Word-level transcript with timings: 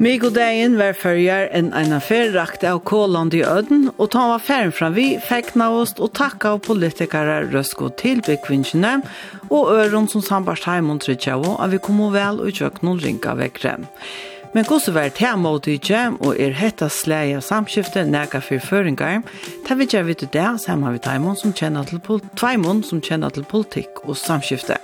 Migodeien 0.00 0.78
var 0.80 0.94
fyrjar 0.96 1.50
enn 1.52 1.66
eina 1.76 1.98
ferrakt 2.00 2.62
av 2.64 2.78
Kåland 2.88 3.34
i 3.36 3.42
Øden, 3.44 3.90
og 4.00 4.08
ta 4.14 4.22
var 4.30 4.40
færen 4.40 4.72
fra 4.72 4.88
vi, 4.94 5.18
fekna 5.20 5.66
oss 5.76 5.92
og 5.98 6.14
takka 6.16 6.54
av 6.54 6.62
politikere 6.64 7.42
røsko 7.50 7.90
til 8.00 8.22
byggvinnskene, 8.24 8.94
og 9.52 9.68
øron 9.74 10.08
som 10.08 10.24
sambarst 10.24 10.64
heim 10.64 10.88
og 10.94 11.04
av, 11.04 11.44
at 11.60 11.70
vi 11.74 11.82
kom 11.84 12.00
og 12.00 12.14
vel 12.16 12.40
og 12.40 12.48
kjøk 12.48 12.80
noen 12.80 13.02
ringa 13.04 13.36
vekkre. 13.42 13.76
Men 14.54 14.64
hvordan 14.64 14.94
var 14.96 15.12
det 15.12 15.20
her 15.20 15.36
mot 15.36 15.68
ikke, 15.68 16.16
og 16.24 16.40
er 16.40 16.56
hetta 16.56 16.88
sleg 16.88 17.36
av 17.36 17.44
samskiftet 17.44 18.08
nega 18.08 18.40
for 18.40 18.56
føringar, 18.56 19.20
tar 19.68 19.76
vi 19.76 19.84
ikke 19.84 20.06
vidt 20.08 20.30
det, 20.32 20.48
sammen 20.64 20.88
har 20.88 20.96
vi 20.96 21.04
tveimon 21.04 21.36
som 21.36 21.52
kjenner 23.04 23.36
til 23.36 23.44
politikk 23.52 24.00
og 24.08 24.16
samskiftet. 24.16 24.80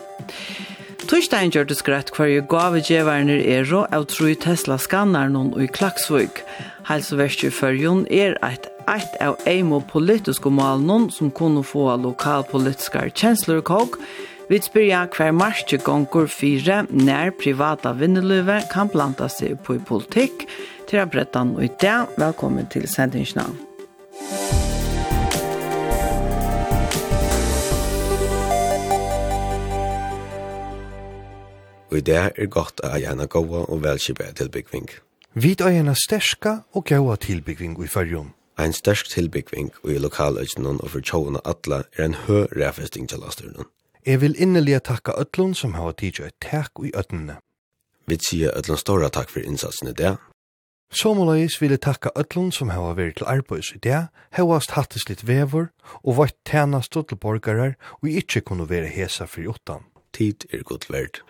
Torsdagen 1.06 1.52
gjør 1.54 1.66
det 1.70 1.76
skrett 1.78 2.08
hver 2.16 2.30
jo 2.32 2.44
gavegjeveren 2.50 3.28
er 3.30 3.68
og 3.76 3.92
av 3.94 4.08
tru 4.10 4.32
Tesla-skanner 4.42 5.30
noen 5.30 5.52
i 5.62 5.68
Klaksvøk. 5.70 6.40
Helseverket 6.88 7.50
i 7.50 7.54
Førjon 7.54 8.06
er 8.10 8.34
et 8.46 8.66
Eitt 8.86 9.16
av 9.18 9.40
eimo 9.50 9.80
politiske 9.82 10.46
malen 10.54 11.08
som 11.10 11.32
kunne 11.34 11.64
få 11.66 11.88
lokalpolitiske 11.98 13.00
kjensler 13.18 13.58
og 13.62 13.70
kåk, 13.72 13.98
Vi 14.48 14.60
spyrja 14.62 15.08
hver 15.10 15.32
marsje 15.34 15.80
gonger 15.82 16.28
fire 16.30 16.84
nær 16.90 17.32
privata 17.34 17.90
vinneløve 17.98 18.60
kan 18.70 18.86
blanda 18.86 19.26
seg 19.26 19.58
på 19.66 19.74
i 19.74 19.82
politikk. 19.82 20.46
Til 20.86 21.02
å 21.02 21.08
brette 21.10 21.42
han 21.42 21.56
og 21.56 21.66
i 21.66 21.72
det, 21.82 21.96
velkommen 22.14 22.70
til 22.70 22.86
sendingsnavn. 22.86 23.58
Musikk 24.22 24.65
og 31.90 31.98
i 31.98 32.00
det 32.00 32.22
er 32.36 32.50
godt 32.50 32.80
å 32.84 32.96
gjerne 32.98 33.26
en 33.26 33.32
gåa 33.32 33.64
og 33.66 33.82
velkjøpe 33.84 34.32
tilbyggving. 34.40 34.88
Vi 35.34 35.52
er 35.60 35.72
gjerne 35.74 35.94
sterska 35.94 36.62
og 36.72 36.86
gåa 36.88 37.16
tilbyggving 37.16 37.76
i 37.84 37.88
fyrjon. 37.88 38.32
Ein 38.58 38.72
stersk 38.72 39.10
tilbyggving 39.12 39.72
i 39.84 39.98
lokaløgnen 40.00 40.80
og 40.80 40.90
for 40.94 41.04
tjåene 41.04 41.42
atla 41.44 41.82
er 41.98 42.06
en 42.06 42.14
høy 42.26 42.46
refesting 42.56 43.08
til 43.08 43.20
lasteren. 43.20 43.68
Jeg 44.06 44.20
vil 44.20 44.38
innelig 44.38 44.82
takka 44.88 45.12
Øtlund 45.20 45.54
som 45.54 45.74
har 45.74 45.92
tidsi 45.92 46.22
et 46.22 46.38
takk 46.40 46.72
i 46.80 46.92
Øtlundene. 46.96 47.36
Vi 48.06 48.16
sier 48.22 48.56
Øtlund 48.56 48.80
stora 48.80 49.10
takk 49.10 49.28
for 49.28 49.40
innsatsen 49.40 49.90
i 49.90 49.92
det. 49.92 50.16
Somolais 50.90 51.60
vil 51.60 51.74
jeg 51.74 51.82
takka 51.82 52.14
Øtlund 52.16 52.52
som 52.52 52.70
har 52.70 52.94
vært 52.94 53.18
til 53.18 53.26
arbeids 53.26 53.72
i 53.74 53.78
det, 53.82 54.06
hevast 54.32 54.76
hattes 54.78 55.08
litt 55.08 55.26
vever 55.26 55.68
og 56.04 56.16
vært 56.22 56.38
tænast 56.46 56.94
til 56.94 57.18
borgarar 57.18 57.74
og 58.00 58.08
ikkje 58.08 58.40
kunne 58.40 58.70
være 58.70 58.88
hesa 58.88 59.26
for 59.26 59.42
jottan. 59.42 59.84
Tid 60.14 60.46
er 60.52 60.62
godt 60.62 60.86
verdt. 60.90 61.24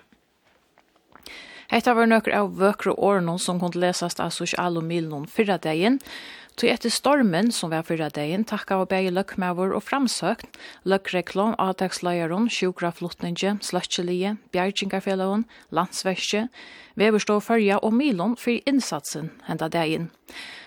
Hetta 1.66 1.96
var 1.98 2.06
nokkur 2.06 2.34
av 2.36 2.52
vøkru 2.60 2.92
årene 2.94 3.38
som 3.42 3.58
kunnu 3.58 3.80
lesast 3.82 4.20
av 4.22 4.30
sosial 4.34 4.78
og 4.78 4.86
milen 4.86 5.26
fyrra 5.26 5.58
dagin. 5.58 5.98
Til 6.56 6.70
etter 6.72 6.88
stormen 6.88 7.50
som 7.52 7.68
var 7.74 7.84
fyrra 7.84 8.06
dagin 8.08 8.46
takka 8.48 8.78
av 8.78 8.86
begge 8.88 9.10
løkmavur 9.12 9.74
og 9.76 9.82
framsøkt, 9.84 10.46
løkreklom, 10.88 11.52
sjukra 11.52 12.48
sjukraflottninge, 12.48 13.58
sløtselige, 13.60 14.36
bjergjengarfelloven, 14.54 15.44
landsverskje, 15.68 16.46
veverstå 16.96 17.40
fyrja 17.44 17.82
og 17.82 17.92
milen 17.92 18.38
fyrir 18.40 18.64
innsatsen 18.64 19.34
henta 19.50 19.68
dagen. 19.68 20.08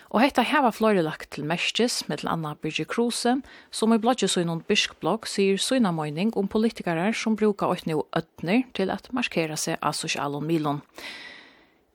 Og 0.10 0.24
hetta 0.24 0.42
hava 0.42 0.72
flore 0.74 1.04
lagt 1.06 1.36
til 1.36 1.45
mestis, 1.45 2.02
med 2.10 2.23
til 2.23 2.32
Anna 2.32 2.56
Birgit 2.58 2.89
Kruse, 2.89 3.36
som 3.70 3.92
i 3.94 4.00
blodget 4.02 4.32
så 4.33 4.42
i 4.42 4.48
noen 4.48 4.64
byskblogg 4.66 5.28
sier 5.30 5.60
søgna 5.61 5.92
møyning 5.94 6.32
om 6.39 6.48
politikere 6.50 7.11
som 7.14 7.36
brukar 7.38 7.76
åttne 7.76 8.00
og 8.00 8.08
øtner 8.17 8.64
til 8.73 8.89
at 8.89 9.11
markera 9.14 9.58
seg 9.60 9.78
av 9.86 9.94
sosialen 9.94 10.48
milon. 10.48 10.82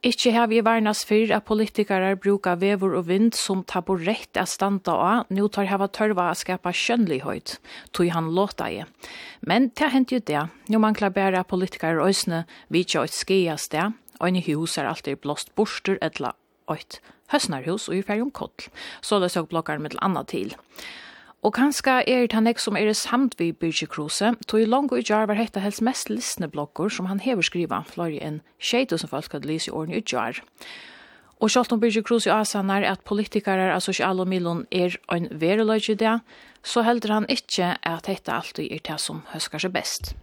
Ikke 0.05 0.35
har 0.35 0.47
vi 0.47 0.61
vernas 0.63 1.01
for 1.09 1.33
at 1.33 1.47
politikere 1.49 2.13
brukar 2.21 2.61
vevor 2.61 2.95
og 3.01 3.09
vind 3.09 3.35
som 3.35 3.65
tar 3.65 3.83
rett 4.05 4.37
av 4.37 4.47
standa 4.47 4.95
av, 4.95 5.33
nå 5.33 5.49
tar 5.49 5.67
hava 5.73 5.89
tørva 5.89 6.29
å 6.31 6.37
skapa 6.39 6.71
kjønnlighet, 6.71 7.57
tog 7.91 8.13
han 8.13 8.31
låta 8.37 8.69
i. 8.71 8.85
Men 9.41 9.73
det 9.75 9.91
hent 9.91 10.13
jo 10.13 10.21
det, 10.21 10.45
nå 10.69 10.79
man 10.79 10.95
klar 10.95 11.11
bæra 11.11 11.43
politikere 11.43 12.05
øsne, 12.05 12.45
vidtja 12.69 13.03
ikke 13.03 13.11
et 13.11 13.19
skia 13.19 13.59
sted, 13.59 13.99
og 14.21 14.29
en 14.29 14.43
hus 14.45 14.79
er 14.79 14.93
alltid 14.93 15.25
blåst 15.25 15.55
borster 15.57 15.99
etla 16.05 16.37
åt 16.71 17.01
høsnarhus 17.33 17.89
og 17.89 17.97
i 17.97 18.05
ferjum 18.05 18.31
koll, 18.35 18.69
så 19.01 19.21
det 19.23 19.33
såg 19.33 19.49
blokkar 19.53 19.81
med 19.81 19.97
anna 20.03 20.25
til. 20.29 20.55
Og 21.45 21.53
kanskje 21.53 21.99
er 22.09 22.23
det 22.25 22.33
han 22.33 22.49
ikke 22.49 22.63
som 22.65 22.77
er 22.77 22.89
det 22.89 22.97
samt 22.97 23.35
vi 23.37 23.51
Birgit 23.53 23.91
kruse, 23.93 24.33
tog 24.49 24.63
i 24.63 24.65
lang 24.65 24.89
og 24.89 24.99
i 24.99 25.05
jar 25.05 25.27
var 25.29 25.37
hette 25.37 25.61
helst 25.61 25.83
mest 25.85 26.09
listne 26.09 26.49
blogger 26.49 26.89
som 26.89 27.07
han 27.11 27.21
hever 27.21 27.45
skriva, 27.45 27.83
flere 27.85 28.17
enn 28.25 28.41
2000 28.65 29.13
folk 29.13 29.37
hadde 29.37 29.51
lyst 29.51 29.69
i 29.69 29.75
årene 29.77 30.01
i 30.01 30.05
jar. 30.09 30.41
Og 31.45 31.51
selv 31.53 31.75
om 31.77 31.81
Birgit 31.81 32.07
kruse 32.07 32.31
i 32.31 32.85
at 32.89 33.05
politikere 33.05 33.75
av 33.75 33.81
sosial 33.85 34.21
og 34.21 34.29
milon 34.29 34.65
er 34.73 34.97
en 35.13 35.29
vereløg 35.29 35.91
i 35.91 35.95
det, 36.01 36.19
så 36.65 36.81
helder 36.81 37.13
han 37.13 37.27
ikke 37.29 37.77
at 37.83 38.07
dette 38.07 38.33
alltid 38.33 38.73
er 38.73 38.81
det 38.81 39.01
som 39.01 39.21
høsker 39.35 39.59
seg 39.59 39.75
best. 39.75 40.15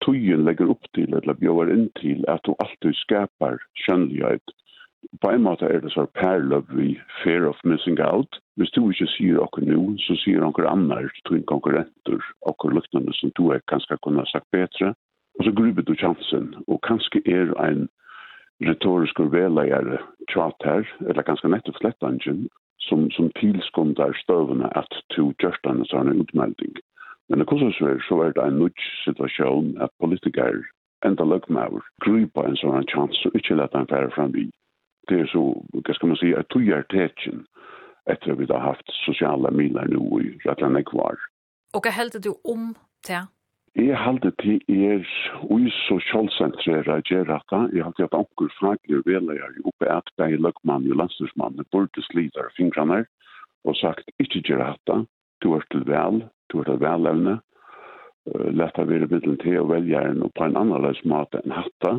Tøyen 0.00 0.44
legger 0.44 0.70
opp 0.70 0.84
til, 0.94 1.12
eller 1.12 1.36
bjøver 1.36 1.72
inn 1.72 1.90
til, 2.00 2.24
at 2.28 2.40
du 2.46 2.54
alltid 2.56 2.96
skapar 3.04 3.60
kjønnlighet 3.84 4.56
på 5.20 5.30
en 5.30 5.42
måte 5.42 5.68
er 5.68 5.80
det 5.80 5.92
så 5.92 6.06
perløp 6.18 6.70
vi 6.76 6.98
fear 7.22 7.46
of 7.48 7.60
missing 7.64 7.98
out. 8.00 8.40
Hvis 8.56 8.70
du 8.70 8.90
ikke 8.90 9.08
sier 9.14 9.40
okkur 9.42 9.66
nå, 9.66 9.82
så 10.04 10.16
sier 10.22 10.44
okkur 10.44 10.68
annar, 10.70 11.10
to 11.24 11.36
en 11.36 11.46
konkurrenter, 11.50 12.22
okkur 12.50 12.74
luktande 12.74 13.14
som 13.18 13.32
du 13.38 13.50
er 13.54 13.64
kanskje 13.72 13.98
kunne 14.02 14.24
ha 14.24 14.30
sagt 14.32 14.50
bedre. 14.52 14.94
Og 15.38 15.44
så 15.44 15.52
gruber 15.52 15.82
du 15.82 15.94
chansen, 15.94 16.54
og 16.66 16.80
kanskje 16.88 17.22
er 17.26 17.52
en 17.60 17.88
retorisk 18.64 19.20
velleier 19.20 19.98
tjat 20.32 20.64
her, 20.64 20.88
eller 21.08 21.22
kanskje 21.22 21.52
nettopp 21.52 21.80
slettangjen, 21.80 22.46
som, 22.88 23.10
som 23.10 23.30
tilskundar 23.40 24.16
støvene 24.22 24.70
at 24.78 25.00
to 25.14 25.32
gjørstane 25.42 25.84
sånne 25.90 26.16
utmelding. 26.22 26.78
Men 27.28 27.42
det 27.42 27.48
kostar 27.50 27.74
så 27.76 27.90
er, 27.92 28.02
så 28.08 28.20
er 28.22 28.32
det 28.36 28.44
en 28.44 28.60
nødt 28.62 28.82
situasjon 29.04 29.74
at 29.82 29.92
politikere 30.00 30.62
enda 31.04 31.26
løgmaur, 31.26 31.84
gruper 32.04 32.48
en 32.48 32.56
sånn 32.60 32.86
chans 32.92 33.18
og 33.28 33.34
ikke 33.36 33.58
lette 33.58 33.78
en 33.78 33.90
færre 33.90 34.12
fram 34.14 34.32
vi 34.34 34.46
det 35.08 35.20
er 35.20 35.30
så, 35.30 35.42
hva 35.72 35.94
skal 35.94 36.08
man 36.08 36.16
säga, 36.16 36.40
att 36.40 36.48
tojar 36.48 36.78
etter 36.78 37.44
efter 38.06 38.32
vi 38.32 38.46
har 38.46 38.60
haft 38.60 38.90
sociala 39.06 39.50
miler 39.50 39.86
nå 39.88 40.20
i 40.20 40.38
Rattland 40.44 40.86
kvar. 40.86 41.16
Og 41.74 41.82
hva 41.82 41.90
hällde 41.90 42.22
du 42.22 42.32
om 42.44 42.74
det? 43.08 43.26
Jeg 43.76 43.98
halte 44.00 44.30
til 44.40 44.62
er 44.72 45.02
ui 45.52 45.66
så 45.84 45.98
kjølsentrere 46.00 47.02
gjerrata. 47.04 47.66
Jeg 47.74 47.84
halte 47.84 48.06
at 48.06 48.14
anker 48.16 48.52
faglige 48.60 49.02
veleger 49.04 49.58
i 49.58 49.64
oppe 49.68 49.90
at 49.92 50.08
begge 50.16 50.38
løkmann 50.40 50.86
og 50.90 50.96
landstyrsmann 51.02 51.60
burde 51.74 52.04
slita 52.06 52.46
fingrene 52.56 53.02
og 53.66 53.76
sagt 53.76 54.08
ikke 54.22 54.40
gjerrata, 54.46 55.02
du 55.42 55.52
er 55.58 55.66
til 55.70 55.84
vel, 55.84 56.22
du 56.52 56.60
er 56.60 56.70
til 56.70 56.80
velevne, 56.80 57.40
lette 58.54 58.86
vi 58.88 58.96
er 58.96 59.08
middelen 59.10 59.38
til 59.42 59.58
å 59.60 59.68
velge 59.68 60.00
en 60.08 60.24
på 60.34 60.46
en 60.46 60.56
annerledes 60.56 61.02
måte 61.04 61.42
enn 61.44 61.54
hatta, 61.58 61.98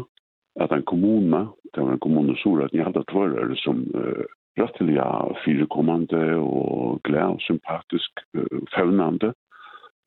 at 0.59 0.72
en 0.72 0.84
kommune, 0.84 1.47
det 1.73 1.81
var 1.81 1.91
en 1.91 2.00
kommune 2.00 2.35
sur, 2.38 2.63
at 2.63 2.73
ni 2.73 2.84
hadde 2.84 3.03
tvører 3.12 3.53
som 3.62 3.84
uh, 3.95 4.23
rettelig 4.57 4.97
firekommende 5.44 6.23
og 6.41 7.01
glad 7.03 7.38
og 7.38 7.44
sympatisk 7.45 8.23
uh, 8.38 8.59
fevnende, 8.75 9.34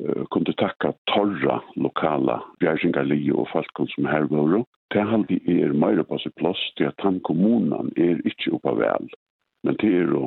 uh, 0.03 0.25
kunne 0.35 0.57
takka 0.59 0.93
torra 1.13 1.61
lokala 1.77 2.41
bjergjengarli 2.61 3.31
og 3.33 3.49
falkon 3.53 3.89
som 3.95 4.11
her 4.11 4.27
var. 4.33 4.65
Det 4.91 5.07
halde 5.07 5.39
er 5.47 5.73
meira 5.73 6.03
på 6.03 6.19
seg 6.19 6.35
plass 6.41 6.61
til 6.77 6.91
at 6.91 7.07
han 7.07 7.21
kommunen 7.23 7.93
er 7.97 8.19
ikke 8.27 8.57
oppa 8.59 8.75
vel. 8.75 9.11
Men 9.63 9.77
det 9.79 9.93
er 9.95 10.11
jo 10.11 10.27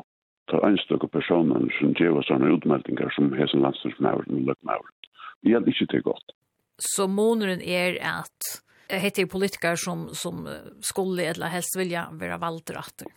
ta 0.51 0.59
einstøkke 0.67 1.09
personer 1.11 1.67
som 1.79 1.95
gjeva 1.99 2.23
sånne 2.27 2.51
utmeldingar 2.57 3.11
som 3.15 3.31
hesen 3.35 3.63
landstyrsmauren 3.63 4.39
og 4.39 4.51
løkmauren. 4.51 4.93
Det 5.43 5.55
er 5.57 5.67
ikkje 5.67 5.89
til 5.91 6.05
godt. 6.07 6.35
Så 6.79 7.07
måneren 7.07 7.61
er 7.61 7.99
at 7.99 8.62
heter 8.87 9.21
ju 9.21 9.27
politiker 9.27 9.75
som 9.75 10.07
som 10.13 10.47
skulle 10.81 11.29
eller 11.31 11.47
helst 11.47 11.77
vilja 11.77 12.07
vara 12.11 12.37
valdratter. 12.37 13.07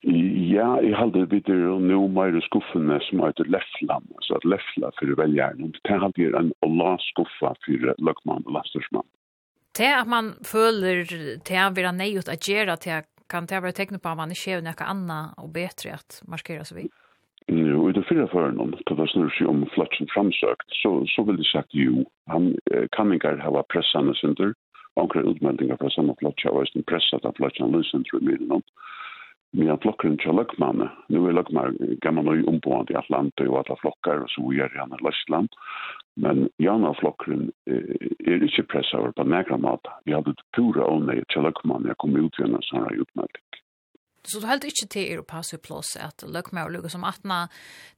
Ja, 0.00 0.78
jeg 0.80 0.96
halde 0.96 1.26
videre 1.28 1.74
og 1.74 1.82
nå 1.84 1.98
mer 2.08 2.36
skuffene 2.46 2.96
som 3.04 3.20
heter 3.20 3.48
Lefland, 3.52 4.06
altså 4.16 4.38
at 4.38 4.46
Lefla 4.48 4.88
for 4.96 5.12
velgjerne. 5.20 5.72
Det 5.76 5.98
halde 6.04 6.22
jeg 6.22 6.32
en 6.38 6.52
Allah 6.64 6.96
skuffa 7.10 7.52
for 7.66 7.92
løgmann 8.00 8.46
og 8.46 8.54
lastersmann. 8.56 9.08
Det 9.76 9.90
at 9.92 10.08
man 10.08 10.32
føler 10.42 11.04
til 11.04 11.60
å 11.60 11.68
være 11.76 11.92
nøyot 11.94 12.32
å 12.32 12.38
gjøre 12.40 12.78
til 12.80 13.04
kan 13.30 13.46
det 13.46 13.60
være 13.62 13.76
tegnet 13.76 14.02
på 14.02 14.10
at 14.10 14.18
man 14.18 14.32
ikke 14.34 14.56
gjør 14.56 14.64
noe 14.66 14.88
annet 14.92 15.38
og 15.38 15.52
bedre 15.54 15.94
at 16.00 16.18
markere 16.26 16.64
seg 16.66 16.80
vidt? 16.80 16.96
Jo, 17.50 17.84
i 17.90 17.94
det 17.94 18.02
fyrre 18.06 18.26
føren, 18.30 18.58
da 18.58 18.96
det 18.98 19.06
snur 19.10 19.30
seg 19.36 19.48
om 19.50 19.62
Flatsen 19.74 20.10
framsøkt, 20.12 20.66
så, 20.82 21.00
så 21.10 21.24
vil 21.26 21.40
jeg 21.40 21.50
sagt 21.50 21.74
jo, 21.74 22.04
han 22.30 22.52
kan 22.94 23.12
ikke 23.14 23.36
ha 23.42 23.62
pressene 23.72 24.14
synder, 24.18 24.52
onkra 24.96 25.22
utmeldingar 25.22 25.78
fra 25.80 25.90
samme 25.94 26.14
flotja, 26.18 26.52
og 26.52 26.64
eisen 26.64 26.86
pressa 26.88 27.20
ta 27.22 27.32
flotja 27.36 27.68
lysen, 27.70 28.04
tru 28.08 28.20
myden 28.24 28.58
om. 28.58 28.64
Men 29.52 29.78
flokkeren 29.82 30.18
til 30.22 30.36
løkmanne, 30.38 30.86
nu 31.10 31.24
er 31.26 31.34
løkmanne 31.34 31.96
gammal 32.04 32.28
og 32.30 32.50
omboende 32.52 32.94
i 32.94 32.98
Atlantet 33.00 33.48
og 33.48 33.58
alle 33.62 33.76
flokkar, 33.80 34.22
og 34.22 34.30
så 34.30 34.44
gjør 34.54 34.76
han 34.78 34.94
i 34.94 35.00
Løsland. 35.02 35.50
Men 36.22 36.46
jana 36.62 36.92
flokkeren 37.00 37.48
er 37.66 38.46
ikke 38.46 38.68
pressa 38.70 39.00
over 39.00 39.16
på 39.16 39.26
negra 39.26 39.58
mat. 39.58 39.90
Vi 40.06 40.14
hadde 40.14 40.36
pura 40.54 40.86
nei 41.02 41.18
til 41.34 41.46
løkmanne, 41.46 41.90
jeg 41.90 41.98
kom 41.98 42.14
ut 42.14 42.38
igjen 42.38 42.60
sånne 42.68 42.94
utmelding. 43.02 43.46
Så 44.22 44.40
du 44.40 44.46
helt 44.46 44.66
ikke 44.68 44.88
til 44.92 45.06
er 45.08 45.20
å 45.22 45.26
passe 45.26 45.56
i 45.56 45.62
plås 45.62 45.94
at 45.96 46.24
løkmer 46.28 46.68
og 46.68 46.74
lukke 46.74 46.90
som 46.92 47.06
atna. 47.08 47.46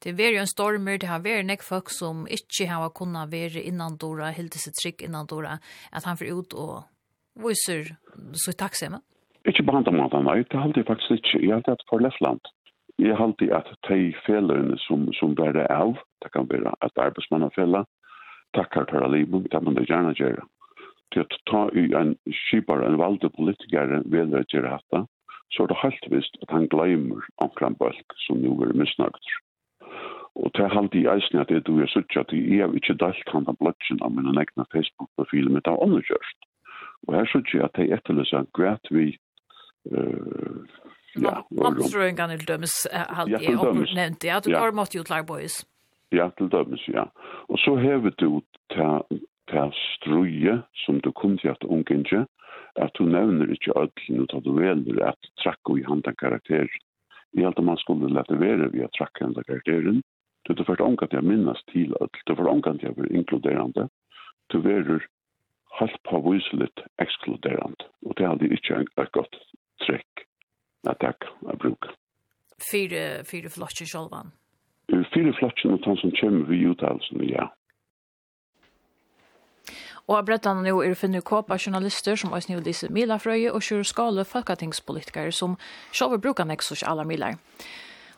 Det 0.03 0.15
er 0.15 0.37
jo 0.37 0.43
en 0.45 0.51
stormer, 0.51 1.01
det 1.03 1.11
har 1.11 1.25
vært 1.25 1.49
nek 1.49 1.65
folk 1.67 1.91
som 1.91 2.27
ikke 2.31 2.69
har 2.71 2.93
kunnet 2.95 3.33
være 3.33 3.63
innan 3.63 3.99
dora, 3.99 4.31
hilde 4.31 4.61
seg 4.63 4.77
trygg 4.79 5.03
innan 5.09 5.27
dora, 5.27 5.59
at 5.91 6.07
han 6.07 6.19
får 6.21 6.31
ut 6.31 6.55
og 6.55 6.75
viser 7.43 7.97
så 8.39 8.55
takksomme. 8.55 9.03
Ikke 9.49 9.65
på 9.67 9.75
andre 9.75 9.95
måten, 9.97 10.29
nei, 10.29 10.45
det 10.47 10.61
halte 10.63 10.83
jeg 10.83 10.87
faktisk 10.87 11.17
ikke. 11.19 11.41
Jeg 11.43 11.57
halte 11.57 11.75
at 11.75 11.87
for 11.91 12.03
Lefland, 12.05 12.53
jeg 13.03 13.19
halte 13.19 13.49
at 13.57 13.71
de 13.89 14.13
felene 14.23 14.77
som, 14.85 15.09
som 15.19 15.35
bare 15.35 15.65
er 15.65 15.75
av, 15.75 15.97
det 16.23 16.31
kan 16.35 16.47
være 16.51 16.75
at 16.87 17.01
arbeidsmannen 17.03 17.51
fela, 17.57 17.83
takkar 18.55 18.87
tar 18.91 19.09
livet, 19.11 19.49
det 19.51 19.63
man 19.65 19.75
det 19.75 19.89
gjerne 19.89 20.15
gjøre. 20.15 20.45
Til 21.13 21.25
å 21.25 21.41
ta 21.51 21.63
i 21.75 21.89
en 21.99 22.15
skipare, 22.45 22.87
en 22.87 23.01
valde 23.01 23.33
politikere, 23.35 24.05
vil 24.13 24.31
jeg 24.37 24.49
gjøre 24.55 24.77
dette, 24.77 25.03
så 25.53 25.63
er 25.63 25.73
det 25.73 25.83
helt 25.83 26.07
visst 26.11 26.37
at 26.43 26.51
han 26.51 26.69
glemmer 26.73 27.25
omkring 27.45 27.79
bølg 27.79 28.17
som 28.27 28.41
nu 28.45 28.53
er 28.65 28.73
misnøgt. 28.77 29.33
Og 30.35 30.53
til 30.57 30.69
halde 30.73 30.99
i 30.99 31.09
eisen 31.15 31.41
at 31.41 31.49
det 31.49 31.67
du 31.67 31.81
er 31.81 31.91
sutt 31.93 32.17
at 32.17 32.33
jeg 32.33 32.63
har 32.63 32.73
ikke 32.77 32.97
dalt 33.01 33.33
han 33.35 33.49
av 33.49 33.59
bløtjen 33.61 34.01
av 34.03 34.15
min 34.17 34.33
egna 34.33 34.65
Facebook-profil 34.73 35.51
mitt 35.53 35.69
av 35.69 35.83
underkjørst. 35.85 36.39
Og 37.09 37.19
her 37.19 37.29
sutt 37.29 37.53
jeg 37.53 37.67
at 37.67 37.77
jeg 37.79 37.93
etterløser 37.99 38.49
greit 38.57 38.89
vi 38.91 39.11
uh, 39.93 40.65
Ja, 41.21 41.43
Omstrøyngan 41.61 42.31
til 42.33 42.47
dømes, 42.49 42.73
halde 42.89 43.37
jeg, 43.37 43.59
og 43.61 43.77
nevnte 43.77 44.27
jeg, 44.27 44.37
at 44.37 44.47
du 44.49 44.55
har 44.57 44.73
måttet 44.73 44.95
jo 44.97 45.03
klare 45.05 45.27
boys. 45.29 45.59
Ja, 46.13 46.31
til 46.39 46.49
dømes, 46.49 46.87
ja. 46.89 47.05
Og 47.53 47.59
så 47.61 47.77
hever 47.77 48.17
du 48.17 48.41
til 48.73 49.21
til 49.53 49.73
struje 49.73 50.63
som 50.85 51.01
du 51.01 51.11
kom 51.13 51.39
til 51.39 51.49
at 51.49 51.65
ungen 51.65 52.05
at 52.81 52.95
du 52.99 53.05
nevner 53.05 53.51
ikke 53.53 53.75
ødelen 53.77 54.25
ut 54.25 54.35
at 54.35 54.45
du 54.45 54.53
velger 54.57 55.05
at 55.09 55.31
trakk 55.43 55.73
i 55.77 55.85
handa 55.89 56.13
karakter. 56.13 56.69
i 57.33 57.45
alt 57.45 57.59
om 57.59 57.65
man 57.65 57.77
skulle 57.81 58.13
lette 58.13 58.37
være 58.41 58.73
via 58.73 58.89
trakk 58.93 59.21
handa 59.21 59.43
karakteren. 59.43 60.03
Du 60.45 60.53
er 60.53 60.65
først 60.65 60.81
omkant 60.81 61.11
til 61.11 61.23
å 61.23 61.25
minnes 61.25 61.63
til 61.73 61.95
ødel. 61.97 62.21
Du 62.27 62.33
er 62.33 62.37
først 62.37 62.53
omkant 62.53 62.81
til 62.81 62.91
å 62.91 62.97
være 62.99 63.15
inkluderende. 63.17 63.89
Du 64.53 64.61
verer 64.61 65.07
på 65.79 65.89
påviseligt 66.11 66.83
ekskluderende. 66.99 67.89
Og 68.07 68.17
det 68.19 68.29
hadde 68.29 68.53
ikke 68.53 68.85
et 68.85 69.13
godt 69.13 69.39
trekk. 69.87 70.27
at 70.85 70.99
takk. 71.01 71.25
Jeg 71.47 71.59
bruker. 71.59 71.95
Fyre, 72.71 73.25
fyre 73.25 73.51
flotje 73.51 73.87
sjølvan? 73.87 74.33
Fyre 75.15 75.33
flotje, 75.39 75.71
og 75.71 75.87
han 75.87 75.97
som 76.03 76.13
kommer 76.21 76.45
vi 76.51 76.67
uttalelsen, 76.69 77.25
ja. 77.31 77.49
Og 80.09 80.17
av 80.19 80.27
brettene 80.27 80.65
nå 80.65 80.81
er 80.83 80.97
finne 80.99 81.23
kåpa 81.23 81.59
journalister 81.59 82.19
som 82.19 82.35
Øysniv 82.35 82.65
disse 82.67 82.89
Milafrøye 82.91 83.53
og 83.53 83.63
kjører 83.63 83.87
skale 83.87 84.25
folketingspolitikere 84.27 85.33
som 85.33 85.57
sjåver 85.95 86.19
bruker 86.23 86.49
neksus 86.49 86.83
alle 86.83 87.07
miler. 87.07 87.39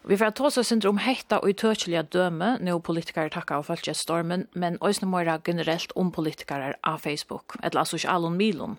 Vi 0.04 0.16
får 0.20 0.34
ta 0.36 0.44
oss 0.44 0.58
syndrom 0.68 0.98
hetta 1.00 1.38
og 1.40 1.48
utøkjelige 1.54 2.02
døme, 2.12 2.58
nå 2.60 2.76
politikere 2.84 3.32
takker 3.32 3.62
og 3.62 3.68
følge 3.70 3.94
stormen, 3.96 4.46
men 4.52 4.76
Øysniv 4.84 5.08
Møyre 5.08 5.38
generelt 5.44 5.92
om 5.96 6.12
politikere 6.12 6.74
av 6.84 6.98
Facebook, 7.00 7.56
eller 7.62 7.80
altså 7.80 7.96
ikke 7.96 8.10
alle 8.12 8.30
milon. 8.30 8.76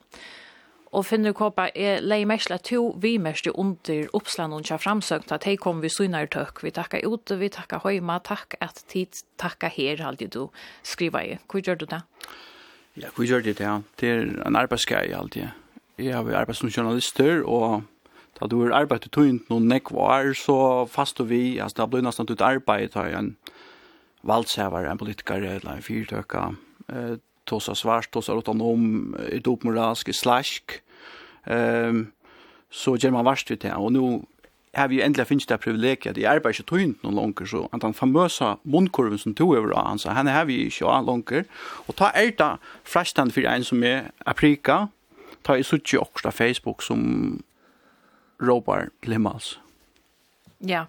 Og 0.96 1.04
finner 1.06 1.34
kåpa 1.36 1.68
er 1.76 2.00
lei 2.06 2.22
mersla 2.30 2.56
to 2.62 2.94
vi 3.02 3.18
mest 3.20 3.50
under 3.52 4.06
oppslag 4.16 4.52
noen 4.52 4.64
tja 4.64 4.78
framsøkt 4.80 5.34
at 5.36 5.44
hei 5.50 5.58
kom 5.60 5.82
vi 5.84 5.90
synar 5.92 6.30
tøk. 6.32 6.62
Vi 6.64 6.72
takka 6.72 7.02
ute, 7.04 7.36
vi 7.42 7.50
takka 7.52 7.82
høyma, 7.84 8.22
takk 8.24 8.56
at 8.64 8.80
tid, 8.88 9.18
takka 9.42 9.68
her 9.68 10.06
halde 10.06 10.30
du 10.32 10.46
skriva 10.84 11.26
i. 11.26 11.40
Hvor 11.52 11.66
gjør 11.66 11.82
du 11.82 11.90
det? 11.90 12.04
Ja, 12.96 13.12
hva 13.16 13.28
gjør 13.28 13.44
det 13.44 13.60
ja. 13.60 13.80
Det 14.00 14.10
er 14.10 14.24
en 14.46 14.56
arbeidsgei 14.56 15.10
alltid. 15.16 15.52
Jeg 16.00 16.16
har 16.16 16.24
arbeidet 16.24 16.60
som 16.60 16.72
journalister, 16.72 17.44
og 17.44 17.84
da 18.40 18.48
du 18.52 18.62
har 18.64 18.76
arbeidet 18.84 19.12
tøynt 19.16 19.50
noen 19.52 19.68
nekvar, 19.72 20.34
så 20.36 20.88
fast 20.92 21.20
og 21.24 21.30
vi, 21.30 21.60
altså 21.60 21.84
det 21.84 21.92
blir 21.92 22.06
nesten 22.06 22.28
ut 22.30 22.44
arbeid, 22.44 22.94
da 22.96 23.06
en 23.12 23.36
valdshever, 24.26 24.88
en 24.90 25.00
politiker, 25.00 25.44
eller 25.44 25.78
en 25.78 25.86
fyrtøkka, 25.86 26.48
eh, 26.90 27.16
tosa 27.46 27.76
svart, 27.76 28.10
tosa 28.12 28.34
autonom, 28.34 29.16
i 29.32 29.40
dopmoralsk, 29.40 30.10
i 30.10 30.18
slask, 30.18 30.80
Eh, 31.46 31.94
så 32.70 32.96
gjør 32.98 33.14
man 33.16 33.28
varst 33.28 33.52
ut 33.52 33.62
det, 33.62 33.74
og 33.74 33.94
nå 33.94 34.08
har 34.76 34.88
vi 34.92 35.02
endelig 35.02 35.28
finnes 35.28 35.48
det 35.48 35.60
privilegiet 35.64 36.14
at 36.14 36.18
jeg 36.20 36.28
arbeider 36.28 36.60
ikke 36.60 36.70
tøynt 36.70 37.04
noen 37.04 37.16
langer, 37.16 37.48
så 37.48 37.64
at 37.74 37.82
den 37.82 37.96
famøse 37.96 38.56
munnkurven 38.64 39.22
som 39.22 39.36
tog 39.36 39.56
over 39.56 39.76
han, 39.78 40.00
så 40.00 40.14
henne 40.16 40.34
har 40.36 40.46
vi 40.50 40.66
ikke 40.68 40.90
av 40.92 41.08
langer. 41.08 41.48
Og 41.88 41.96
ta 41.96 42.12
er 42.14 42.34
det 42.36 42.52
frestand 42.84 43.32
for 43.32 43.48
en 43.48 43.64
som 43.64 43.84
er 43.84 44.12
aprika, 44.26 44.88
ta 45.46 45.56
i 45.56 45.64
suttje 45.64 46.00
også 46.02 46.32
Facebook 46.32 46.84
som 46.84 47.44
råbar 48.42 48.90
Limmals. 49.06 49.60
Ja, 50.60 50.86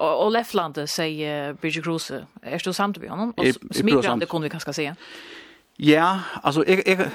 og, 0.00 0.10
og 0.24 0.30
Lefland 0.32 0.78
sier 0.88 1.52
Birgit 1.60 1.84
Kruse, 1.84 2.24
er 2.42 2.62
du 2.64 2.72
samt 2.72 3.00
med 3.00 3.10
honom? 3.12 3.34
Og 3.36 3.76
smigrande 3.76 4.26
kunne 4.26 4.48
vi 4.48 4.54
kanskje 4.54 4.72
si. 4.72 4.88
Ja, 5.80 6.20
alltså 6.42 6.64
jeg, 6.66 6.82
jeg, 6.86 7.10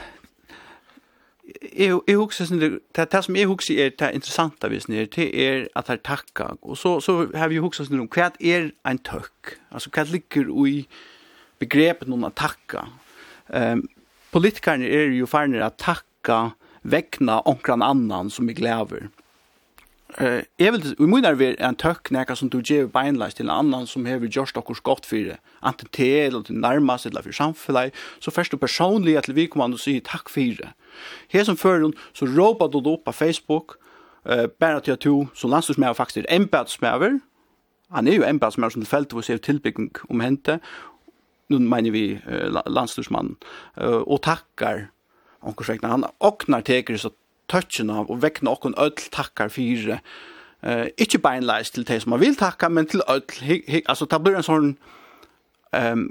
jeg, 1.45 1.93
jeg 2.07 2.17
husker 2.17 2.47
sånn, 2.49 2.61
det, 2.61 2.71
det 2.95 3.21
som 3.25 3.37
jeg 3.37 3.49
husker 3.49 3.81
er 3.81 3.93
det 3.93 4.11
interessante 4.17 4.69
vi 4.71 4.79
snir, 4.81 5.09
det 5.13 5.27
er 5.29 5.67
at 5.77 5.89
det 5.89 5.99
er 5.99 6.05
takka, 6.07 6.47
og 6.61 6.77
så, 6.79 6.97
så 7.03 7.17
har 7.37 7.51
vi 7.51 7.61
husker 7.63 7.87
sånn, 7.87 8.07
hva 8.11 8.31
er 8.39 8.71
en 8.87 9.01
tøkk? 9.05 9.55
Altså, 9.69 9.91
hva 9.93 10.07
ligger 10.09 10.49
i 10.69 10.77
begrepet 11.61 12.09
noen 12.09 12.27
at 12.29 12.37
takka? 12.39 12.87
Um, 13.53 13.85
politikerne 14.33 14.89
er 14.89 15.13
jo 15.15 15.29
ferdig 15.29 15.61
at 15.63 15.77
takka 15.81 16.55
vekna 16.85 17.41
onkran 17.49 17.85
annan 17.85 18.31
som 18.33 18.49
vi 18.49 18.57
glæver. 18.57 19.09
Eh, 20.19 20.43
jeg 20.59 20.71
vil, 20.71 20.95
i 20.99 21.07
min 21.11 21.25
er 21.27 21.41
en 21.59 21.75
tøkk 21.75 22.07
nekka 22.15 22.37
som 22.39 22.47
du 22.49 22.61
gjev 22.63 22.87
beinleis 22.93 23.35
til 23.35 23.49
en 23.49 23.55
annan 23.57 23.87
som 23.87 24.05
hever 24.07 24.31
gjørst 24.31 24.55
okkur 24.57 24.77
skott 24.79 25.07
det. 25.11 25.37
enten 25.65 25.87
til 25.91 26.27
eller 26.27 26.41
til 26.41 26.55
nærmast 26.55 27.05
eller 27.05 27.21
för 27.21 27.31
samfunnet, 27.31 27.93
så 28.19 28.31
først 28.31 28.51
du 28.51 28.57
personlig 28.57 29.23
til 29.23 29.35
vi 29.35 29.47
kommer 29.47 29.73
og 29.73 29.79
sier 29.79 29.99
takk 29.99 30.29
det. 30.35 30.69
Her 31.27 31.43
som 31.43 31.57
fører 31.57 31.91
så 32.13 32.25
råpa 32.25 32.67
du 32.67 32.79
opp 32.79 33.05
på 33.05 33.11
Facebook, 33.11 33.77
eh, 34.25 34.47
bare 34.47 34.81
til 34.81 34.91
at 34.91 35.03
du 35.03 35.27
som 35.33 35.49
landstorsmæver 35.49 35.93
faktisk 35.93 36.17
er 36.17 36.35
embedsmæver, 36.35 37.19
han 37.91 38.07
er 38.07 38.13
jo 38.13 38.23
embedsmæver 38.23 38.69
som 38.69 38.83
fält 38.83 39.11
hvor 39.11 39.21
ser 39.21 39.37
tilbygging 39.37 39.91
om 40.09 40.19
hente, 40.19 40.59
nu 41.49 41.59
mener 41.59 41.91
vi 41.91 42.13
eh, 42.13 42.63
landstorsmannen, 42.67 43.35
eh, 43.77 44.01
og 44.07 44.21
takkar, 44.21 44.87
onkursvekna, 45.41 45.89
han 45.89 46.05
oknar 46.19 46.61
teker 46.61 46.97
så 46.97 47.09
touchen 47.47 47.89
av 47.89 48.09
og 48.11 48.21
vekna 48.21 48.51
okkun 48.55 48.77
öll 48.77 49.09
takkar 49.11 49.49
fyrir 49.49 49.99
eh 50.63 50.89
ikkje 50.97 51.21
beinleis 51.21 51.71
til 51.71 51.85
dei 51.85 51.99
som 51.99 52.09
man 52.09 52.19
vil 52.19 52.35
takka 52.35 52.69
men 52.69 52.85
til 52.85 53.01
öll 53.07 53.81
alltså 53.85 54.05
ta 54.05 54.17
blir 54.17 54.35
en 54.35 54.43
sån 54.43 54.77
ehm 55.73 56.09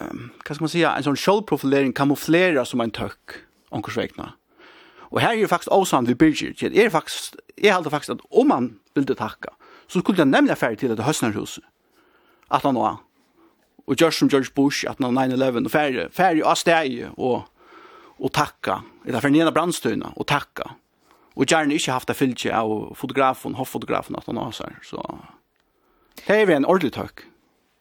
um, 0.00 0.30
hva 0.44 0.54
skal 0.54 0.62
man 0.62 0.68
säga 0.68 0.96
en 0.96 1.02
sån 1.02 1.16
självprofilering 1.16 1.92
kamouflera 1.92 2.64
som 2.64 2.80
en 2.80 2.90
tøkk 2.90 3.44
onkel 3.70 3.96
vekna 3.96 4.34
og 5.10 5.20
her 5.20 5.28
er 5.28 5.40
jo 5.40 5.48
faktisk 5.48 5.72
også 5.72 6.00
vi 6.00 6.14
Birgit. 6.14 6.62
Jeg 6.62 6.84
er 6.84 6.90
faktisk 6.90 7.36
jeg 7.62 7.74
heldur 7.74 7.90
faktisk 7.90 8.10
at 8.10 8.20
om 8.30 8.46
man 8.46 8.78
ville 8.94 9.14
takka 9.14 9.48
så 9.88 10.00
skulle 10.00 10.18
den 10.18 10.30
nemlig 10.30 10.58
ferdig 10.58 10.78
til 10.78 10.92
at 10.92 11.04
høsnarhuset 11.04 11.64
at 12.50 12.62
han 12.62 12.74
var 12.74 13.02
og 13.86 13.96
George 13.96 14.12
som 14.12 14.28
George 14.28 14.52
Bush 14.54 14.84
at 14.88 15.00
9/11 15.00 15.64
og 15.64 15.70
ferdig 15.70 16.08
ferdig 16.12 16.44
av 16.44 16.56
steg 16.56 17.08
og 17.16 17.48
og 18.18 18.32
takka, 18.34 18.80
eller 19.06 19.22
for 19.22 19.32
nena 19.32 19.52
brandstøyna 19.54 20.12
og 20.16 20.26
takka. 20.26 20.74
Og 21.38 21.46
gjerne 21.46 21.74
ikke 21.74 21.94
haft 21.94 22.08
det 22.10 22.16
fylkje 22.18 22.50
av 22.54 22.94
fotografen, 22.98 23.54
hoffotografen, 23.54 24.16
at 24.18 24.26
han 24.26 24.40
har 24.42 24.54
seg. 24.56 24.74
Så 24.82 24.98
det 26.26 26.34
er 26.34 26.46
vi 26.46 26.56
en 26.56 26.66
ordentlig 26.66 26.92
tøkk. 26.96 27.26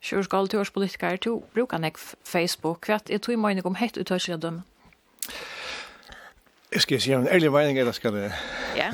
Kjørskal, 0.08 0.48
tørspolitiker, 0.48 1.17
to 1.17 1.39
bruker 1.56 1.82
nek 1.82 1.98
Facebook. 1.98 2.86
Hva 2.86 3.00
er 3.10 3.17
to 3.17 3.34
i 3.34 3.39
mening 3.39 3.65
om 3.65 3.75
hett 3.79 3.98
uttørslige 3.98 4.38
dømme? 4.38 4.62
Jeg 6.72 6.82
skal 6.82 7.01
si 7.01 7.12
en 7.15 7.27
ærlig 7.27 7.51
mening, 7.51 7.79
eller 7.79 7.91
skal 7.91 8.13
det? 8.13 8.32
Ja. 8.77 8.91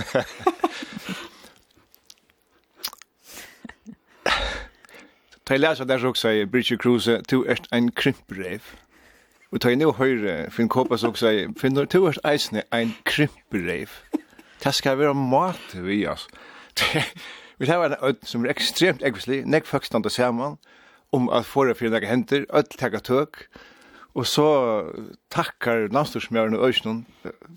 Ta 5.44 5.58
jeg 5.58 5.60
leser 5.60 5.84
der 5.84 6.00
så 6.00 6.08
også, 6.08 6.48
Bridget 6.52 6.80
Kruse, 6.80 7.22
du 7.32 7.44
er 7.44 7.60
en 7.74 7.92
krympbrev. 7.92 8.62
Og 9.53 9.62
tar 9.62 9.69
jeg 9.69 9.83
nå 9.83 9.91
høyre, 9.93 10.48
Finn 10.50 10.69
Kåpas 10.72 11.03
og 11.05 11.17
sier, 11.19 11.51
Finn, 11.62 11.75
du 11.77 12.07
er 12.10 12.15
eisne 12.25 12.63
ein 12.74 12.95
krimpereiv. 13.05 13.91
Det 14.63 14.74
skal 14.74 14.98
være 14.98 15.13
mat 15.13 15.75
vi, 15.77 16.00
altså. 16.10 16.25
Vi 17.62 17.69
tar 17.69 17.86
en 17.86 17.93
ød 18.01 18.25
som 18.25 18.48
er 18.48 18.55
ekstremt 18.55 19.05
ekvislig, 19.05 19.43
nek 19.45 19.69
folk 19.69 19.86
standa 19.86 20.10
saman, 20.10 20.57
om 21.13 21.29
at 21.29 21.45
forra 21.45 21.77
fyrir 21.77 21.93
nek 21.93 22.10
henter, 22.10 22.48
ød 22.50 22.74
takka 22.79 23.03
tøk, 23.05 23.45
og 24.17 24.25
så 24.25 24.50
takkar 25.29 25.86
namstorsmjøren 25.93 26.57
og 26.57 26.65
øysnum, 26.72 27.05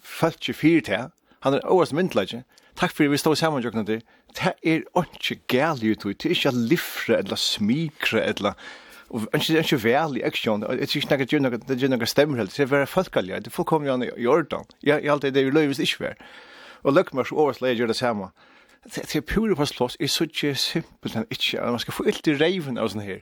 falt 0.05 0.37
ikke 0.45 0.59
fyrir 0.61 0.85
til, 0.85 1.11
han 1.41 1.57
er 1.57 1.65
overast 1.65 1.97
myndelaget, 1.97 2.45
takk 2.77 2.93
fyrir 2.93 3.15
vi 3.15 3.25
stod 3.25 3.41
saman 3.41 3.65
jokna 3.65 3.89
til, 3.89 4.05
det 4.37 4.53
er 4.53 4.85
ikke 4.85 5.41
gæl, 5.49 5.81
det 5.81 5.97
er 6.05 6.29
ikke 6.29 6.53
lifre, 6.53 7.23
eller 7.25 7.41
smikre, 7.41 8.21
eller 8.21 8.53
smikre, 8.53 8.86
det 9.13 9.29
er 9.33 9.39
ikke 9.39 9.59
inte 9.59 9.77
värlig 9.77 10.23
action 10.25 10.61
det 10.61 10.69
är 10.69 10.97
inte 10.97 11.39
något 11.39 11.53
något 11.53 11.69
det 11.69 11.83
er 11.83 11.89
noe 11.89 12.07
stemmer 12.07 12.37
helt 12.37 12.57
det 12.57 12.63
er 12.63 12.67
väldigt 12.67 12.89
folkligt 12.89 13.45
det 13.45 13.53
fullkomligt 13.53 14.03
ju 14.03 14.11
i 14.17 14.23
Jordan. 14.23 14.65
Jag 14.83 15.05
jag 15.05 15.13
alltid 15.13 15.35
det 15.35 15.41
är 15.41 15.53
lövis 15.53 15.79
inte 15.79 15.97
väl 15.99 16.15
och 16.83 16.93
luckmars 16.93 17.33
års 17.33 17.61
läger 17.61 17.87
det 17.87 17.95
samme 17.95 18.31
det 18.95 19.17
er 19.17 19.21
pure 19.21 19.57
på 19.57 19.65
slåss 19.67 19.97
er 20.01 20.07
så 20.07 20.25
ikke 20.25 20.55
simpelt 20.55 21.17
enn 21.17 21.27
ikke 21.31 21.61
man 21.61 21.83
skal 21.83 21.95
få 21.97 22.07
ilt 22.07 22.29
i 22.29 22.37
reiven 22.39 22.79
av 22.79 22.89
sånn 22.93 23.03
her. 23.03 23.21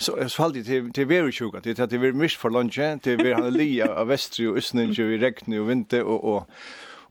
Så 0.00 0.16
så 0.28 0.42
alltid 0.42 0.64
til 0.64 0.82
till 0.82 0.92
till 0.92 1.08
very 1.08 1.32
sjuka 1.32 1.60
det 1.60 1.78
att 1.78 1.90
det 1.90 2.04
er 2.04 2.12
mist 2.12 2.36
for 2.36 2.50
lunch 2.50 2.80
til 3.02 3.16
blir 3.16 3.34
han 3.34 3.52
lia 3.52 3.88
av 3.88 4.08
västry 4.08 4.46
och 4.46 4.56
östninge 4.56 5.14
i 5.14 5.18
regn 5.18 5.60
og 5.60 5.68
vinter 5.68 6.02
og 6.02 6.24
og 6.24 6.46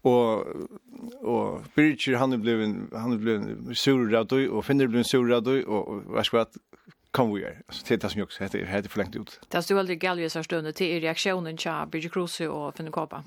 og 0.03 0.47
og 1.21 1.65
Birger 1.75 2.17
han 2.17 2.33
er 2.33 2.63
en 2.63 2.89
han 2.93 3.19
blev 3.19 3.35
en 3.35 3.75
surrad 3.75 4.31
og 4.33 4.65
Finner 4.65 4.87
blev 4.87 5.03
sur 5.03 5.25
surrad 5.25 5.47
og 5.67 6.03
vad 6.05 6.25
ska 6.25 6.45
kom 7.11 7.33
vi 7.33 7.43
här. 7.43 7.61
Alltså, 7.67 7.85
det 7.87 7.93
är 7.93 7.97
det 7.97 8.09
som 8.09 8.19
jag 8.19 8.25
också 8.25 8.43
heter, 8.43 8.65
heter 8.65 8.89
förlängt 8.89 9.15
ut. 9.15 9.39
Det 9.47 9.61
stod 9.61 9.79
aldrig 9.79 9.99
galvis 9.99 10.35
här 10.35 10.43
stunden 10.43 10.73
till 10.73 11.01
reaktionen 11.01 11.57
till 11.57 11.71
Birgit 11.91 12.13
Kruse 12.13 12.47
och 12.47 12.77
Finne 12.77 12.91
Kåpa. 12.91 13.23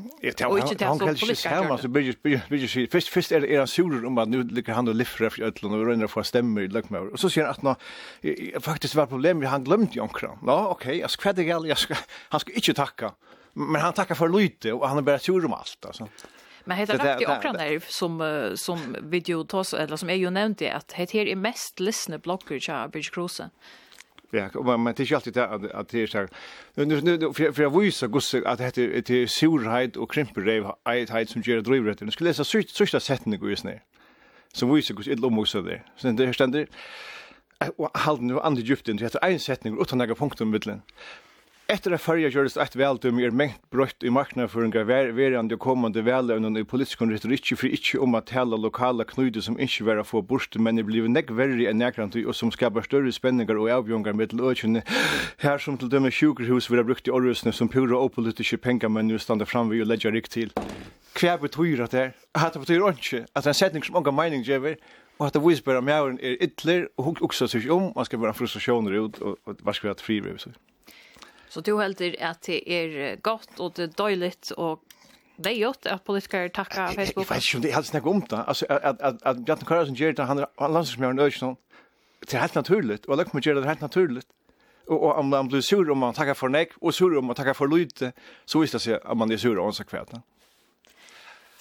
Och 0.46 0.58
inte 0.58 0.74
till 0.74 0.86
att 0.86 0.98
så 0.98 1.06
politiska 1.06 1.50
kärnor. 1.50 1.72
Alltså, 1.72 1.88
Birgit 1.88 2.22
säger, 2.70 2.90
först, 2.90 3.08
först 3.08 3.32
är 3.32 3.44
er 3.44 3.50
era 3.50 3.66
suror 3.66 4.06
om 4.06 4.18
att 4.18 4.28
nu 4.28 4.42
ligger 4.42 4.72
han 4.72 4.88
och 4.88 4.94
liffrar 4.94 5.26
efter 5.26 5.42
ötlen 5.42 5.72
och 5.72 5.86
rönnar 5.86 6.06
få 6.06 6.22
stämmer 6.22 6.60
i 6.60 6.68
lökmör. 6.68 7.12
Och 7.12 7.20
så 7.20 7.30
säger 7.30 7.46
han 7.46 7.54
att 7.54 7.62
nå, 7.62 7.76
faktiskt 8.60 8.94
var 8.94 9.06
problemet, 9.06 9.48
han 9.48 9.64
glömde 9.64 9.90
Jonkra. 9.92 10.30
Ja, 10.46 10.68
okej, 10.68 10.98
jag 10.98 11.10
ska 11.10 11.22
kvädde 11.22 11.44
galvis, 11.44 11.88
han 12.28 12.40
ska 12.40 12.52
inte 12.52 12.74
tacka. 12.74 13.12
Men 13.52 13.80
han 13.80 13.92
tackar 13.92 14.14
för 14.14 14.28
lite 14.28 14.72
och 14.72 14.88
han 14.88 14.98
är 14.98 15.02
bara 15.02 15.18
sur 15.18 15.44
om 15.44 15.52
allt. 15.52 15.86
Alltså. 15.86 16.08
Men 16.64 16.76
heter 16.76 16.99
det 16.99 17.04
rakt 17.04 17.23
i 17.23 17.26
okra 17.26 17.52
nerv 17.52 17.85
som, 17.88 18.52
som 18.57 18.97
video 19.02 19.45
tos, 19.45 19.75
eller 19.75 19.97
som 19.97 20.11
är 20.11 20.14
ju 20.14 20.31
nämnde 20.31 20.73
att 20.73 20.88
det 20.88 21.12
här 21.12 21.16
är 21.16 21.37
mest 21.37 21.81
lyssna 21.81 22.19
blogger 22.19 22.59
tja 22.59 22.88
Bridge 22.88 23.11
Cruise. 23.12 23.50
Ja, 24.31 24.49
men 24.54 24.81
man 24.81 24.95
tycker 24.95 25.14
alltid 25.14 25.38
att 25.38 25.71
att 25.71 25.88
det 25.88 26.02
är 26.02 26.07
så 26.07 26.19
här. 26.19 26.28
Nu 26.75 27.00
nu 27.00 27.33
för 27.33 27.52
för 27.52 27.62
jag 27.62 27.81
visar 27.81 28.07
gosse 28.07 28.42
att 28.47 28.59
det 28.59 28.64
heter 28.64 29.02
det 29.07 29.28
surhet 29.28 29.97
och 29.97 30.12
krimperev 30.12 30.64
heit 31.11 31.31
som 31.31 31.42
gör 31.45 31.61
drivet. 31.61 32.00
Nu 32.00 32.11
skulle 32.11 32.31
läsa 32.31 32.45
sist 32.45 32.76
sista 32.76 33.00
sätta 33.00 33.37
gå 33.37 33.50
just 33.50 33.64
ner. 33.64 33.83
Som 34.52 34.75
visar 34.75 34.95
gosse 34.95 35.12
ett 35.12 35.21
lomosa 35.21 35.61
där. 35.61 35.85
Sen 35.97 36.16
det 36.16 36.33
ständer 36.33 36.66
och 37.76 37.99
halden 37.99 38.26
nu 38.26 38.40
andra 38.40 38.62
djupt 38.62 38.87
det 38.87 39.00
heter 39.00 39.25
en 39.25 39.38
sättning 39.38 39.81
utan 39.81 39.99
några 39.99 40.14
punkter 40.14 40.45
i 40.45 40.49
mitten. 40.49 40.83
Efter 41.66 41.90
att 41.90 42.02
färja 42.02 42.28
gjordes 42.28 42.57
ett 42.57 42.76
vältum 42.76 43.21
er 43.21 43.31
mengt 43.31 43.71
brött 43.71 44.02
i 44.02 44.11
marknadsföringar 44.11 44.85
verande 45.12 45.54
och 45.54 45.61
kommande 45.61 46.02
välövnen 46.02 46.57
i 46.57 46.64
politisk 46.64 47.02
retorik 47.02 47.57
för 47.57 47.69
inte 47.69 47.99
om 47.99 48.14
att 48.14 48.31
hela 48.31 48.57
lokala 48.57 49.04
knyder 49.04 49.40
som 49.40 49.61
inte 49.61 49.85
var 49.85 50.04
få 50.04 50.23
bort 50.23 50.57
men 50.57 50.76
det 50.76 50.83
blev 50.83 51.11
nek 51.11 51.31
värre 51.31 51.71
än 51.71 51.78
näkrant 51.78 52.14
och 52.26 52.37
som 52.37 52.50
skapar 52.50 52.83
större 52.83 53.12
spänningar 53.12 53.57
och 53.57 53.71
avgångar 53.71 54.12
med 54.12 54.40
ökjön 54.40 54.83
här 55.38 55.59
som 55.59 55.78
till 55.78 55.88
dömer 55.88 56.11
sjukhus 56.11 56.71
vi 56.71 56.76
har 56.76 56.85
brukt 56.85 57.09
i 57.09 57.11
Orrösne 57.11 57.52
som 57.52 57.69
pura 57.69 57.99
och 57.99 58.14
politiska 58.14 58.59
pengar 58.59 58.88
men 58.88 59.07
nu 59.07 59.19
stannar 59.19 59.45
fram 59.45 59.69
vid 59.69 59.81
och 59.81 59.87
lägger 59.87 60.12
rikt 60.12 60.33
till. 60.33 60.50
Kvär 61.12 61.38
betyr 61.38 61.81
att 61.81 61.90
det 61.90 61.99
här 61.99 62.12
att 62.33 62.52
det 62.52 62.59
betyder 62.59 62.88
inte 62.88 63.26
att 63.33 63.47
en 63.47 63.54
sättning 63.54 63.83
som 63.83 63.92
många 63.92 64.11
mening 64.11 64.42
ger 64.42 64.76
och 65.16 65.26
att 65.26 65.33
det 65.33 65.40
visar 65.40 65.75
att 65.75 65.85
mjären 65.85 66.19
är 66.23 66.42
ytler 66.42 66.88
och 66.97 67.23
också 67.23 67.49
sig 67.49 67.71
om 67.71 67.92
man 67.95 68.04
ska 68.04 68.16
vara 68.16 68.33
frustrationer 68.33 68.92
ut 68.92 69.19
och, 69.19 69.37
vad 69.45 69.75
ska 69.75 69.87
vi 69.87 69.88
ha 69.88 69.95
ett 69.95 70.00
frivröv 70.00 70.37
så. 70.37 70.50
Så 71.52 71.61
du 71.61 71.76
heldur 71.76 72.14
at 72.18 72.47
det 72.47 72.62
er 72.64 73.16
godt 73.21 73.61
og 73.61 73.76
det 73.76 73.90
er 73.90 73.97
døyligt 73.99 74.52
og 74.56 74.80
det 75.37 75.52
er 75.52 75.59
gjort 75.59 75.87
at 75.87 76.02
politikere 76.06 76.49
takker 76.49 76.94
Facebook. 76.94 77.26
Jeg 77.28 77.37
vet 77.37 77.44
ikke 77.44 77.56
om 77.56 77.62
det 77.62 77.71
er 77.71 77.75
helt 77.75 77.87
snakk 77.87 78.06
om 78.06 78.23
det. 78.23 78.44
Altså, 78.49 78.66
at, 78.68 78.97
at, 79.00 79.14
at 79.26 79.44
Bjarten 79.47 79.66
Karlsson 79.66 79.97
gjør 79.97 80.12
det, 80.12 80.26
han 80.26 80.38
er 80.38 80.47
landslagsmjøren 80.61 81.18
Øysson, 81.18 81.56
det 82.21 82.35
er 82.35 82.40
helt 82.40 82.54
naturligt, 82.54 83.06
og 83.06 83.16
Løkman 83.18 83.42
gjør 83.42 83.54
det 83.54 83.66
helt 83.66 83.80
naturligt. 83.80 84.26
Og, 84.88 85.02
og 85.02 85.12
om 85.14 85.25
man 85.25 85.49
blir 85.49 85.61
sur 85.61 85.90
om 85.90 85.99
man 85.99 86.14
takker 86.14 86.35
for 86.35 86.49
nek, 86.49 86.73
og 86.82 86.94
sur 86.94 87.18
om 87.18 87.25
man 87.25 87.37
takker 87.37 87.52
for 87.52 87.66
lite, 87.66 88.12
så 88.47 88.61
viser 88.61 88.78
det 88.78 88.82
seg 88.82 88.99
at 89.11 89.16
man 89.16 89.32
er 89.32 89.37
sur 89.37 89.59
om 89.59 89.73
man 89.73 89.87
kvært. 89.87 90.11
for 90.11 90.31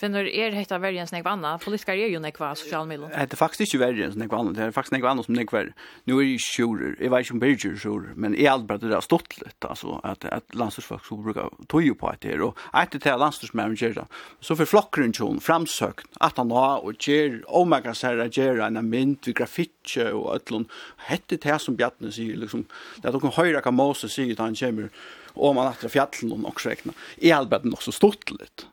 Finner 0.01 0.25
er 0.25 0.55
hetta 0.57 0.79
verjan 0.81 1.05
snägg 1.07 1.21
vanna, 1.23 1.57
politiska 1.61 1.93
er 1.93 2.09
ju 2.09 2.19
nekva 2.19 2.55
social 2.57 2.87
medel. 2.89 3.09
Det 3.13 3.33
är 3.33 3.37
faktiskt 3.37 3.61
inte 3.61 3.85
verjan 3.85 4.13
snägg 4.13 4.31
vanna, 4.31 4.51
det 4.51 4.63
är 4.63 4.71
faktiskt 4.71 4.91
nekva 4.91 5.07
vanna 5.07 5.23
som 5.23 5.35
nekva. 5.35 5.61
Nu 6.03 6.17
är 6.17 6.23
ju 6.23 6.37
sjurer, 6.37 6.95
jag 6.99 7.09
vet 7.09 7.19
inte 7.19 7.33
om 7.33 7.39
berger 7.39 7.75
sjurer, 7.75 8.13
men 8.15 8.35
i 8.35 8.47
allt 8.47 8.65
bara 8.65 8.77
det 8.77 8.93
har 8.93 9.01
stått 9.01 9.37
lite 9.41 9.67
alltså 9.67 9.99
att 10.03 10.25
att 10.25 10.55
landslagsfolk 10.55 11.05
så 11.05 11.15
brukar 11.15 11.49
toja 11.67 11.93
på 11.93 12.07
att 12.07 12.21
det 12.21 12.39
och 12.39 12.57
att 12.71 12.91
det 12.91 13.05
är 13.05 13.17
landslagsmanager 13.17 14.05
så 14.39 14.55
för 14.55 14.65
flockren 14.65 15.13
tjon 15.13 15.39
framsökt 15.39 16.07
att 16.19 16.37
han 16.37 16.51
har 16.51 16.85
och 16.85 17.07
ger 17.07 17.43
oh 17.47 17.67
my 17.67 17.81
god 17.81 17.97
så 17.97 18.07
här 18.07 18.29
ger 18.31 18.59
en 18.59 18.89
mint 18.89 19.27
vi 19.27 19.33
grafik 19.33 19.97
och 20.13 20.33
allon 20.33 20.65
hette 20.97 21.37
det 21.37 21.59
som 21.59 21.75
Bjarne 21.75 22.11
säger 22.11 22.37
liksom 22.37 22.65
det 23.01 23.11
de 23.11 23.21
kan 23.21 23.31
höra 23.31 23.61
kan 23.61 23.73
Moses 23.73 24.11
säger 24.11 24.31
att 24.33 24.39
han 24.39 24.55
kommer 24.55 24.89
och 25.33 25.55
man 25.55 25.67
attra 25.67 25.89
fjallen 25.89 26.31
och 26.31 26.49
också 26.49 26.69
räkna. 26.69 26.93
I 27.17 27.31
allt 27.31 27.49
bara 27.49 27.61
också 27.73 27.91
stått 27.91 28.31
lite. 28.31 28.63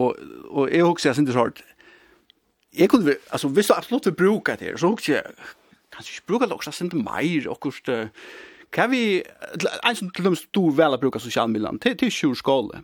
Og, 0.00 0.16
og 0.48 0.70
jeg 0.72 0.84
husker 0.86 1.10
jeg 1.10 1.18
synes 1.18 1.36
hårdt, 1.36 1.62
jeg 2.78 2.88
kunne, 2.88 3.16
altså, 3.30 3.48
viss 3.48 3.68
du 3.68 3.74
absolutt 3.74 4.06
vil 4.06 4.16
bruka 4.16 4.54
det 4.56 4.70
her, 4.70 4.78
så 4.80 4.92
hugsa 4.92 5.18
eg 5.18 5.34
kanskje 5.90 6.14
ikkje 6.14 6.26
bruka 6.28 6.46
det 6.46 6.56
også, 6.56 6.72
synes 6.72 6.94
det 6.94 7.46
og 7.50 7.60
kurst 7.60 7.90
kan 8.72 8.90
vi, 8.90 9.22
ein 9.84 9.96
som 9.96 10.10
til 10.10 10.24
dem 10.24 10.36
stor 10.38 10.70
vel 10.70 10.94
bruka 10.94 11.00
bruke 11.00 11.20
sosialmidlene, 11.20 11.78
til, 11.78 11.96
til 11.96 12.10
sjur 12.10 12.34
skole. 12.34 12.82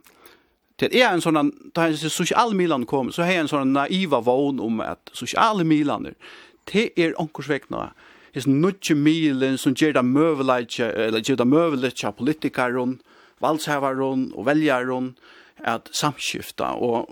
Til 0.78 0.90
er 0.92 1.12
en 1.14 1.22
sånn, 1.22 1.52
da 1.74 1.86
jeg 1.86 1.98
synes 1.98 2.12
sosialmidlene 2.12 2.86
kom, 2.86 3.12
så 3.12 3.22
har 3.22 3.32
jeg 3.32 3.44
en 3.44 3.52
sånn 3.52 3.72
naiva 3.72 4.20
vogn 4.20 4.58
om 4.60 4.82
at 4.84 4.98
sosialmidlene, 5.14 6.16
til 6.66 6.90
er 6.96 7.14
omkursvekna, 7.22 7.92
is 8.36 8.48
nutje 8.50 8.96
milen 8.98 9.56
som 9.56 9.74
gjør 9.74 9.94
det 9.96 10.04
møvelige, 10.04 10.90
eller 11.06 11.22
gjør 11.22 11.38
det 11.40 11.46
møvelige 11.48 12.12
politikeren, 12.18 12.98
valgshaveren 13.40 14.32
og 14.34 14.46
veljeren, 14.48 15.14
att 15.66 15.94
samskifta 15.94 16.72
och 16.72 17.08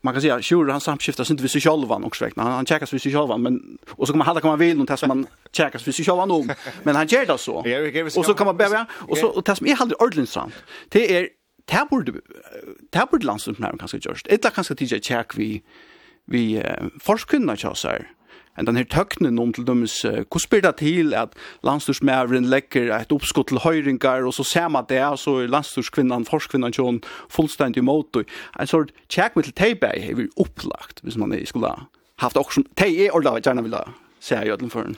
man 0.00 0.14
kan 0.14 0.22
säga 0.22 0.42
sure 0.42 0.72
han 0.72 0.80
samskifta 0.80 1.24
sig 1.24 1.34
inte 1.34 1.42
vid 1.42 1.50
sig 1.50 1.60
själva 1.60 1.96
också 1.96 2.24
räkna 2.24 2.42
han, 2.42 2.52
han 2.52 2.66
checkas 2.66 2.92
vi 2.92 2.98
sig 2.98 3.12
själva 3.12 3.36
men 3.36 3.78
och 3.90 4.06
så 4.06 4.12
kan 4.12 4.18
man 4.18 4.26
hade 4.26 4.40
kan 4.40 4.50
man 4.50 4.58
vill 4.58 4.76
något 4.76 4.98
som 4.98 5.08
man 5.08 5.26
checkas 5.52 5.88
vid 5.88 5.94
sig 5.94 6.04
själva 6.04 6.26
nog 6.26 6.50
men 6.82 6.96
han 6.96 7.06
gör 7.06 7.26
det 7.26 7.38
så 7.38 7.64
och 8.20 8.26
så 8.26 8.34
kan 8.34 8.46
man 8.46 8.56
bära 8.56 8.86
och 8.92 9.18
så 9.18 9.26
och 9.26 9.44
som 9.56 9.66
är 9.66 9.80
aldrig 9.80 10.02
ordentligt 10.02 10.28
sant 10.28 10.54
det 10.88 11.16
är 11.16 11.28
det 11.64 11.86
borde 11.90 12.12
det 12.90 13.06
borde 13.10 13.26
när 13.58 13.78
kanske 13.78 13.98
just 14.02 14.26
ett 14.26 14.42
där 14.42 14.50
kanske 14.50 14.74
tidigt 14.74 15.04
check 15.04 15.38
vi 15.38 15.62
vi 16.24 16.62
forskunnar 17.00 17.56
tjasar 17.56 18.06
en 18.58 18.66
den 18.66 18.76
her 18.76 18.84
tøknen 18.84 19.38
om 19.38 19.52
til 19.52 19.66
dømes, 19.66 20.00
hvordan 20.02 20.42
spyr 20.42 20.60
det 20.60 20.74
til 20.80 21.14
at 21.14 21.34
landstorsmæveren 21.64 22.48
legger 22.50 22.94
et 22.96 23.12
oppskott 23.12 23.48
til 23.48 23.62
høyringar, 23.62 24.26
og 24.26 24.34
så 24.34 24.44
ser 24.44 24.68
man 24.68 24.88
det, 24.88 25.02
og 25.04 25.18
så 25.18 25.38
er 25.42 25.52
landstørskvinnan, 25.52 26.26
forskvinnan, 26.28 26.74
kjøn, 26.74 27.02
fullstendig 27.30 27.84
mot, 27.84 28.16
og 28.16 28.24
en 28.60 28.70
sort 28.70 28.92
tjekk 29.08 29.36
med 29.36 29.48
til 29.48 29.54
teibæg 29.54 30.10
er 30.10 30.24
opplagt, 30.36 31.02
hvis 31.02 31.16
man 31.16 31.34
skulle 31.46 31.70
haft 32.18 32.36
også, 32.36 32.58
som, 32.58 32.66
teibæg 32.76 33.06
er 33.06 33.14
ordentlig 33.14 33.42
gjerne 33.42 33.62
vil 33.62 33.78
jeg 33.78 33.94
se 34.20 34.42
i 34.44 34.50
ødelen 34.50 34.70
for 34.70 34.82
den. 34.82 34.96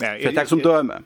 Ja, 0.00 0.16
det 0.20 0.38
er 0.38 0.44
som 0.44 0.60
døme. 0.60 1.02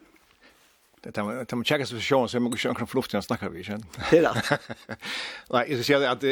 Det 1.02 1.12
tar 1.12 1.44
tar 1.44 1.56
man 1.56 1.64
checka 1.64 1.86
situation 1.86 2.28
så 2.28 2.40
man 2.40 2.52
kan 2.52 2.86
förluft 2.86 3.12
när 3.12 3.20
snackar 3.20 3.48
vi 3.48 3.64
sen. 3.64 3.84
Det 4.10 4.18
är 4.18 4.22
rätt. 4.22 4.60
Nej, 5.50 5.66
det 5.68 5.84
ser 5.84 6.08
att 6.08 6.24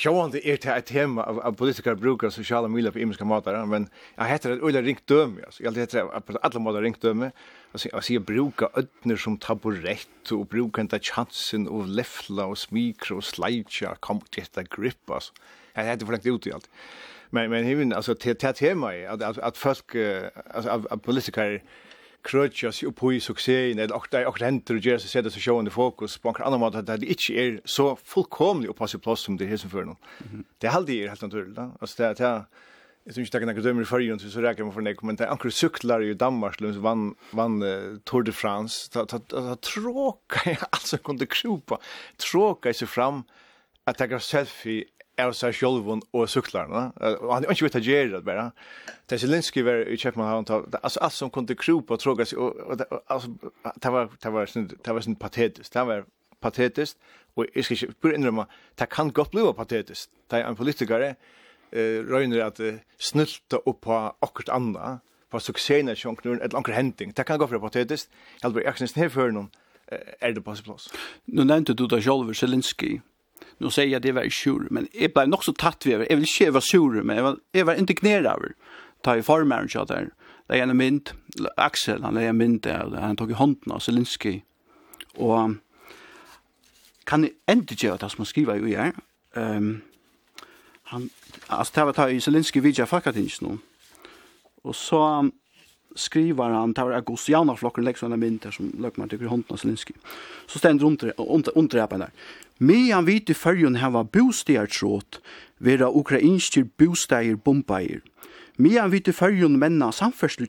show 0.00 0.16
on 0.16 0.32
the 0.32 0.50
air 0.50 0.56
till 0.56 0.70
ett 0.70 0.86
tema 0.86 1.22
av 1.22 1.40
av 1.40 1.52
politiska 1.52 1.94
brukar 1.94 2.30
så 2.30 2.44
skall 2.44 2.62
man 2.62 2.74
vilja 2.74 2.92
på 2.92 2.98
imiska 2.98 3.24
matar 3.24 3.66
men 3.66 3.88
jag 4.16 4.24
heter 4.24 4.50
det 4.50 4.60
Ulla 4.60 4.82
ringt 4.82 5.06
döm 5.06 5.40
alltså 5.44 5.62
jag 5.62 5.76
heter 5.76 6.16
att 6.16 6.44
alla 6.44 6.60
matar 6.60 6.82
ringt 6.82 7.00
döm 7.00 7.30
alltså 7.72 7.88
jag 7.92 8.04
ser 8.04 8.18
bruka 8.18 8.68
ödner 8.74 9.16
som 9.16 9.38
taburett 9.38 10.30
och 10.32 10.46
brukar 10.46 10.82
inte 10.82 10.98
chansen 10.98 11.68
och 11.68 11.86
lefla 11.86 12.46
och 12.46 12.58
smikro 12.58 13.16
och 13.16 13.24
slideshow 13.24 13.94
kom 14.00 14.20
till 14.20 14.44
det 14.54 14.70
grip 14.76 15.10
alltså. 15.10 15.32
Jag 15.74 15.84
hade 15.84 16.06
förlagt 16.06 16.26
ut 16.26 16.46
i 16.46 16.52
allt 16.52 16.70
men 17.30 17.50
men 17.50 17.64
hur 17.64 17.94
alltså 17.94 18.14
till 18.14 18.36
tema 18.36 18.94
är 18.94 19.08
att 19.08 19.38
att 19.38 19.56
folk 19.56 19.94
alltså 20.54 20.70
av 20.70 20.96
politiker 20.96 21.62
krøtja 22.26 22.70
seg 22.74 22.90
opp 22.92 23.02
i 23.10 23.20
suksessen, 23.22 23.80
eller 23.82 23.94
og 23.96 24.08
det 24.12 24.22
er 24.22 24.44
henter 24.44 24.78
og 24.78 24.86
gjør 24.86 25.00
seg 25.02 25.10
sette 25.10 25.32
seg 25.34 25.44
sjående 25.44 25.72
fokus 25.74 26.18
på 26.22 26.32
en 26.32 26.42
annen 26.46 26.62
måte, 26.62 26.82
at 26.82 27.02
det 27.02 27.10
ikke 27.10 27.38
er 27.38 27.56
så 27.68 27.92
fullkomlig 27.98 28.70
å 28.70 28.76
passe 28.78 29.00
plass 29.02 29.26
som 29.26 29.38
det 29.38 29.50
er 29.50 29.60
som 29.60 29.72
før 29.72 29.90
nå. 29.90 29.96
Det 30.60 30.70
er 30.70 30.78
aldri 30.78 31.00
helt 31.08 31.24
naturlig, 31.24 31.54
da. 31.56 31.70
Altså, 31.80 31.98
det 31.98 32.06
er, 32.06 32.14
det 32.20 32.28
er, 32.28 32.68
Jeg 33.02 33.14
synes 33.14 33.28
ikke 33.28 33.38
det 33.40 33.48
er 33.48 33.50
noen 33.50 33.64
dømmer 33.66 33.82
i 33.82 33.90
førgen, 33.90 34.20
så 34.22 34.42
reker 34.44 34.62
man 34.62 34.74
for 34.76 34.86
nek, 34.86 35.00
men 35.02 35.16
det 35.18 35.26
er 35.26 35.32
anker 35.34 35.50
sykler 35.50 36.04
i 36.06 36.14
Danmark, 36.14 36.60
som 36.60 36.82
vann, 36.84 37.08
vann 37.34 37.56
uh, 37.62 37.98
Tour 38.06 38.22
de 38.22 38.32
France, 38.32 38.86
da, 38.94 39.02
da, 39.10 39.18
da, 39.18 39.42
da 39.48 39.56
tråka 39.58 40.44
jeg 40.46 40.60
altså, 40.70 40.96
som 40.96 41.02
kunne 41.08 41.26
krupa, 41.26 41.80
tråka 42.22 42.70
jeg 42.70 42.84
seg 42.84 42.92
fram, 42.92 43.24
at 43.90 43.98
jeg 43.98 44.14
har 44.14 44.22
selfie 44.22 44.86
av 45.20 45.34
seg 45.36 45.54
selv 45.56 45.88
og 45.92 46.28
syklarna. 46.30 46.86
Og 47.20 47.32
han 47.34 47.46
ikke 47.50 47.66
vet 47.66 47.78
å 47.80 47.84
gjøre 47.84 48.10
det 48.14 48.22
bare. 48.26 48.48
Det 49.08 49.16
er 49.16 49.22
Zelensky 49.24 49.64
var 49.66 49.84
i 49.84 49.98
Kjepmanhavn, 50.00 50.48
altså 50.80 51.02
alt 51.04 51.16
som 51.16 51.30
kunne 51.32 51.56
kropa 51.58 51.92
på 51.92 52.00
tråga 52.00 52.26
seg, 52.28 52.40
og 52.40 52.78
det 52.80 52.88
var, 52.90 53.28
det 53.82 53.92
var, 53.92 54.10
det 54.24 54.32
var 54.32 55.04
sånn 55.04 55.20
patetisk, 55.20 55.72
det 55.74 55.86
var 55.88 56.06
patetisk, 56.42 56.98
og 57.36 57.46
jeg 57.54 57.64
skal 57.64 57.76
ikke 57.76 58.00
bare 58.02 58.18
innrømme, 58.18 58.48
det 58.78 58.88
kan 58.92 59.12
godt 59.12 59.32
bli 59.34 59.46
patetisk. 59.56 60.10
Det 60.30 60.40
er 60.40 60.48
en 60.48 60.56
politiker, 60.58 61.04
eh, 61.72 61.98
røyner 62.08 62.46
at 62.46 62.60
uh, 62.60 62.80
snylta 62.98 63.62
opp 63.66 63.82
på 63.84 63.98
akkurat 64.22 64.54
andre, 64.56 64.98
på 65.32 65.40
suksessene 65.40 65.96
sjonknur, 65.96 66.36
eller 66.40 66.56
anker 66.56 66.76
henting, 66.76 67.16
det 67.16 67.26
kan 67.26 67.38
godt 67.40 67.54
bli 67.54 67.60
patetisk. 67.60 68.10
Jeg 68.10 68.48
har 68.48 68.52
bare, 68.52 68.64
jeg 68.64 68.74
kan 68.74 68.84
nesten 68.84 69.02
her 69.02 69.12
før 69.12 69.32
noen, 69.32 69.52
er 69.92 70.32
det 70.32 70.44
på 70.44 70.54
sin 70.56 70.64
plass. 70.64 70.88
Nå 71.26 71.44
nevnte 71.44 71.74
du 71.76 71.86
da 71.86 71.98
Jolver 72.00 72.36
Zelensky, 72.36 73.00
nu 73.62 73.70
säger 73.70 73.92
jag 73.92 74.02
det 74.02 74.12
var 74.12 74.28
sur 74.28 74.66
men 74.70 74.88
jag 74.92 75.12
blev 75.12 75.28
nog 75.28 75.44
så 75.44 75.52
tatt 75.52 75.86
vi 75.86 75.92
jag 75.92 75.98
vill 75.98 76.18
inte 76.18 76.50
vara 76.50 76.60
sur 76.60 77.02
men 77.02 77.16
jag 77.16 77.22
var 77.22 77.36
jag 77.52 77.64
var 77.64 77.74
indignerad 77.74 78.26
över 78.26 78.52
ta 79.02 79.16
i 79.16 79.22
farmaren 79.22 79.68
så 79.68 79.84
där 79.84 80.10
det 80.46 80.58
är 80.58 80.62
en 80.62 80.76
mynd 80.76 81.10
Axel 81.56 82.02
han 82.02 82.16
är 82.16 82.28
en 82.28 82.36
mynd 82.36 82.60
där 82.60 83.00
han 83.00 83.16
tog 83.16 83.30
i 83.30 83.34
handen 83.34 83.72
av 83.72 83.78
Zelinski. 83.78 84.42
Och 85.14 85.50
kan 87.04 87.20
ni 87.20 87.32
inte 87.50 87.86
göra 87.86 87.96
det 87.96 88.08
som 88.08 88.14
man 88.18 88.26
skriver 88.26 88.54
ju 88.54 88.76
här? 88.76 88.92
ehm 89.34 89.80
han 90.92 91.10
alltså 91.46 91.72
det 91.74 91.84
var 91.84 91.92
ta 91.92 92.10
i 92.10 92.20
Zelinski 92.20 92.60
vidja 92.60 92.86
fakat 92.86 93.16
inte 93.16 93.36
nu 93.40 93.58
och 94.62 94.76
så 94.76 95.30
skriver 95.94 96.50
han 96.50 96.74
tar 96.74 96.90
agusiana 96.90 97.56
flocken 97.56 97.84
läggs 97.84 98.02
under 98.02 98.16
minter 98.16 98.50
som 98.50 98.72
Lökman 98.78 99.08
tycker 99.08 99.26
av 99.48 99.56
Zelinski. 99.56 99.94
Så 100.46 100.58
ständer 100.58 100.86
under 100.86 101.12
under 101.16 101.58
under 101.58 101.78
där 101.78 101.98
där. 101.98 102.10
Me 102.58 102.92
han 102.92 103.04
vet 103.04 103.30
i 103.30 103.34
förjun 103.34 103.74
här 103.74 103.90
var 103.90 104.04
bostäder 104.04 105.02
vera 105.58 105.90
ukrainskir 105.90 106.66
bostäder 106.78 107.34
bombajer. 107.34 108.00
Me 108.56 108.78
han 108.78 108.90
vet 108.90 109.08
i 109.08 109.12
förjun 109.12 109.58
menna 109.58 109.92
samfärslu 109.92 110.46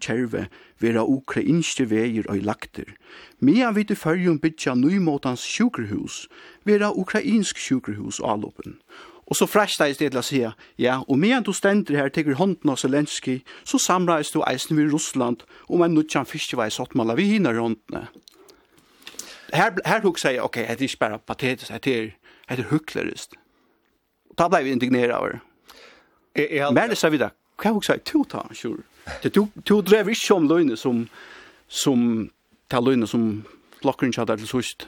vera 0.80 1.06
ukrainskir 1.06 1.86
veier 1.86 2.30
og 2.30 2.44
lakter. 2.44 2.96
Me 3.40 3.64
han 3.64 3.74
vet 3.74 3.92
i 3.92 3.96
förjun 3.96 4.38
bytja 4.38 4.76
nymotans 4.76 5.42
sjukerhus 5.42 6.28
vera 6.64 6.92
ukrainsk 6.92 7.58
sjukerhus 7.58 8.20
allopen. 8.20 8.76
Og 9.26 9.38
så 9.40 9.48
fresta 9.48 9.88
i 9.88 9.96
stedet 9.96 10.20
å 10.20 10.26
si, 10.26 10.42
ja, 10.82 10.98
og 11.08 11.20
medan 11.20 11.46
du 11.48 11.54
stender 11.56 11.96
her 11.98 12.12
teker 12.12 12.36
hånden 12.40 12.74
av 12.74 12.80
Zelensky, 12.82 13.40
så 13.64 13.80
samreis 13.80 14.34
du 14.34 14.42
eisen 14.44 14.78
vid 14.78 14.92
Russland 14.92 15.46
om 15.70 15.84
en 15.84 15.96
nutjan 15.96 16.28
fiskevei 16.28 16.70
sottmala 16.74 17.16
vi 17.16 17.30
hinner 17.36 17.60
håndene. 17.60 18.08
Her, 19.54 19.78
her 19.86 20.02
hukk 20.04 20.20
sier, 20.20 20.42
ok, 20.44 20.60
det 20.66 20.76
er 20.76 20.88
ikke 20.88 21.04
bare 21.06 21.20
patetisk, 21.20 21.72
det 21.86 21.94
er, 21.94 22.12
det 22.50 22.66
er 22.66 22.72
huklerist. 22.72 23.38
Da 24.38 24.50
ble 24.50 24.64
vi 24.66 24.74
indignera 24.74 25.22
over. 25.22 25.40
Men 26.74 26.90
det 26.90 26.98
sier 26.98 27.14
vi 27.14 27.22
da, 27.22 27.30
hva 27.62 27.76
hukk 27.76 27.86
sier, 27.88 28.02
to 28.04 28.26
ta, 28.30 28.44
sure. 28.58 28.84
Du, 29.24 29.46
du 29.68 29.76
drev 29.84 30.10
ikke 30.10 30.36
om 30.36 30.48
løgnet 30.50 30.80
som, 30.80 31.06
som, 31.68 32.32
ta 32.72 32.82
løgnet 32.82 33.12
som 33.12 33.44
blokkeren 33.84 34.16
kjadar 34.16 34.42
til 34.42 34.50
sørst 34.50 34.88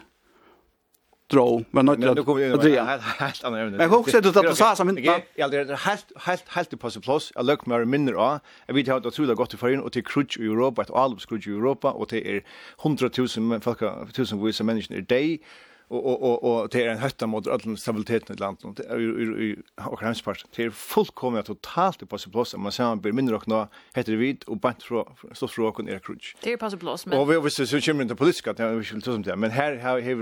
dro 1.31 1.65
men 1.71 1.85
nu 1.85 2.23
kommer 2.23 2.47
att 2.47 2.53
Andrea 2.53 2.83
helt 3.19 3.43
andra 3.43 3.61
ämnen. 3.61 3.79
Jag 3.79 3.89
du 4.21 4.29
att 4.29 4.35
det 4.35 4.55
sa 4.55 4.75
som 4.75 4.89
inte 4.89 5.21
jag 5.35 5.51
det 5.51 5.75
helt 5.75 6.05
helt 6.15 6.43
helt 6.49 6.79
på 6.79 6.89
sig 6.89 7.01
plus 7.01 7.31
jag 7.35 7.45
luck 7.45 7.65
mer 7.65 7.85
mindre 7.85 8.15
av 8.15 8.39
jag 8.65 8.73
vet 8.73 8.87
hur 8.87 8.99
det 8.99 9.11
tror 9.11 9.27
det 9.27 9.35
gott 9.35 9.53
för 9.53 9.69
in 9.69 9.79
och 9.79 9.91
till 9.91 10.03
crutch 10.03 10.37
i 10.37 10.43
Europa 10.43 10.81
att 10.81 10.91
all 10.91 11.19
crutch 11.19 11.47
i 11.47 11.51
Europa 11.51 11.91
och 11.91 12.09
till 12.09 12.41
100 12.83 13.09
000 13.37 13.61
folk 13.61 13.79
tusen 14.13 14.43
vissa 14.45 14.63
människor 14.63 14.97
i 14.97 15.01
dag 15.01 15.37
och 15.87 16.05
och 16.05 16.23
och 16.23 16.43
och 16.43 16.69
det 16.69 16.81
er 16.81 16.89
en 16.89 16.97
hötta 16.97 17.27
mot 17.27 17.47
all 17.47 17.77
stabiliteten 17.77 18.35
i 18.35 18.39
landet 18.39 18.63
och 18.65 19.01
i 19.01 19.55
och 19.77 19.99
Kramspart 19.99 20.45
det 20.55 20.65
er 20.65 20.69
fullkomligt 20.69 21.45
totalt 21.45 22.01
i 22.01 22.05
man 22.05 22.53
men 22.57 22.71
man 22.77 23.01
blir 23.01 23.13
mindre 23.13 23.35
och 23.35 23.47
nå 23.47 23.67
heter 23.95 24.11
det 24.11 24.17
vid 24.17 24.43
och 24.47 24.57
bant 24.57 24.83
fra 24.83 25.03
så 25.33 25.47
fra 25.47 25.71
kon 25.71 25.89
er 25.89 25.99
crutch 25.99 26.33
det 26.43 26.53
är 26.53 26.77
plass 26.77 27.05
men 27.05 27.19
och 27.19 27.31
vi 27.31 27.39
visste 27.39 27.67
så 27.67 27.81
kommer 27.81 28.03
inte 28.03 28.15
politiska 28.15 28.53
det 28.53 28.75
vi 28.75 28.83
skulle 28.83 29.01
ta 29.01 29.11
som 29.11 29.21
det 29.21 29.35
men 29.35 29.51
här 29.51 29.77
har 29.77 29.95
vi 30.01 30.13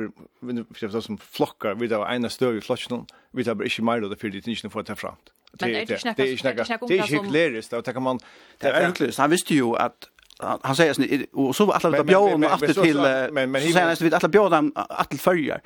vi 0.42 0.88
har 0.88 1.02
som 1.02 1.18
flockar 1.18 1.76
vi 1.76 1.88
där 1.88 2.14
ena 2.16 2.30
större 2.30 2.62
flocken 2.62 3.06
vi 3.32 3.44
där 3.44 3.64
inte 3.64 3.82
mer 3.82 4.02
då 4.02 4.16
för 4.16 4.30
det 4.30 4.48
inte 4.48 4.70
får 4.70 4.84
ta 4.84 4.96
fram 4.96 5.16
det 5.52 5.66
är 5.66 5.70
det 5.70 5.78
är 5.78 5.82
inte 5.82 6.14
det 6.16 6.24
är 6.24 6.32
inte 6.32 6.54
det 6.54 6.54
är 6.54 6.74
inte 6.74 6.88
det 6.88 7.00
är 7.00 7.16
inte 7.16 7.32
det 7.32 7.38
är 7.38 7.52
det 7.52 8.68
är 8.68 8.74
det 8.74 8.80
är 8.80 8.88
inte 8.88 9.04
det 9.06 9.20
är 9.20 9.28
det 9.28 9.90
det 9.90 10.13
han 10.40 10.76
säger 10.76 10.94
sen 10.94 11.26
och 11.34 11.56
så 11.56 11.72
alla 11.72 11.98
de 11.98 12.04
bjöd 12.04 12.46
åter 12.46 12.68
till 12.68 12.74
så 12.74 13.74
sen 13.74 13.88
nästan 13.88 14.06
vid 14.06 14.14
alla 14.14 14.28
bjöd 14.28 14.54
han 14.54 14.74
till 15.10 15.20
förjar. 15.20 15.62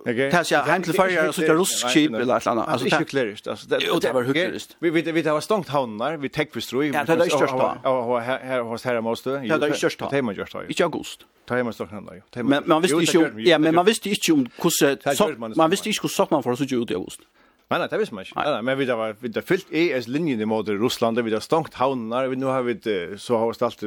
Okej. 0.00 0.30
Tas 0.30 0.52
jag 0.52 0.62
hem 0.62 0.82
till 0.82 0.92
följer 0.92 1.32
så 1.32 1.40
det 1.40 1.48
rusk 1.48 1.88
skip 1.88 2.14
eller 2.14 2.34
nåt 2.34 2.46
annat. 2.46 2.68
Alltså 2.68 2.88
det 2.88 2.96
är 2.96 3.04
klärist. 3.04 3.46
Alltså 3.46 3.68
det 3.68 4.12
var 4.12 4.22
hyggligt. 4.22 4.76
Vi 4.78 4.90
vi 4.90 5.02
vi 5.12 5.22
har 5.22 5.32
var 5.32 5.40
stångt 5.40 5.68
havnar, 5.68 6.16
vi 6.16 6.28
täck 6.28 6.52
för 6.52 6.60
stroj. 6.60 6.86
Ja, 6.86 7.04
det 7.04 7.12
är 7.12 7.28
störst. 7.28 7.52
då. 7.52 7.78
Ja, 7.84 8.18
här 8.18 8.60
hos 8.60 8.84
här 8.84 9.00
måste. 9.00 9.30
Ja, 9.44 9.58
det 9.58 9.66
är 9.66 9.72
störst. 9.72 10.02
Det 10.10 10.18
är 10.18 10.22
man 10.22 10.34
just. 10.34 10.54
Inte 10.68 10.84
august. 10.84 11.20
Ta 11.48 11.56
hem 11.56 11.72
stångt 11.72 11.90
havnar. 11.90 12.42
Men 12.42 12.62
man 12.66 12.82
visste 12.82 13.18
inte 13.18 13.40
ja, 13.50 13.58
men 13.58 13.74
man 13.74 13.84
visste 13.84 14.08
inte 14.08 14.32
om 14.32 14.48
hur 14.62 14.70
så 15.14 15.34
man 15.38 15.70
visste 15.70 15.88
inte 15.88 15.98
hur 16.02 16.08
så 16.08 16.26
man 16.30 16.42
får 16.42 16.56
så 16.56 16.64
ut 16.64 16.90
i 16.90 16.94
august. 16.94 17.20
Nej, 17.68 17.78
nej, 17.78 17.88
det 17.90 17.98
visste 17.98 18.14
man 18.14 18.24
inte. 18.24 18.40
Nej, 18.40 18.52
nej, 18.52 18.62
men 18.62 18.78
vi 18.78 18.90
har 18.90 19.16
vi 19.20 19.32
har 19.34 19.42
fyllt 19.42 19.66
ES-linjen 19.70 20.48
mot 20.48 20.68
Ryssland, 20.68 21.18
vi 21.18 21.32
har 21.32 21.40
stångt 21.40 21.74
havnar, 21.74 22.28
vi 22.28 22.36
nu 22.36 22.46
har 22.46 22.62
vi 22.62 23.16
så 23.18 23.36
har 23.36 23.48
vi 23.48 23.54
ställt 23.54 23.80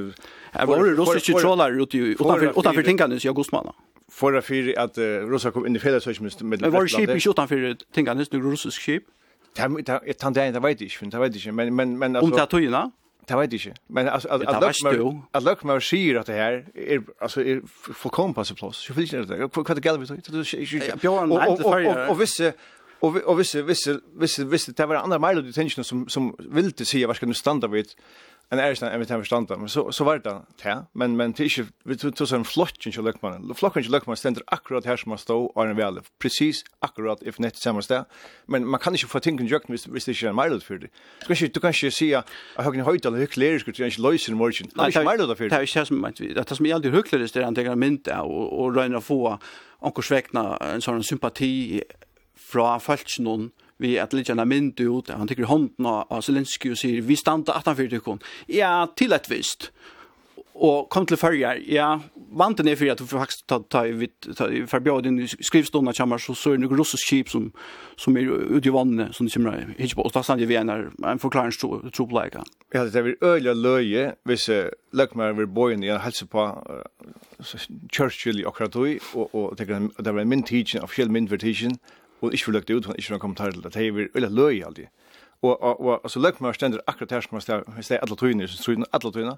Här 0.52 0.66
var 0.66 0.84
det 0.84 0.92
ryska 0.92 1.40
trollar 1.40 1.82
ute 1.82 1.98
utanför 1.98 2.60
utanför 2.60 2.84
Tinkanes 2.84 3.26
i 3.26 3.28
augusti 3.28 3.56
månad. 3.56 3.74
Förra 4.12 4.42
för 4.42 4.80
att 4.80 4.98
ryssar 4.98 5.52
kom 5.52 5.66
in 5.68 5.76
i 5.76 5.80
federation 5.80 6.14
med 6.20 6.44
med 6.44 6.60
Det 6.60 6.70
var 6.70 6.88
skip 6.88 7.10
i 7.10 7.30
utanför 7.30 7.78
Tinkanes, 7.94 8.32
nu 8.32 8.42
russisk 8.42 8.82
skip. 8.82 9.04
Det 9.56 10.14
tant 10.14 10.36
det 10.36 10.48
inte 10.48 10.60
vet 10.60 10.82
jag, 10.82 11.12
det 11.12 11.20
vet 11.20 11.46
jag, 11.46 11.56
men 11.56 11.76
men 11.76 11.98
men 11.98 12.16
alltså 12.16 12.32
Och 12.32 12.38
tatuina? 12.38 12.92
Det 13.28 13.36
vet 13.36 13.54
jag 13.54 13.66
inte. 13.66 13.82
Men 13.88 14.10
alltså 14.10 14.30
att 15.32 15.44
luck 15.44 15.64
med 15.64 15.84
skir 15.84 16.18
att 16.18 16.26
det 16.26 16.34
här 16.34 16.66
är 16.76 17.02
alltså 17.20 17.42
är 17.42 17.62
fullkomligt 17.94 18.50
på 18.50 18.56
plats. 18.56 18.90
Jag 18.90 18.96
vill 18.96 19.16
inte 19.16 19.36
det. 19.36 19.50
Vad 19.54 19.66
det 19.66 19.86
gäller 19.86 20.00
vi 20.00 20.06
så. 20.46 20.98
Björn 20.98 21.32
och 21.32 21.66
och 21.66 22.10
och 22.10 22.22
visst 22.22 22.42
Och 23.00 23.16
och 23.16 23.40
vissa 23.40 23.62
vissa 23.62 24.00
vissa 24.18 24.44
vissa 24.44 24.72
det 24.72 24.86
var 24.86 24.96
andra 24.96 25.20
mejl 25.20 25.46
du 25.46 25.52
tänker 25.52 25.84
som 25.84 26.10
som 26.10 26.36
ville 26.40 26.72
det 26.78 26.86
se 26.86 27.06
vad 27.06 27.16
ska 27.16 27.26
nu 27.26 27.34
standa 27.34 27.68
vid 27.68 27.88
en 28.52 28.60
ärsta 28.60 28.92
en 28.92 29.00
vet 29.00 29.10
han 29.10 29.46
men 29.50 29.70
så 29.70 29.92
så 29.92 30.04
var 30.04 30.20
det 30.20 30.42
ja 30.64 30.86
men 30.94 31.18
men 31.18 31.32
det 31.32 31.44
är 31.44 31.68
vi 31.84 31.98
tog 31.98 32.28
så 32.28 32.36
en 32.36 32.46
flocken 32.46 32.92
så 32.92 33.02
luckman 33.02 33.34
en 33.34 33.56
flocken 33.56 33.84
så 33.84 33.92
luckman 33.92 34.18
ständer 34.18 34.44
akkurat 34.48 34.86
här 34.86 34.98
som 34.98 35.10
man 35.10 35.18
står 35.18 35.58
och 35.58 35.66
en 35.66 35.76
väl 35.76 36.00
precis 36.20 36.64
akkurat 36.80 37.22
if 37.22 37.40
net 37.40 37.58
samma 37.58 37.82
stä 37.82 38.06
men 38.46 38.68
man 38.68 38.80
kan 38.80 38.94
inte 38.94 39.08
få 39.08 39.20
tänka 39.20 39.44
jukt 39.44 39.70
hvis 39.70 39.86
hvis 39.86 40.06
det 40.06 40.24
är 40.24 40.30
en 40.30 40.36
mile 40.36 40.60
för 40.60 40.78
det. 40.78 40.90
Ska 41.22 41.34
inte 41.34 41.46
du 41.46 41.60
kan 41.60 41.62
kanske 41.62 41.92
se 41.92 42.10
jag 42.10 42.24
har 42.56 42.74
en 42.74 42.86
höjd 42.86 43.06
eller 43.06 43.26
klär 43.26 43.60
skulle 43.60 43.86
inte 43.86 44.02
lösa 44.02 44.32
morgon 44.32 44.70
inte 44.78 45.00
mile 45.00 45.26
då 45.28 45.36
för 45.36 45.44
det 45.44 45.50
det 45.50 45.56
är 45.56 45.80
ju 45.80 45.86
som 45.86 46.06
att 46.06 46.16
det 46.16 46.56
som 46.56 46.66
är 46.66 46.74
alltid 46.74 46.96
hyckleriskt 46.96 47.34
det 47.34 47.46
antingen 47.48 47.80
mynta 47.80 48.22
och 48.22 48.60
och 48.60 48.76
röna 48.76 49.02
få 49.02 49.40
onkel 49.80 50.04
svekna 50.04 50.58
en 50.58 50.82
sån 50.82 51.04
sympati 51.04 51.84
fra 52.50 52.78
falsknån 52.84 53.50
vi 53.80 53.96
at 54.00 54.14
litt 54.16 54.28
gjerne 54.30 54.48
mynd 54.48 54.80
ut, 54.82 55.12
han 55.14 55.30
tykker 55.30 55.48
hånden 55.48 55.88
av 55.88 56.20
Zelensky 56.26 56.74
og 56.74 56.80
sier, 56.80 57.00
vi 57.06 57.16
standa 57.20 57.56
18 57.56 57.78
fyrir 57.78 57.96
tykkon. 57.96 58.20
Ja, 58.52 58.74
til 59.00 59.16
et 59.16 59.30
visst. 59.32 59.70
Og 60.60 60.90
kom 60.92 61.06
til 61.08 61.16
fyrjar, 61.16 61.62
ja, 61.72 61.94
vanten 62.36 62.68
er 62.68 62.76
fyrir 62.76 62.92
at 62.92 63.00
du 63.00 63.06
faktisk 63.08 63.46
ta, 63.48 63.62
ta, 63.72 63.86
ta, 63.88 64.34
ta 64.36 64.48
forbjød 64.68 65.06
din 65.06 65.22
skrivstående 65.32 65.94
kommer, 65.96 66.20
så, 66.20 66.36
så 66.36 66.52
er 66.52 66.58
det 66.58 66.66
noen 66.66 66.82
russisk 66.82 67.06
skip 67.06 67.32
som, 67.32 67.46
som 67.96 68.18
er 68.20 68.28
ute 68.28 68.68
i 68.68 68.74
vannet, 68.76 69.16
som 69.16 69.30
de 69.30 69.32
kommer 69.32 69.72
hit 69.78 69.96
på, 69.96 70.04
og 70.04 70.12
da 70.12 70.26
stannar 70.28 70.52
vi 70.52 70.58
en, 70.60 70.74
en 71.00 71.24
forklaringstropoleika. 71.24 72.44
Ja, 72.76 72.84
det 72.84 73.00
er 73.00 73.08
vi 73.08 73.16
øyla 73.24 73.56
løye, 73.56 74.04
hvis 74.28 74.50
uh, 74.52 74.68
løkmer 74.92 75.32
vi 75.40 75.48
bøyen 75.48 75.86
i 75.88 75.94
en 75.94 76.04
helse 76.04 76.28
på 76.28 76.50
uh, 76.52 77.56
Churchill 77.96 78.44
i 78.44 78.46
akkurat 78.46 78.76
og, 78.76 79.00
og, 79.16 79.32
og 79.32 79.56
det 79.56 79.70
er 79.72 80.24
min 80.26 80.44
tidsin, 80.44 80.84
offisiell 80.84 81.12
min 81.12 81.32
tidsin, 81.32 81.80
og 82.22 82.34
ikke 82.34 82.46
vil 82.46 82.54
løgte 82.54 82.76
ut, 82.76 82.88
ikke 82.98 83.10
vil 83.10 83.20
kommentar 83.20 83.52
til 83.52 83.64
det, 83.64 83.74
det 83.74 83.88
er 83.88 83.92
vi 83.92 84.08
øyla 84.16 84.30
løy 84.30 84.64
alltid. 84.66 84.86
Og, 85.42 85.64
og, 85.64 85.82
og, 85.82 86.04
og 86.04 86.12
så 86.12 86.20
løgte 86.20 86.54
stender 86.54 86.80
akkurat 86.88 87.12
her 87.12 87.22
som 87.22 87.40
man 87.40 87.42
steg 87.84 88.00
alle 88.02 88.16
tøyene, 88.16 88.48
som 88.48 88.64
tøyene, 88.64 88.86
alle 88.94 89.12
tøyene, 89.12 89.38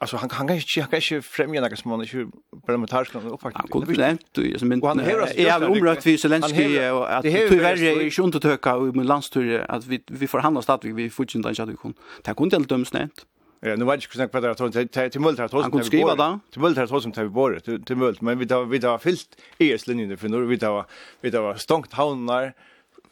Alltså 0.00 0.16
han 0.16 0.30
han 0.30 0.46
kan 0.46 0.56
inte 0.56 0.80
han 0.80 0.90
kan 0.90 0.96
inte 0.96 1.22
främja 1.22 1.60
några 1.60 1.76
små 1.76 1.96
när 1.96 2.26
parlamentariska 2.66 3.18
uppfattningar. 3.18 3.68
Han 3.72 3.86
kunde 3.86 4.00
nämnt 4.00 4.60
som 4.60 4.68
men 4.68 4.82
han 4.82 4.98
har 4.98 5.28
jag 5.36 5.62
omröt 5.70 6.06
vi 6.06 6.18
Zelensky 6.18 6.88
och 6.88 7.16
att 7.16 7.22
tyvärr 7.22 7.82
är 7.82 8.10
sjunt 8.10 8.34
att 8.34 8.44
öka 8.44 8.76
i 8.76 8.80
min 8.80 9.06
landstur 9.06 9.64
att 9.68 9.86
vi 9.86 10.02
vi 10.06 10.26
får 10.26 10.38
handla 10.38 10.62
stat 10.62 10.84
vi 10.84 11.10
får 11.10 11.22
inte 11.22 11.48
inte 11.48 11.62
att 11.62 11.68
vi 11.68 11.76
kan. 11.76 11.94
Det 12.24 12.34
kunde 12.36 12.56
helt 12.56 12.68
döms 12.68 12.92
nämnt. 12.92 13.26
Ja, 13.66 13.76
nu 13.76 13.84
vet 13.84 14.16
jag 14.16 14.24
inte 14.24 14.40
vad 14.40 14.72
det 14.72 14.78
är 14.78 14.86
till 14.86 15.10
till 15.10 15.20
multar 15.20 15.48
tog 15.48 15.64
som 15.64 15.82
skriva 15.84 16.14
då. 16.14 16.38
Till 16.50 16.60
multar 16.60 16.86
tog 16.86 17.02
som 17.02 17.12
vi 17.16 17.28
bor 17.28 17.60
till 17.84 17.96
mult 17.96 18.20
men 18.20 18.38
vi 18.38 18.46
tar 18.46 18.64
vi 18.64 18.80
tar 18.80 18.98
fyllt 18.98 19.40
ES-linjen 19.58 20.16
för 20.16 20.28
nu. 20.28 20.46
Vi 20.46 20.58
tar 20.58 20.86
vi 21.20 21.30
tar 21.30 21.54
stångt 21.54 21.92
havnar 21.92 22.52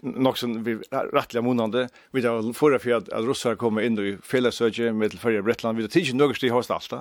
Nog 0.01 0.39
som 0.39 0.65
vi 0.65 0.79
rattliga 1.13 1.43
månande 1.43 1.89
vi 2.11 2.23
tar 2.23 2.53
förra 2.53 2.79
för 2.79 2.91
att, 2.91 3.09
att 3.09 3.25
russar 3.25 3.55
kommer 3.55 3.83
in 3.83 3.99
i 3.99 4.19
fällesöke 4.23 4.93
med 4.93 5.11
till 5.11 5.19
förra 5.19 5.43
Bretland 5.43 5.79
vi 5.79 5.85
tar 5.85 5.89
tidigt 5.89 6.15
något 6.15 6.37
steg 6.37 6.53
host 6.53 6.71
allt 6.71 6.93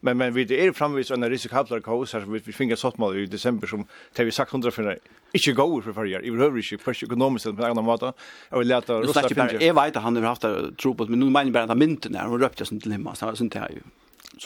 Men 0.00 0.18
men 0.18 0.34
vi 0.34 0.44
det 0.44 0.66
är 0.66 0.72
framvis 0.72 1.10
en 1.10 1.30
riskabel 1.30 1.82
kaos 1.82 2.12
här 2.12 2.20
vi 2.20 2.40
vi 2.44 2.52
finner 2.52 2.76
sått 2.76 2.98
mal 2.98 3.18
i 3.18 3.26
december 3.26 3.66
som 3.66 3.86
tar 4.12 4.24
vi 4.24 4.30
sagt 4.30 4.52
100 4.52 4.70
för 4.70 4.98
inte 5.32 5.52
gå 5.52 5.82
för 5.82 5.92
förra 5.92 6.22
i 6.22 6.30
behöver 6.30 6.72
inte 6.72 6.78
för 6.84 7.04
ekonomiskt 7.04 7.44
på 7.44 7.64
andra 7.64 7.82
måta. 7.82 8.12
Jag 8.48 8.58
vill 8.58 8.68
lätta 8.68 8.94
rosta. 9.00 9.22
Jag 9.60 9.74
vet 9.74 9.96
att 9.96 10.02
han 10.02 10.16
har 10.16 10.22
haft 10.22 10.44
tro 10.76 10.94
på 10.94 11.06
men 11.06 11.20
nu 11.20 11.30
menar 11.30 11.50
bara 11.50 11.64
att 11.64 11.78
mynten 11.78 12.12
där 12.12 12.26
och 12.28 12.40
röpte 12.40 12.64
sig 12.64 12.80
till 12.80 12.92
hemma 12.92 13.14
så 13.14 13.36
sånt 13.36 13.54
här 13.54 13.70
ju 13.70 13.80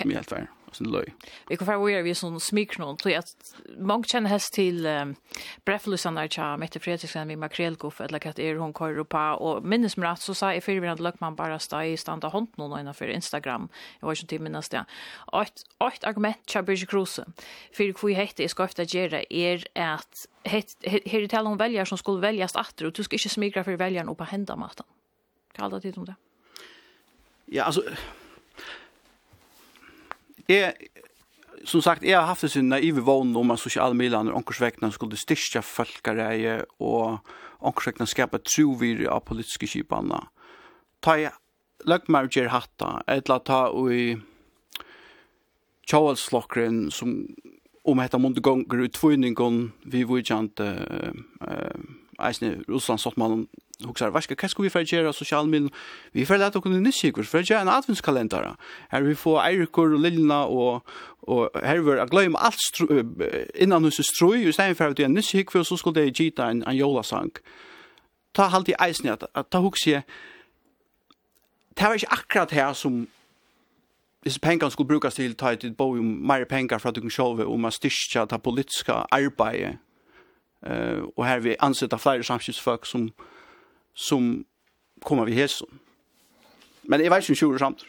som 0.03 0.11
är 0.11 0.15
helt 0.15 0.33
värre. 0.33 0.49
Sen 0.73 0.91
löj. 0.91 1.15
Vi 1.49 1.57
kan 1.57 1.67
förvara 1.67 2.03
vi 2.03 2.15
sån 2.15 2.41
smiknon 2.41 2.97
tror 2.97 3.17
att 3.17 3.55
många 3.79 4.05
känner 4.05 4.31
häst 4.31 4.53
till 4.55 4.87
um, 4.87 5.15
Breflusan 5.65 6.15
där 6.15 6.29
jag 6.37 6.59
Mette 6.59 6.81
Fredriksen 6.81 7.29
med 7.29 7.39
makrelkoff 7.39 8.01
eller 8.01 8.19
kat 8.19 8.39
är 8.39 8.57
hon 8.57 8.75
kör 8.75 8.99
upp 8.99 9.15
och 9.15 9.65
minns 9.65 9.97
mig 9.97 10.17
så 10.17 10.35
sa 10.35 10.55
jag 10.55 10.65
för 10.65 10.73
ibland 10.73 11.01
luck 11.01 11.21
man 11.21 11.35
bara 11.35 11.59
stå 11.59 11.83
i 11.83 11.97
standa 11.97 12.29
hand 12.29 12.49
någon 12.57 12.81
innan 12.81 12.95
för 12.95 13.09
Instagram. 13.09 13.69
Jag 14.01 14.07
var 14.07 14.15
ju 14.15 14.21
inte 14.21 14.39
minnas 14.39 14.69
det. 14.69 14.85
Ett 15.43 15.63
åt 15.79 16.05
argument 16.05 16.37
Chabris 16.47 16.87
Cruise. 16.87 17.25
För 17.73 17.85
hur 17.85 18.15
hette 18.15 18.45
är 18.45 18.49
skafft 18.49 18.79
att 18.79 18.95
göra 18.95 19.23
är 19.31 19.67
att 19.75 20.27
här 20.45 20.63
det 21.21 21.29
tal 21.29 21.47
om 21.47 21.57
väljare 21.57 21.87
som 21.87 21.99
skulle 21.99 22.21
väljas 22.21 22.55
åter 22.55 22.87
och 22.87 22.93
du 22.93 23.03
ska 23.03 23.17
inte 23.17 23.29
smigra 23.29 23.65
för 23.65 23.77
väljaren 23.77 24.09
upp 24.09 24.19
på 24.19 24.25
hända 24.25 24.57
maten. 24.57 24.87
Kallar 25.53 25.71
det 25.71 25.81
till 25.81 25.99
om 25.99 26.05
det. 26.05 26.15
Ja, 27.47 27.65
alltså 27.65 27.83
Jeg, 30.49 30.91
som 31.65 31.81
sagt, 31.81 32.05
jeg 32.05 32.19
har 32.19 32.29
haft 32.29 32.45
det 32.45 32.53
sin 32.53 32.69
naive 32.69 33.05
vågen 33.05 33.37
om 33.37 33.55
at 33.55 33.63
sosiale 33.63 33.97
Milan 33.97 34.29
og 34.29 34.53
skulle 34.93 35.17
styrke 35.17 35.63
folkereie 35.63 36.65
og 36.81 37.19
ånkersvekkene 37.65 38.07
skapa 38.07 38.39
trovir 38.45 39.07
av 39.09 39.25
politiske 39.25 39.67
kipene. 39.67 40.21
Ta 41.01 41.17
i 41.17 41.29
løgmerger 41.89 42.49
hatta, 42.53 43.03
eller 43.09 43.39
ta 43.39 43.69
i 43.93 44.17
Kjallslokkeren 45.85 46.91
som 46.91 47.27
om 47.85 48.01
hetta 48.01 48.19
mundu 48.19 48.41
gongur 48.41 48.87
ut 48.87 48.95
tvøyningon 48.97 49.73
vi 49.85 50.05
vujant 50.09 50.61
eh 50.61 51.13
eisne 52.19 52.63
Russland 52.69 53.01
sort 53.01 53.17
man 53.17 53.49
Och 53.83 53.99
så 53.99 54.11
vad 54.11 54.23
ska 54.23 54.35
vad 54.37 54.65
vi 54.65 54.71
för 54.71 54.81
göra 54.81 55.13
social 55.13 55.47
medel? 55.47 55.71
Vi 56.13 56.27
fer 56.27 56.39
lata 56.39 56.61
kunna 56.61 56.79
nyss 56.79 57.01
sig 57.01 57.13
för 57.25 57.43
gera 57.43 57.61
en 57.61 57.69
adventskalender. 57.69 58.57
Här 58.89 59.03
vi 59.03 59.15
får 59.15 59.41
eirikur 59.41 59.95
og 59.95 60.01
Lilna 60.01 60.45
och 60.45 60.87
och 61.27 61.51
här 61.55 61.79
var 61.79 61.97
att 61.97 62.11
glömma 62.11 62.39
allt 62.39 62.57
innan 63.55 63.85
hus 63.85 64.01
strö 64.17 64.37
ju 64.37 64.53
sen 64.53 64.75
för 64.75 64.89
att 64.89 64.97
det 64.97 65.09
nyss 65.09 65.27
sig 65.27 65.47
för 65.53 65.63
så 65.63 65.77
skal 65.77 65.93
det 65.93 66.21
gita 66.21 66.51
en 66.51 66.63
en 66.63 66.77
jolasang. 66.77 67.31
Ta 68.33 68.43
halt 68.43 68.69
i 68.69 68.75
at 68.75 69.23
att 69.23 69.33
hugsi 69.33 69.51
ta 69.51 69.59
huxie. 69.59 70.03
Var 71.77 71.95
inte 71.95 72.07
akkurat 72.07 72.51
här 72.51 72.73
som 72.73 73.07
Hvis 74.23 74.39
pengar 74.39 74.69
skulle 74.69 74.89
brukas 74.89 75.15
til 75.15 75.35
ta 75.35 75.49
et 75.49 75.77
bo 75.77 75.91
om 75.91 76.05
mer 76.05 76.45
pengar 76.45 76.79
for 76.79 76.89
at 76.89 76.95
du 76.95 77.01
kan 77.01 77.11
sjåve 77.11 77.47
om 77.47 77.65
å 77.65 77.71
styrke 77.71 78.27
det 78.31 78.43
politiske 78.43 78.93
arbeidet. 79.13 79.77
Uh, 80.67 81.05
og 81.17 81.27
her 81.27 81.39
vi 81.41 81.57
ansetter 81.61 81.97
flere 81.97 82.23
samskipsfolk 82.25 82.87
som, 82.87 83.03
uh, 83.03 83.34
som 83.95 84.45
kommer 85.03 85.25
vi 85.25 85.33
hesson. 85.33 85.81
Men 86.83 87.01
jeg 87.01 87.11
vet 87.11 87.23
ikke 87.23 87.33
om 87.33 87.37
tjurer 87.37 87.59
samt. 87.59 87.85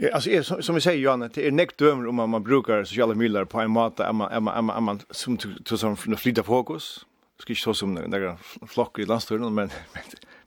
Ja, 0.00 0.08
alltså 0.12 0.30
är 0.30 0.42
som, 0.42 0.62
som 0.62 0.74
vi 0.74 0.80
säger 0.80 0.98
Johan 0.98 1.20
det 1.20 1.46
är 1.46 1.50
nekt 1.50 1.78
dömer 1.78 2.06
om 2.06 2.30
man 2.30 2.42
brukar 2.42 2.84
sociala 2.84 3.14
medier 3.14 3.44
på 3.44 3.60
en 3.60 3.70
måte 3.70 4.08
om 4.08 4.16
man 4.16 4.32
om 4.32 4.64
man 4.64 4.82
man 4.84 5.00
som 5.10 5.36
till 5.36 5.78
som 5.78 5.96
flytta 5.96 6.42
fokus. 6.42 7.06
Ska 7.38 7.52
inte 7.52 7.64
ta 7.64 7.74
som 7.74 7.94
några 7.94 8.36
flock 8.66 8.98
i 8.98 9.04
landsturen 9.04 9.54
men 9.54 9.70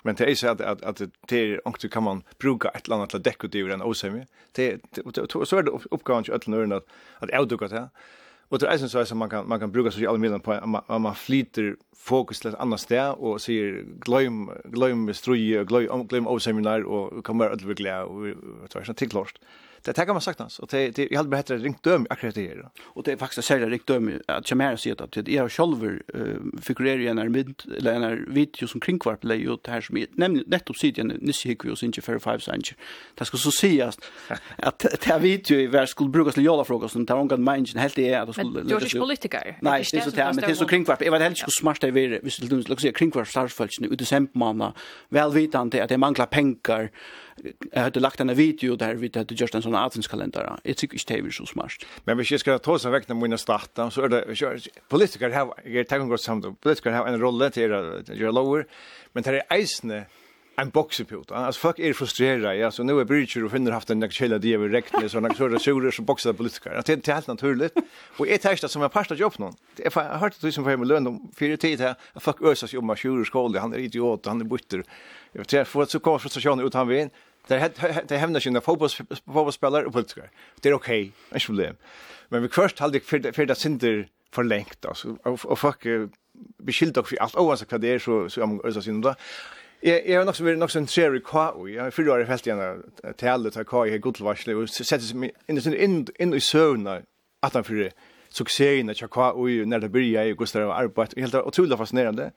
men 0.04 0.16
det 0.16 0.32
är 0.32 0.36
så 0.36 0.48
att 0.48 0.62
att 0.62 0.84
att 0.84 1.02
det 1.28 1.38
är 1.38 1.68
också 1.68 1.90
kan 1.90 2.04
man 2.04 2.24
bruka 2.40 2.70
ett 2.70 2.88
land 2.88 3.04
att 3.04 3.24
täcka 3.24 3.48
ut 3.48 3.56
en 3.56 3.82
osämja. 3.82 4.26
Det 4.52 4.82
så 5.46 5.58
är 5.58 5.64
det 5.64 5.72
uppgåvan 5.92 6.24
till 6.24 6.34
att 6.34 6.48
att 6.48 6.84
att 7.20 7.40
outduka 7.40 7.68
det. 7.68 7.90
Och 8.50 8.60
det 8.60 8.68
är 8.68 8.78
sen 8.78 8.90
så 8.90 9.00
att 9.00 9.18
man 9.18 9.30
kan 9.30 9.48
man 9.50 9.60
kan 9.60 9.72
bruka 9.72 9.92
sociala 9.92 10.18
medier 10.18 10.40
på 10.40 10.68
man, 10.68 11.02
man 11.02 11.16
flyter 11.16 11.76
fokus 11.96 12.40
till 12.40 12.50
ett 12.50 12.60
annat 12.60 12.80
ställe 12.80 13.12
och 13.12 13.42
säger 13.42 13.86
glöm 14.00 14.52
glöm 14.64 15.14
struje 15.14 15.64
glöm 15.64 16.08
glöm 16.08 16.28
av 16.28 16.40
seminar 16.40 16.82
och 16.82 17.24
kommer 17.24 17.50
att 17.50 17.62
bli 17.62 17.74
glad 17.74 18.04
och 18.04 18.36
så 18.70 18.80
här 18.80 18.86
så 18.86 18.94
till 18.94 19.10
klart 19.10 19.40
det 19.84 19.94
tar 19.94 20.06
man 20.08 20.22
sagt 20.22 20.40
hans 20.40 20.60
och 20.60 20.68
det 20.72 20.90
det 20.96 21.08
jag 21.12 21.18
hade 21.18 21.30
bättre 21.30 21.58
ringt 21.58 21.84
döm 21.84 22.08
akkurat 22.10 22.36
det 22.36 22.56
då. 22.56 22.70
Och 22.84 23.04
det 23.04 23.12
är 23.12 23.18
faktiskt 23.18 23.48
sälja 23.48 23.70
ringt 23.70 23.88
döm 23.88 24.22
att 24.28 24.50
jag 24.52 24.58
mer 24.58 24.76
ser 24.76 25.02
att 25.04 25.12
det 25.12 25.30
är 25.30 25.50
själver 25.50 26.02
figurerar 26.62 26.98
ju 26.98 27.14
när 27.14 27.30
mid 27.30 27.62
eller 27.78 28.00
när 28.00 28.26
video 28.28 28.68
som 28.68 28.82
kringkvarp 28.82 29.24
lägger 29.24 29.54
ut 29.54 29.68
här 29.68 29.82
som 29.82 30.06
nämligen 30.12 30.50
nettopp 30.50 30.78
sidan 30.78 31.08
nisse 31.08 31.50
hick 31.50 31.66
vi 31.66 31.70
oss 31.72 31.84
inte 31.84 32.02
för 32.02 32.20
5 32.20 32.40
cents. 32.40 32.74
Det 33.16 33.26
ska 33.26 33.38
så 33.38 33.52
sägas 33.52 33.98
att 34.58 34.80
det 34.80 35.06
här 35.06 35.20
video 35.20 35.58
i 35.58 35.68
vär 35.68 35.86
skulle 35.86 36.10
brukas 36.10 36.34
till 36.34 36.46
jalla 36.46 36.64
frågor 36.64 36.88
som 36.88 37.06
tar 37.06 37.18
hon 37.18 37.44
mind 37.44 37.78
helt 37.78 37.96
det 37.96 38.16
att 38.16 38.34
skulle 38.34 38.50
Men 38.50 38.68
det 38.68 38.96
är 38.96 39.00
politiker. 39.00 39.58
Nej, 39.62 39.86
det 39.92 39.98
är 39.98 40.02
så 40.02 40.10
där 40.10 40.34
men 40.34 40.36
det 40.36 40.52
är 40.52 40.54
så 40.54 40.66
kringkvarp. 40.66 41.02
Jag 41.06 41.12
vet 41.12 41.22
helt 41.22 41.38
skulle 41.38 41.52
smart 41.52 41.82
det 41.82 41.88
är 41.88 42.20
visst 42.24 42.50
du 42.50 42.64
skulle 42.64 42.78
säga 42.78 42.94
kringkvarp 42.94 43.28
starfältsnu 43.28 43.88
i 43.88 43.96
december 43.96 44.32
månad. 44.34 44.74
Väl 45.10 45.32
vitande 45.32 45.84
att 45.84 45.90
det 45.90 45.98
manglar 45.98 46.26
pengar 46.26 46.92
jag 47.72 47.82
hade 47.82 48.00
lagt 48.00 48.20
en 48.20 48.36
video 48.36 48.76
där 48.76 48.96
vi 48.96 49.12
hade 49.16 49.36
just 49.36 49.56
en 49.56 49.62
sån 49.62 49.76
adventskalender. 49.76 50.60
Jag 50.64 50.78
tycker 50.78 50.96
inte 50.96 51.14
det 51.14 51.28
är 51.28 51.32
så 51.32 51.46
smart. 51.46 51.72
Men 52.04 52.18
vi 52.18 52.26
ska 52.26 52.60
ta 52.60 52.72
oss 52.72 52.86
en 52.86 52.92
vecka 52.92 53.14
mina 53.14 53.38
starta 53.38 53.92
så 53.92 54.02
är 54.02 54.10
det 54.10 54.70
politiker 54.88 55.30
har 55.30 55.54
jag 55.66 55.88
tar 55.88 56.00
något 56.00 56.22
samt 56.22 56.62
politiker 56.62 56.92
har 56.92 57.08
en 57.08 57.20
roll 57.20 57.52
till 57.52 57.62
göra 57.62 58.32
lower 58.32 58.66
men 59.14 59.24
det 59.24 59.44
är 59.50 59.58
isne 59.58 60.06
en 60.62 60.70
boxepilot. 60.70 61.32
Alltså 61.32 61.60
fuck 61.60 61.80
är 61.80 61.94
frustrerad. 61.94 62.58
Ja, 62.58 62.72
så 62.72 62.84
nu 62.84 63.00
är 63.00 63.06
Bridger 63.06 63.46
och 63.46 63.52
finner 63.52 63.72
haft 63.72 63.90
en 63.90 64.00
nackkälla 64.00 64.38
det 64.38 64.54
är 64.54 64.58
räkne 64.58 65.00
med 65.02 65.12
såna 65.12 65.34
så 65.34 65.48
där 65.48 65.92
som 65.92 66.06
boxar 66.06 66.34
politiker. 66.34 66.84
Det 66.86 67.08
är 67.08 67.14
helt 67.14 67.28
naturligt. 67.28 67.74
Och 68.18 68.28
ett 68.28 68.42
tänkta 68.42 68.68
som 68.68 68.82
jag 68.82 68.92
pasta 68.92 69.16
jobb 69.16 69.34
någon. 69.38 69.54
Jag 69.76 69.92
har 69.92 70.04
hört 70.04 70.34
att 70.34 70.42
du 70.42 70.52
som 70.52 70.64
får 70.64 70.78
med 70.78 70.88
lön 70.88 71.08
om 71.08 71.32
fyra 71.36 71.58
tid 71.58 71.80
här. 71.82 71.96
Fuck 72.20 72.42
ösas 72.42 72.74
jobba 72.74 72.96
sjurer 72.96 73.24
skål. 73.24 73.58
Han 73.58 73.74
är 73.74 73.78
idiot, 73.78 74.26
han 74.26 74.42
är 74.42 74.46
butter. 74.46 74.84
Jag 75.32 75.40
vet 75.40 75.54
inte, 75.54 75.66
får 75.66 75.86
så 75.86 76.00
kvar 76.00 76.20
frustration 76.20 76.60
ut 76.60 76.74
han 76.74 76.88
vill. 76.88 77.10
Det 77.50 78.18
hävnar 78.18 78.40
sig 78.40 78.52
när 78.52 78.62
fotbollsspelare 78.62 79.86
och 79.86 79.94
politiker. 79.94 80.30
Det 80.62 80.70
är 80.70 80.74
okej, 80.74 81.12
okay, 81.30 81.40
problem. 81.40 81.76
Men 82.30 82.42
vi 82.42 82.50
kvörst 82.50 82.80
hade 82.80 83.00
för 83.00 83.46
det 83.46 83.56
synder 83.56 84.08
för 84.32 84.44
längt. 84.44 84.86
Och 85.24 85.60
folk 85.60 85.86
beskyldde 86.58 87.04
för 87.04 87.22
allt. 87.22 87.36
Oavsett 87.36 87.72
vad 87.72 87.82
det 87.82 87.88
är 87.88 88.00
så 88.00 88.30
så 88.30 88.44
om 88.44 88.62
ösa 88.64 88.82
synder. 88.82 89.16
Jag 89.82 90.08
jag 90.08 90.20
har 90.20 90.30
också 90.30 90.44
varit 90.44 90.64
också 90.64 90.80
en 90.80 90.88
serie 90.88 91.20
kvar 91.20 91.52
och 91.52 91.70
Jag 91.70 91.94
för 91.94 92.04
då 92.04 92.14
är 92.14 92.20
i 92.20 92.26
fält 92.26 92.48
igen 92.48 92.84
till 93.18 93.28
alla 93.28 93.52
ta 93.52 93.64
kvar 93.64 93.86
i 93.86 93.98
Gudlvarsle 93.98 94.56
och 94.56 94.70
sätter 94.70 95.06
sig 95.06 95.32
in 95.48 95.58
in 95.84 96.08
in 96.20 96.34
i 96.34 96.40
sövna 96.40 97.02
att 97.40 97.54
han 97.54 97.64
för 97.64 97.92
succéerna 98.30 98.94
kvar 98.94 99.32
och 99.32 99.50
när 99.50 99.80
det 99.80 99.90
börjar 99.90 100.26
i 100.26 100.34
Gustav 100.34 100.72
arbete. 100.72 101.22
Helt 101.22 101.36
otroligt 101.36 101.78
fascinerande. 101.78 102.32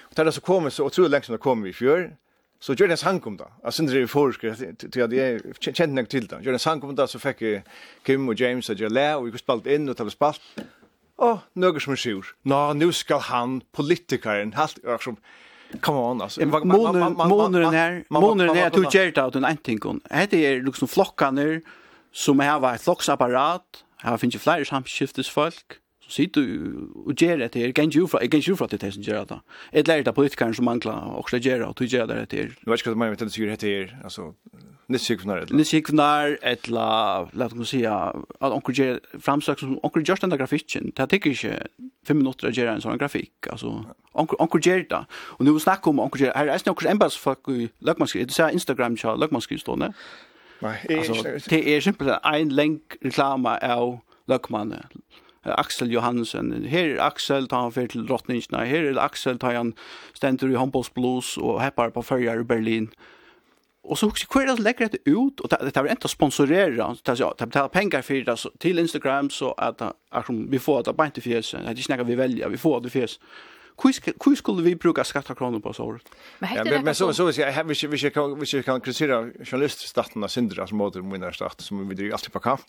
Och 0.00 0.14
där 0.14 0.30
så 0.30 0.40
kommer 0.40 0.70
så 0.70 0.84
otroligt 0.84 1.10
länge 1.10 1.24
som 1.24 1.32
det 1.32 1.38
kommer 1.38 1.68
i 1.68 1.72
fjör. 1.72 2.16
Så 2.60 2.74
gjør 2.74 2.88
det 2.88 2.96
en 2.96 3.02
sang 3.02 3.26
om 3.28 3.36
det. 3.36 3.46
Jeg 3.64 3.72
synes 3.72 3.92
det 3.92 4.02
er 4.02 4.06
forsker, 4.08 4.54
til 4.80 5.00
at 5.04 5.12
jeg 5.12 5.40
kjente 5.60 5.94
nok 5.94 6.08
til 6.08 6.24
det. 6.30 6.38
Gjør 6.40 6.56
det 6.56 6.60
en 6.60 6.64
sang 6.64 6.84
om 6.84 6.96
det, 6.96 7.08
så 7.10 7.20
fikk 7.20 7.44
Kim 8.04 8.28
og 8.28 8.40
James 8.40 8.70
og 8.70 8.80
jeg 8.80 8.90
og 9.16 9.26
vi 9.26 9.34
kunne 9.34 9.44
spalt 9.44 9.66
inn, 9.66 9.88
og 9.88 9.98
det 9.98 10.12
spalt. 10.12 10.42
Og 11.16 11.40
noe 11.56 11.80
som 11.80 11.94
er 11.94 12.00
sur. 12.00 12.32
nå, 12.44 12.60
nå 12.76 12.90
skal 12.92 13.20
han, 13.30 13.60
politikeren, 13.72 14.52
helt 14.56 14.80
øk 14.84 15.02
som, 15.02 15.16
come 15.80 15.98
on, 15.98 16.20
altså. 16.20 16.44
Måneren 16.44 17.72
her, 17.72 18.02
måneren 18.10 18.56
her, 18.56 18.66
at 18.66 18.74
du 18.76 18.84
gjør 18.84 19.10
det 19.12 19.18
av 19.18 19.32
den 19.32 19.44
ene 19.44 19.62
tingen. 19.64 20.02
Hette 20.12 20.40
er 20.44 20.60
liksom 20.64 20.88
flokkene 20.88 21.62
som 22.12 22.40
har 22.40 22.60
vært 22.60 22.84
flokksapparat, 22.84 23.84
her 24.04 24.16
finnes 24.20 24.36
jo 24.36 24.40
flere 24.44 24.64
samskiftesfolk, 24.68 25.80
Så 26.06 26.22
sitter 26.22 26.42
du 26.46 26.90
og 27.06 27.14
gjør 27.14 27.36
det 27.36 27.54
her, 27.54 27.72
kan 27.74 27.90
ikke 27.90 28.08
fra, 28.08 28.20
jeg 28.22 28.30
kan 28.30 28.56
fra 28.56 28.66
til 28.70 28.80
det 28.80 28.92
som 28.94 29.02
gjør 29.02 29.24
det. 29.24 29.38
Jeg 29.72 29.88
lærer 29.88 30.02
det 30.02 30.14
politikeren 30.14 30.54
som 30.54 30.64
mangler, 30.64 30.92
og 30.92 31.30
så 31.30 31.40
gjør 31.42 31.58
det, 31.58 31.66
og 31.66 31.78
du 31.78 31.84
gjør 31.84 32.06
det 32.06 32.16
her. 32.32 32.54
Du 32.64 32.70
vet 32.70 32.80
ikke 32.80 32.90
hva 32.90 32.94
du 32.94 32.98
mener, 32.98 33.16
men 33.18 33.28
det 33.28 33.34
gjør 33.34 33.56
det 33.56 33.62
her, 33.62 33.96
altså, 34.04 34.28
nissikvnar, 34.88 35.36
eller? 35.36 35.56
Nissikvnar, 35.56 36.36
eller, 36.42 37.26
la 37.34 37.48
oss 37.50 37.72
si, 37.74 37.82
at 37.82 38.52
onker 38.52 38.72
gjør 38.72 39.02
framsøk 39.18 39.64
som, 39.64 39.74
onker 39.82 40.06
gjør 40.06 40.22
denne 40.22 40.38
grafikken, 40.38 40.92
det 40.96 41.08
tikker 41.10 41.34
ikke 41.34 41.58
fem 42.06 42.22
minutter 42.22 42.52
å 42.52 42.54
gjøre 42.54 42.78
en 42.78 42.86
sånn 42.86 43.02
grafikk, 43.02 43.50
altså, 43.50 43.74
onker, 44.14 44.38
onker 44.46 44.62
gjør 44.62 44.86
det. 44.94 45.02
Og 45.40 45.44
nå 45.48 45.58
snakker 45.58 45.90
om 45.90 46.06
onker 46.06 46.28
gjør, 46.28 46.36
her 46.38 46.54
er 46.54 46.62
snakker 46.62 46.92
embassfolk 46.94 47.50
i 47.50 47.66
Løkmanskri, 47.82 48.24
du 48.30 48.36
ser 48.36 48.54
Instagram, 48.54 48.94
ja, 49.02 49.18
Løkmanskri 49.18 49.58
stående. 49.58 49.90
Nei, 50.62 50.78
det 51.50 51.58
er 51.68 51.82
simpelthen 51.84 52.22
en 52.22 52.54
lenk 52.54 52.96
reklama 53.04 53.58
av 53.60 53.98
Løkmanne, 54.30 54.86
Axel 55.54 55.92
Johansen. 55.92 56.52
Her 56.66 56.96
er 56.96 57.02
Axel 57.06 57.48
tar 57.48 57.66
han 57.66 57.74
fyrir 57.74 57.92
til 57.94 58.06
drottningene. 58.08 58.64
Her 58.66 58.90
er 58.90 59.02
Axel 59.02 59.38
tar 59.38 59.54
han 59.56 59.74
stendur 60.14 60.50
i 60.50 60.58
Humboldt 60.58 60.94
Blues 60.94 61.36
og 61.38 61.62
heppar 61.62 61.94
på 61.94 62.02
fyrjar 62.02 62.42
i 62.42 62.48
Berlin. 62.48 62.90
Og 63.86 63.98
så 63.98 64.08
hugsi 64.10 64.26
hver 64.32 64.48
er 64.50 64.56
det 64.58 64.64
legger 64.66 64.88
dette 64.88 65.12
ut, 65.14 65.40
og 65.40 65.50
det 65.50 65.76
er 65.76 65.86
enda 65.86 66.08
sponsorera, 66.10 66.88
det 67.06 67.48
betaler 67.48 67.70
pengar 67.70 68.02
fyrir 68.02 68.24
det 68.26 68.40
til 68.60 68.78
Instagram, 68.82 69.30
så 69.30 69.52
at 69.58 69.82
vi 70.50 70.58
får 70.58 70.82
det 70.82 70.96
bare 70.96 71.14
ikke 71.14 71.22
fjes, 71.28 71.50
det 71.50 71.68
er 71.70 71.78
ikke 71.78 71.92
nekka 71.92 72.08
vi 72.08 72.18
velja, 72.18 72.48
vi 72.48 72.58
får 72.58 72.80
det 72.82 72.92
fjes. 72.92 73.20
Hur 74.24 74.34
skulle 74.34 74.64
vi 74.64 74.74
bruka 74.74 75.04
skattekronor 75.04 75.60
på 75.60 75.72
så 75.72 75.98
Men, 76.38 76.50
men, 76.64 76.84
men 76.84 76.94
så, 76.94 77.12
så, 77.12 77.32
så, 77.32 77.40
jag, 77.40 77.64
vi, 77.64 77.74
vi, 77.74 77.86
vi, 77.86 78.46
vi 78.56 78.62
kan 78.62 78.80
kritisera 78.80 79.30
journaliststaten 79.44 80.24
av 80.24 80.28
syndra 80.28 80.66
som 80.66 80.78
mot 80.78 80.96
mina 80.96 81.32
stat 81.32 81.60
som 81.60 81.88
vi 81.88 81.94
driver 81.94 82.12
alltid 82.12 82.32
på 82.32 82.40
kamp 82.40 82.64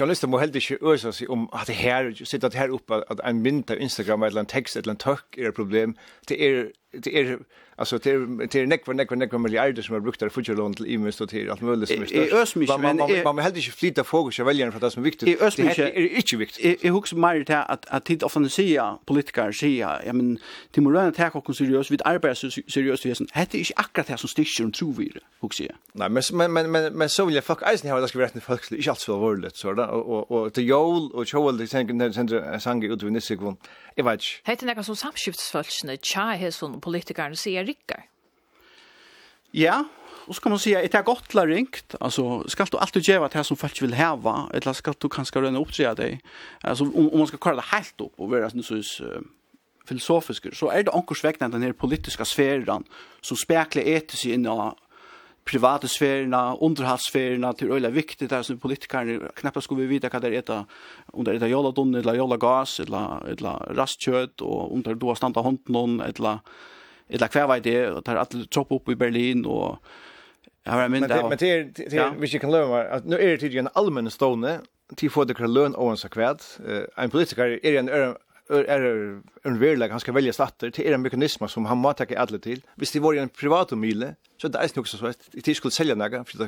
journalister 0.00 0.28
må 0.28 0.38
heller 0.38 0.56
ikke 0.56 0.78
øse 0.92 1.12
seg 1.12 1.30
om 1.30 1.48
at 1.56 1.66
det 1.66 1.74
her, 1.74 2.10
sitte 2.24 2.46
at 2.46 2.54
her 2.54 2.72
oppe, 2.74 3.02
at 3.10 3.20
en 3.24 3.40
mynd 3.42 3.70
av 3.70 3.80
Instagram 3.80 4.22
eller 4.22 4.44
en 4.44 4.50
tekst 4.50 4.76
eller 4.76 4.92
en 4.92 5.00
tøkk 5.00 5.38
er 5.38 5.48
et 5.48 5.56
problem. 5.56 5.96
Det 6.28 6.36
er 6.44 6.70
det 6.92 7.14
er 7.14 7.36
alltså 7.76 7.98
det 7.98 8.10
är 8.10 8.46
det 8.46 8.54
är 8.54 8.66
neck 8.66 8.84
för 8.84 8.94
neck 8.94 9.32
miljarder 9.32 9.82
som 9.82 9.94
har 9.94 10.00
brukt 10.00 10.20
där 10.20 10.28
för 10.28 10.54
lån 10.54 10.74
till 10.74 10.86
IMS 10.86 11.20
och 11.20 11.28
till 11.28 11.50
allt 11.50 11.60
möjligt 11.60 11.88
som 11.88 12.02
är 12.02 12.06
störst. 12.06 12.32
Är 12.32 12.36
ösmisch 12.42 12.78
men 12.78 12.96
man 12.96 13.36
man 13.36 13.44
helt 13.44 13.56
inte 13.56 13.70
flytta 13.70 14.04
fokus 14.04 14.38
jag 14.38 14.46
väljer 14.46 14.70
för 14.70 14.80
det 14.80 14.90
som 14.90 15.02
är 15.02 15.04
viktigt. 15.04 15.40
Det 15.40 15.60
är 15.60 16.16
inte 16.16 16.36
viktigt. 16.36 16.84
Jag 16.84 16.94
husar 16.94 17.16
mer 17.16 17.44
till 17.44 17.54
att 17.54 17.86
att 17.86 18.04
tid 18.04 18.22
ofta 18.22 18.48
säga 18.48 18.98
politiker 19.06 19.52
säga 19.52 20.00
ja 20.06 20.12
men 20.12 20.38
till 20.70 20.82
morgon 20.82 21.12
ta 21.12 21.28
och 21.28 21.56
seriöst 21.56 21.90
vid 21.90 22.02
arbetar 22.04 22.70
seriöst 22.70 23.06
vesen. 23.06 23.26
Hade 23.30 23.58
inte 23.58 23.72
akkurat 23.76 24.06
det 24.06 24.16
som 24.16 24.28
sticker 24.28 24.66
och 24.66 24.74
tror 24.74 24.92
vi 24.92 25.12
husar 25.40 25.64
jag. 25.64 25.76
Nej 25.92 26.08
men 26.10 26.22
men 26.32 26.52
men 26.52 26.70
men 26.70 26.92
men 26.92 27.08
så 27.08 27.24
vill 27.24 27.34
jag 27.34 27.44
fuck 27.44 27.62
isen 27.74 27.90
här 27.90 28.00
det 28.00 28.08
ska 28.08 28.18
vara 28.18 28.28
rätt 28.28 28.42
folk 28.42 28.72
inte 28.72 28.90
alls 28.90 29.04
för 29.04 29.12
allvarligt 29.12 29.56
så 29.56 29.72
där 29.72 29.88
och 29.88 30.30
och 30.30 30.52
till 30.54 30.68
Joel 30.68 31.10
och 31.12 31.24
Joel 31.32 31.58
det 31.58 31.66
tänker 31.66 32.12
sen 32.12 32.60
sang 32.60 32.82
ut 32.82 33.02
vid 33.02 33.12
nästa 33.12 33.34
sekund. 33.34 33.56
Jeg 33.96 34.04
vet 34.06 34.22
ikke. 34.22 34.42
Hette 34.46 34.68
nekka 34.68 34.84
som 34.86 34.98
samskiftsfølsene, 34.98 35.96
tja 36.02 36.32
er 36.36 36.54
som 36.54 36.78
politikerne 36.80 37.38
sier 37.38 37.66
rikker. 37.66 38.06
Ja, 39.56 39.82
og 40.30 40.34
så 40.34 40.40
kan 40.40 40.50
man 40.50 40.58
säga, 40.58 40.84
att 40.84 40.92
det 40.92 41.04
gott 41.04 41.34
la 41.34 41.46
ringt? 41.46 41.94
Alltså, 42.00 42.48
ska 42.48 42.64
du 42.64 42.78
alltid 42.78 43.02
ge 43.08 43.18
vad 43.18 43.32
det 43.32 43.44
som 43.44 43.56
folk 43.56 43.82
vill 43.82 43.94
häva? 43.94 44.50
Eller 44.54 44.72
ska 44.72 44.92
du 44.98 45.08
kanske 45.08 45.40
röna 45.40 45.58
uppträda 45.58 45.94
dig? 45.94 46.20
Alltså, 46.60 46.84
om, 46.84 47.10
om 47.12 47.18
man 47.18 47.26
ska 47.26 47.36
kalla 47.36 47.56
det 47.56 47.76
helt 47.76 48.00
upp 48.00 48.12
och 48.16 48.30
vara 48.30 48.50
sån 48.50 48.62
sås 48.62 49.00
uh, 49.00 49.20
filosofisk, 49.86 50.54
så 50.54 50.70
är 50.70 50.82
det 50.82 50.92
ankors 50.92 51.24
vägna 51.24 51.48
den 51.48 51.62
här 51.62 51.72
politiska 51.72 52.24
sfäran 52.24 52.84
som 53.20 53.36
speklar 53.36 53.82
etiskt 53.82 54.24
in 54.24 54.46
i 54.46 54.48
private 55.44 55.88
sfärerna, 55.88 56.56
underhavsfärerna 56.56 57.52
till 57.52 57.72
öliga 57.72 57.90
viktigt 57.90 58.30
där 58.30 58.42
som 58.42 58.58
politikerna 58.58 59.28
knappt 59.34 59.64
skulle 59.64 59.80
vi 59.80 59.86
veta 59.86 60.08
vad 60.12 60.22
det 60.22 60.48
är 60.48 60.64
under 61.12 61.34
det 61.34 61.48
jolla 61.48 61.70
don 61.70 61.94
eller 61.94 62.14
jolla 62.14 62.36
gas 62.36 62.80
eller 62.80 63.28
eller 63.28 63.74
rastkött 63.74 64.40
och 64.40 64.74
under 64.74 64.94
då 64.94 65.14
stanta 65.14 65.42
hand 65.42 65.58
någon 65.66 66.00
eller 66.00 66.38
eller 67.08 67.26
kvar 67.26 67.46
vad 67.46 67.62
det 67.62 67.76
är 67.76 68.00
där 68.04 68.16
att 68.16 68.34
choppa 68.54 68.74
upp 68.74 68.88
i 68.88 68.94
Berlin 68.94 69.46
och 69.46 69.76
Jag 70.62 70.72
har 70.72 70.88
men 70.88 71.02
det 71.02 71.26
men 71.28 71.38
det 71.38 71.62
det 71.90 72.12
vi 72.18 72.28
kan 72.28 72.50
lära 72.50 72.94
att 72.94 73.04
nu 73.04 73.16
är 73.18 73.36
det 73.36 73.46
ju 73.46 73.58
en 73.58 73.68
allmän 73.72 74.10
till 74.96 75.10
för 75.10 75.24
det 75.24 75.34
kan 75.34 75.52
lön 75.52 75.74
och 75.74 75.98
så 75.98 76.08
kvad 76.08 76.42
en 76.96 77.10
politiker 77.10 77.66
är 77.66 77.78
en 77.78 78.14
er 78.50 78.86
en 79.46 79.60
verleg 79.60 79.92
han 79.92 80.02
skal 80.02 80.14
velja 80.16 80.32
statter 80.34 80.72
til 80.74 80.86
er 80.86 80.96
en 80.96 81.04
mekanisme 81.04 81.48
som 81.48 81.68
han 81.70 81.78
må 81.78 81.92
takke 81.96 82.18
alle 82.18 82.38
til. 82.38 82.62
visst 82.76 82.94
det 82.94 83.02
var 83.02 83.14
en 83.14 83.28
privat 83.28 83.72
omile 83.72 84.16
så 84.40 84.46
er 84.46 84.50
det 84.50 84.60
är 84.60 84.76
nog 84.76 84.88
så 84.88 85.06
att 85.06 85.44
det 85.44 85.56
skulle 85.56 85.72
selja 85.72 85.94
nega 85.94 86.24
for 86.24 86.42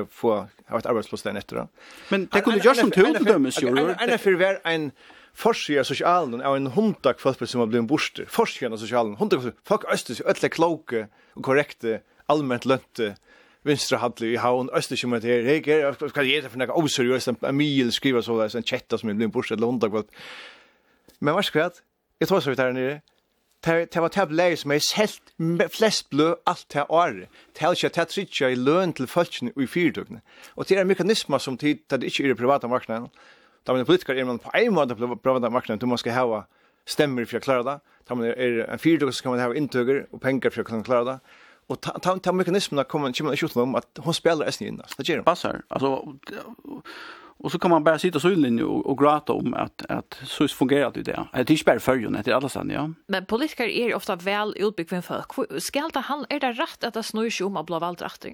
å 0.00 0.06
få 0.10 0.46
et 0.78 0.86
arbeidsplås 0.86 1.22
der 1.22 1.36
etter. 1.36 1.66
Men 2.10 2.28
det 2.32 2.44
kunne 2.44 2.62
gjøre 2.62 2.74
som 2.74 2.90
til 2.90 3.14
til 3.14 3.26
dømes, 3.26 3.62
jo. 3.62 3.68
Er 3.68 4.06
det 4.06 4.20
for 4.20 4.42
en 4.66 4.92
forskjell 5.34 5.84
sosialen 5.84 6.40
av 6.40 6.56
en 6.56 6.66
hundak 6.66 7.20
folk 7.20 7.42
som 7.46 7.60
har 7.60 7.66
blitt 7.66 7.88
borste. 7.88 8.26
Forskjell 8.26 8.72
av 8.72 8.78
sosialen. 8.78 9.16
hundak 9.16 9.52
folk 9.64 9.84
østes 9.92 10.20
jo 10.20 10.48
kloke 10.48 11.08
og 11.34 11.42
korrekte, 11.42 12.00
allment 12.28 12.64
lønte 12.64 13.16
vinstra 13.66 13.98
hadli 13.98 14.32
i 14.34 14.40
havn, 14.40 14.70
østekjum 14.76 15.16
at 15.18 15.24
her, 15.26 15.42
hei, 15.42 15.60
hva 15.64 16.22
er 16.22 16.44
det 16.44 16.50
for 16.52 16.60
nekka 16.60 16.76
oseriøst, 16.78 17.32
en 17.42 17.56
mil 17.56 17.90
skriva 17.92 18.22
så, 18.22 18.38
en 18.46 18.66
chatta 18.66 18.98
som 19.00 19.10
er 19.10 19.18
borst 19.18 19.34
borste, 19.34 19.54
eller 19.54 19.66
hundag, 19.66 20.06
Men 21.20 21.34
vars 21.34 21.54
jag? 21.54 21.72
jeg 22.20 22.28
tror 22.28 22.40
så 22.40 22.50
vi 22.50 22.56
tar 22.56 22.72
nere, 22.72 23.00
det 23.64 24.00
var 24.00 24.08
tab 24.08 24.30
leir 24.30 24.56
som 24.56 24.70
er 24.70 24.82
selt 24.84 25.32
flest 25.74 26.10
blø 26.10 26.34
alt 26.46 26.66
det 26.72 26.84
året. 26.88 27.26
Det 27.54 27.62
er 27.62 27.74
ikke 27.74 27.88
det 27.88 28.08
tritsja 28.08 28.50
i 28.52 28.54
løn 28.54 28.92
til 28.92 29.08
folkene 29.10 29.50
og 29.56 29.62
i 29.62 29.66
fyrtøkene. 29.66 30.20
Og 30.56 30.68
det 30.68 30.78
er 30.78 30.84
mekanismer 30.84 31.38
som 31.38 31.58
tid, 31.58 31.82
det 31.90 32.04
er 32.04 32.24
i 32.24 32.28
det 32.28 32.36
private 32.38 32.68
marknaden. 32.68 33.08
Da 33.66 33.72
man 33.72 33.80
er 33.80 33.84
politiker 33.84 34.14
er 34.14 34.24
man 34.24 34.38
på 34.38 34.50
en 34.54 34.74
måte 34.74 34.94
på 34.94 35.14
private 35.14 35.50
marknaden, 35.50 35.80
du 35.80 35.86
må 35.86 35.96
skal 35.96 36.12
hava 36.12 36.44
stemmer 36.86 37.26
for 37.26 37.40
å 37.40 37.42
klare 37.42 37.64
det. 37.66 37.80
Da 38.08 38.14
man 38.14 38.30
er 38.30 38.62
en 38.70 38.78
fyrtøk 38.78 39.12
så 39.12 39.22
kan 39.22 39.34
man 39.34 39.42
hava 39.42 39.58
inntøker 39.58 40.06
og 40.12 40.20
pengar 40.20 40.54
for 40.54 40.62
å 40.62 40.68
kunne 40.68 40.86
klare 40.86 41.04
det. 41.04 41.18
Och 41.68 41.80
ta 41.80 41.98
ta, 41.98 42.18
ta 42.18 42.32
mekanismerna 42.32 42.84
kommer 42.84 43.12
kommer 43.12 43.32
inte 43.32 43.44
utom 43.44 43.74
att 43.74 43.98
hon 43.98 44.14
spelar 44.14 44.46
essen 44.46 44.66
inn. 44.66 44.82
Det 44.96 45.08
gjør 45.08 45.16
hun. 45.16 45.24
Passar. 45.24 45.62
Alltså 45.68 46.14
Och 47.38 47.52
så 47.52 47.58
kan 47.58 47.70
man 47.70 47.84
bara 47.84 47.98
sitta 47.98 48.20
så 48.20 48.30
inne 48.30 48.62
och, 48.62 48.86
och 48.86 48.98
gråta 48.98 49.32
om 49.32 49.54
att 49.54 49.82
att 49.88 50.20
så 50.24 50.48
fungerar 50.48 50.90
det 50.94 51.02
där. 51.02 51.28
Det 51.32 51.38
är 51.38 51.50
inte 51.50 51.64
bara 51.64 51.80
förrjun, 51.80 52.18
det 52.24 52.30
är 52.30 52.34
alla 52.34 52.48
sann, 52.48 52.70
ja. 52.70 52.90
Men 53.06 53.26
politiker 53.26 53.64
är 53.64 53.94
ofta 53.94 54.16
väl 54.16 54.54
utbyggda 54.56 55.02
folk. 55.02 55.32
Ska 55.58 55.88
det 55.92 56.00
han 56.00 56.26
är 56.28 56.40
det 56.40 56.52
rätt 56.52 56.84
att 56.84 56.94
det 56.94 57.02
snurrar 57.02 57.30
sig 57.30 57.46
om 57.46 57.56
att 57.56 57.66
blå 57.66 57.78
rätt. 57.78 58.24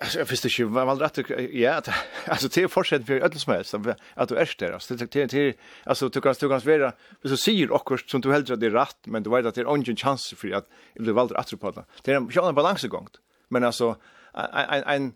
Alltså 0.00 0.18
jag 0.18 0.26
visste 0.26 0.48
ju 0.48 0.64
vad 0.64 0.86
väl 0.86 0.98
rätt 0.98 1.18
ja 1.52 1.82
alltså 2.26 2.48
det 2.48 2.62
är 2.62 2.68
fortsätt 2.68 3.06
för 3.06 3.12
ödel 3.12 3.38
som 3.38 3.52
helst 3.52 3.74
att 4.14 4.28
du 4.28 4.36
är 4.36 4.54
där 4.58 4.72
alltså 4.72 4.94
det 4.96 5.26
det 5.26 5.54
alltså 5.84 6.08
du 6.08 6.20
kan 6.20 6.34
du 6.40 6.48
kan 6.48 6.60
svara 6.60 6.92
så 7.24 7.36
säger 7.36 7.72
också 7.72 7.96
som 8.06 8.20
du 8.20 8.32
hellre 8.32 8.56
det 8.56 8.66
är 8.66 8.70
rätt 8.70 9.06
men 9.06 9.22
du 9.22 9.30
vet 9.30 9.46
att 9.46 9.54
det 9.54 9.60
är 9.60 9.76
ingen 9.76 9.96
chans 9.96 10.34
för 10.36 10.52
att 10.52 10.68
det 10.94 11.02
blir 11.02 11.12
valt 11.12 11.32
rätt 11.32 11.60
på 11.60 11.70
det. 11.70 11.84
Det 12.02 12.12
är 12.12 12.16
en 12.16 12.30
jävla 12.34 12.52
balansgång. 12.52 13.08
Men 13.48 13.64
alltså 13.64 13.96
en 14.32 14.82
en 14.86 15.12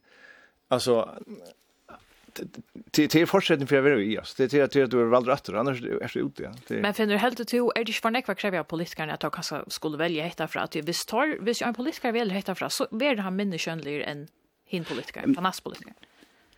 alltså 0.68 1.08
det 2.90 3.14
är 3.14 3.26
fortsättning 3.26 3.68
för 3.68 3.76
jag 3.76 3.82
vill 3.82 4.10
ju. 4.10 4.20
Det 4.36 4.54
är 4.54 4.64
att 4.64 4.72
du 4.72 4.82
är 4.82 5.04
väl 5.04 5.24
rätt 5.24 5.48
annars 5.48 5.82
är 5.82 6.10
det 6.14 6.20
ute. 6.20 6.52
Men 6.80 6.94
finner 6.94 7.12
du 7.12 7.18
helt 7.18 7.40
att 7.40 7.48
du 7.48 7.70
är 7.74 7.84
det 7.84 7.92
för 7.92 8.10
näkva 8.10 8.34
kräva 8.34 8.64
politikerna 8.64 9.14
att 9.14 9.22
jag 9.22 9.32
kanske 9.32 9.64
skulle 9.68 9.96
välja 9.96 10.24
hitta 10.24 10.48
för 10.48 10.60
att 10.60 10.76
visst 10.76 11.08
tar 11.08 11.36
visst 11.40 11.60
jag 11.60 11.68
en 11.68 11.74
politiker 11.74 12.12
vill 12.12 12.30
hitta 12.30 12.54
för 12.54 12.68
så 12.68 12.86
blir 12.90 13.16
han 13.16 13.36
mindre 13.36 13.58
könlig 13.58 14.02
än 14.02 14.28
hin 14.66 14.84
politiker, 14.84 15.22
han 15.36 15.46
as 15.46 15.60
politiker. 15.60 15.94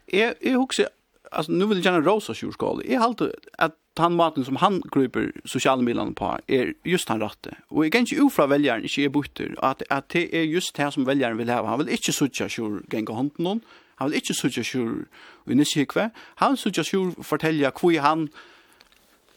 Är 0.06 0.34
är 0.40 0.56
också 0.56 0.88
alltså 1.30 1.52
nu 1.52 1.66
vill 1.66 1.78
jag 1.78 1.84
gärna 1.84 2.06
rosa 2.06 2.34
sjukskal. 2.34 2.82
Är 2.84 2.98
halt 2.98 3.20
att 3.58 3.74
han 3.96 4.14
maten 4.14 4.44
som 4.44 4.56
han 4.56 4.82
kryper 4.92 5.32
sociala 5.44 5.82
medier 5.82 6.10
på 6.10 6.38
är 6.46 6.74
just 6.84 7.08
han 7.08 7.20
rätte. 7.20 7.56
Och 7.68 7.84
är 7.84 7.88
ganska 7.88 8.24
ofra 8.24 8.46
väljaren 8.46 8.82
inte 8.82 9.00
är 9.00 9.08
butter 9.08 9.54
att 9.58 9.82
att 9.90 10.08
det 10.08 10.36
är 10.36 10.42
just 10.42 10.74
det 10.74 10.90
som 10.90 11.04
väljaren 11.04 11.36
vill 11.36 11.50
ha. 11.50 11.66
Han 11.66 11.78
vill 11.78 11.88
inte 11.88 12.12
sucha 12.12 12.48
sjur 12.48 12.82
gänga 12.92 13.12
handen 13.12 13.44
någon. 13.44 13.60
Han 13.96 14.10
vil 14.10 14.20
ikke 14.20 14.36
sutja 14.36 14.62
sjur 14.66 15.06
i 15.46 15.56
nissikve. 15.56 16.10
Han 16.42 16.56
sutja 16.60 16.84
sjur 16.84 17.14
fortelja 17.24 17.72
hvor 17.76 17.96
han 18.04 18.28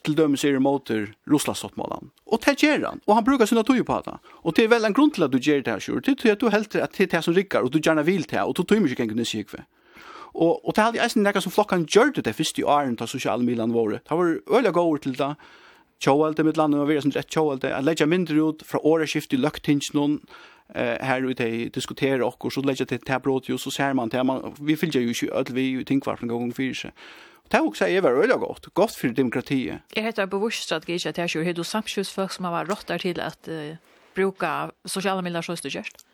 til 0.05 0.15
dømes 0.15 0.43
er 0.47 0.55
imot 0.55 0.91
Russlandsottmålen. 1.29 2.11
Og 2.31 2.41
det 2.45 2.55
gjør 2.61 2.85
han, 2.87 3.01
og 3.05 3.17
han 3.17 3.25
brukar 3.27 3.49
sina 3.49 3.63
tog 3.67 3.81
på 3.85 3.97
det. 4.05 4.15
Og 4.43 4.55
det 4.55 4.63
er 4.63 4.71
vel 4.71 4.87
en 4.87 4.95
grunn 4.95 5.11
til 5.11 5.25
at 5.25 5.33
du 5.33 5.39
gjør 5.39 5.63
det 5.65 5.73
her, 5.73 5.83
sjur. 5.83 5.99
Det 5.99 6.15
er 6.25 6.37
at 6.37 6.41
du 6.41 6.49
helter 6.49 6.83
at 6.85 6.95
det 6.95 7.07
er 7.07 7.17
det 7.17 7.23
som 7.25 7.35
rikkar, 7.35 7.67
og 7.67 7.73
du 7.73 7.79
gjerne 7.79 8.05
vil 8.07 8.23
det, 8.23 8.39
og 8.39 8.55
du 8.55 8.63
tog 8.63 8.81
mye 8.83 8.95
gengen 8.95 9.19
nissikve. 9.19 9.65
Og, 10.33 10.59
og 10.63 10.75
det 10.75 10.83
hadde 10.83 11.01
eisen 11.03 11.25
nekka 11.25 11.41
som 11.43 11.53
flokkan 11.53 11.87
gjør 11.89 12.13
det 12.15 12.27
det 12.27 12.35
første 12.37 12.61
i 12.61 12.67
åren 12.67 12.95
til 12.99 13.09
sosiale 13.09 13.43
milan 13.43 13.73
våre. 13.73 13.99
Det 14.05 14.17
var 14.17 14.37
øyla 14.59 14.71
gåur 14.71 15.01
til 15.03 15.17
det, 15.17 15.33
tjóalde 15.99 16.45
mitt 16.47 16.57
landet, 16.57 16.79
og 16.79 16.87
vi 16.87 16.95
er 16.95 17.03
som 17.03 17.11
rett 17.15 17.27
tjóalde, 17.33 17.67
Jeg 17.67 17.83
legger 17.83 18.05
mindre 18.05 18.35
ut 18.35 18.63
fra 18.63 18.79
åreskift 18.79 19.33
i 19.33 19.37
løgtings 19.37 19.93
noen, 19.93 20.21
eh 20.75 21.05
här 21.05 21.21
ute 21.21 21.43
i 21.43 21.69
diskutera 21.69 22.25
och 22.25 22.53
så 22.53 22.61
lägger 22.61 22.85
det 22.85 22.97
till 22.97 23.19
brot 23.19 23.49
ju 23.49 23.57
så 23.57 23.71
ser 23.71 23.93
man 23.93 24.09
till 24.09 24.23
man 24.23 24.55
vi 24.59 24.75
vill 24.75 24.95
ju 24.95 25.13
ju 25.21 25.31
öll 25.31 25.45
vi 25.49 25.85
tänker 25.85 26.11
vart 26.11 26.21
någon 26.21 26.27
gång 26.27 26.53
för 26.53 26.73
sig. 26.73 26.91
Det 27.47 27.57
här 27.57 27.65
också 27.65 27.87
är 27.87 28.01
väl 28.01 28.11
öliga 28.11 28.37
gott, 28.37 28.65
gott 28.73 28.91
för 28.91 29.07
demokrati. 29.07 29.73
Jag 29.93 30.03
heter 30.03 30.25
bevisst 30.25 30.63
strategi 30.63 31.09
att 31.09 31.17
jag 31.17 31.29
kör 31.29 31.43
hedo 31.43 31.63
samskjus 31.63 32.09
folk 32.11 32.31
som 32.31 32.45
har 32.45 32.65
råttar 32.65 32.97
till 32.97 33.19
att 33.19 33.47
uh, 33.47 33.75
bruka 34.13 34.71
sociala 34.85 35.21
medier 35.21 35.41
så 35.41 35.55
styrst. 35.55 36.05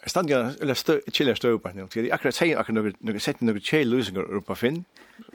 Jag 0.00 0.10
stannar 0.10 0.52
eller 0.62 0.74
stö 0.74 1.00
chillar 1.12 1.34
stö 1.34 1.58
på 1.58 1.68
nu. 1.68 1.88
Jag 1.94 2.10
akkurat 2.10 2.34
säger 2.34 2.58
akkurat 2.58 2.74
några 2.74 2.92
några 2.98 3.20
sätt 3.20 3.40
några 3.40 3.60
chill 3.60 3.90
lösningar 3.90 4.22
upp 4.22 4.46
på 4.46 4.54
finn. 4.54 4.84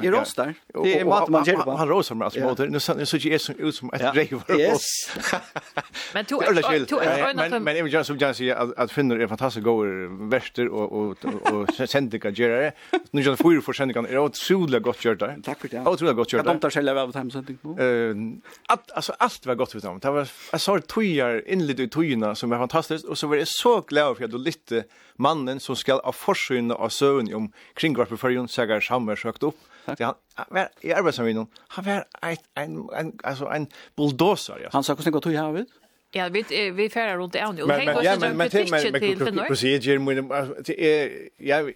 I 0.01 0.09
rostar. 0.09 0.53
Det 0.83 0.99
är 0.99 1.05
mat 1.05 1.29
man 1.29 1.43
gör 1.43 1.55
på. 1.55 1.71
Han 1.71 1.87
rostar 1.87 2.15
med 2.15 2.25
alltså 2.25 2.39
motor. 2.39 2.67
Nu 2.67 2.79
så 2.79 3.05
så 3.05 3.17
jag 3.17 3.41
som 3.41 3.55
ut 3.55 3.75
som 3.75 3.93
ett 3.93 4.13
driver. 4.13 4.59
Yes. 4.59 4.81
Men 6.13 6.25
to 6.25 6.39
to 6.87 6.99
men 7.35 7.63
men 7.63 7.89
jag 7.89 8.05
som 8.05 8.17
jag 8.17 8.35
säger 8.35 8.81
att 8.81 8.91
finner 8.91 9.19
är 9.19 9.27
fantastiskt 9.27 9.63
goda 9.63 9.91
väster 10.29 10.67
och 10.67 10.91
och 10.91 11.25
och 11.53 11.89
sändiga 11.89 12.31
gerare. 12.31 12.71
Nu 13.11 13.21
jag 13.21 13.37
får 13.37 13.61
för 13.61 13.73
sändiga 13.73 14.01
är 14.01 14.17
otroligt 14.17 14.83
gott 14.83 15.05
gjort 15.05 15.19
där. 15.19 15.37
Tack 15.43 15.59
för 15.59 15.67
det. 15.67 15.81
Otroligt 15.85 16.15
gott 16.15 16.33
gjort. 16.33 16.45
Jag 16.45 16.61
tar 16.61 16.69
själva 16.69 17.01
över 17.01 17.13
hem 17.13 17.31
sändning. 17.31 17.57
Eh 17.79 18.39
att 18.67 18.91
alltså 18.91 19.13
allt 19.17 19.45
var 19.45 19.55
gott 19.55 19.75
utom. 19.75 19.99
Det 19.99 20.11
var 20.11 20.27
jag 20.51 20.61
sa 20.61 20.79
tojar 20.79 21.43
inledd 21.47 21.79
ut 21.79 21.91
tojorna 21.91 22.35
som 22.35 22.49
var 22.49 22.57
fantastiskt 22.57 23.05
och 23.05 23.17
så 23.17 23.27
var 23.27 23.35
det 23.35 23.47
så 23.47 23.81
glad 23.81 24.17
för 24.17 24.25
att 24.25 24.31
du 24.31 24.37
lite 24.37 24.83
mannen 25.15 25.59
som 25.59 25.75
skall 25.75 25.99
av 25.99 26.11
försynna 26.11 26.75
av 26.75 26.89
sön 26.89 27.33
om 27.33 27.51
kringvarpförjun 27.73 28.47
säger 28.47 28.79
samma 28.79 29.15
sökt 29.15 29.43
upp 29.43 29.55
Tack. 29.95 30.15
han 30.35 30.45
var 30.49 30.69
i 30.81 30.91
arbetsmiljön. 30.91 31.47
Han 31.67 31.85
var 31.85 32.05
ett 32.31 32.43
en 32.55 32.89
en 32.95 33.19
altså 33.23 33.45
en 33.45 33.67
bulldozer. 33.95 34.59
Ja. 34.63 34.69
Han 34.71 34.83
sa 34.83 34.93
hvordan 34.93 35.05
det 35.05 35.11
går 35.11 35.19
till 35.19 35.37
havet. 35.37 35.67
Ja, 36.11 36.29
vi 36.29 36.71
vi 36.71 36.89
färdar 36.89 37.17
runt 37.17 37.33
det 37.33 37.39
Anjo. 37.39 37.67
Men 37.67 37.85
men 37.85 38.03
ja, 38.03 38.17
men 38.19 38.37
men 38.37 38.49
till 38.49 38.71
men 38.71 39.47
precis 39.47 39.85
ger 39.85 39.99
mig 39.99 40.15
det 40.15 41.21
ja 41.37 41.69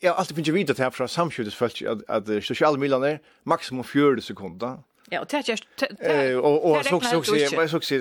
jag 0.00 0.16
alltid 0.16 0.36
finns 0.36 0.48
ju 0.48 0.52
vidare 0.52 0.76
till 0.76 0.90
från 0.90 1.08
samskjutet 1.08 1.54
först 1.54 1.82
att 1.82 2.10
att 2.10 2.44
sociala 2.44 2.78
medier 2.78 3.06
är 3.06 3.20
maximum 3.42 3.84
4 3.84 4.20
sekunder. 4.20 4.78
Ja, 5.10 5.20
och 5.20 5.26
det 5.30 5.36
är 5.36 5.50
just 5.50 5.64
och 6.42 6.70
och 6.70 6.84
så 6.84 6.96
också 6.96 7.10
så 7.10 7.80
så 7.80 7.94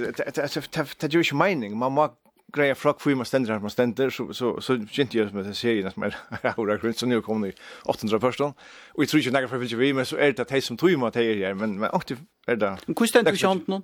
det 1.00 1.04
är 1.04 1.10
ju 1.10 1.20
inte 1.20 1.36
mening. 1.36 1.78
Man 1.78 1.92
må 1.92 2.14
greia 2.54 2.74
frock 2.74 3.02
fyrir 3.02 3.16
man 3.16 3.26
stendur 3.26 3.54
her 3.54 3.60
man 3.60 3.70
stendur, 3.70 4.10
så 4.10 4.34
så 4.34 4.62
så 4.62 4.74
inte 5.02 5.18
jag 5.18 5.34
med 5.34 5.44
det 5.44 5.56
serien 5.56 5.92
som 5.92 6.04
er 6.04 6.16
aura 6.58 6.78
grund 6.78 6.94
så 6.94 7.06
nu 7.06 7.22
kommer 7.22 7.48
ni 7.48 7.54
800 7.86 8.20
förstån 8.20 8.54
Og 8.94 9.02
jeg 9.02 9.10
tror 9.10 9.18
ikke 9.18 9.32
nægge 9.32 9.48
för 9.48 9.58
vilka 9.58 9.76
vi 9.76 9.92
men 9.92 10.06
så 10.06 10.18
er 10.18 10.32
det 10.32 10.40
at 10.40 10.50
det 10.50 10.64
som 10.64 10.78
tog 10.78 11.00
man 11.00 11.08
att 11.08 11.14
det 11.14 11.58
men 11.58 11.80
men 11.80 11.90
åt 11.94 12.12
är 12.48 12.56
det 12.56 12.78
hvor 12.88 13.06
stendur 13.06 13.32
du 13.32 13.38
chant 13.38 13.68
nå? 13.68 13.82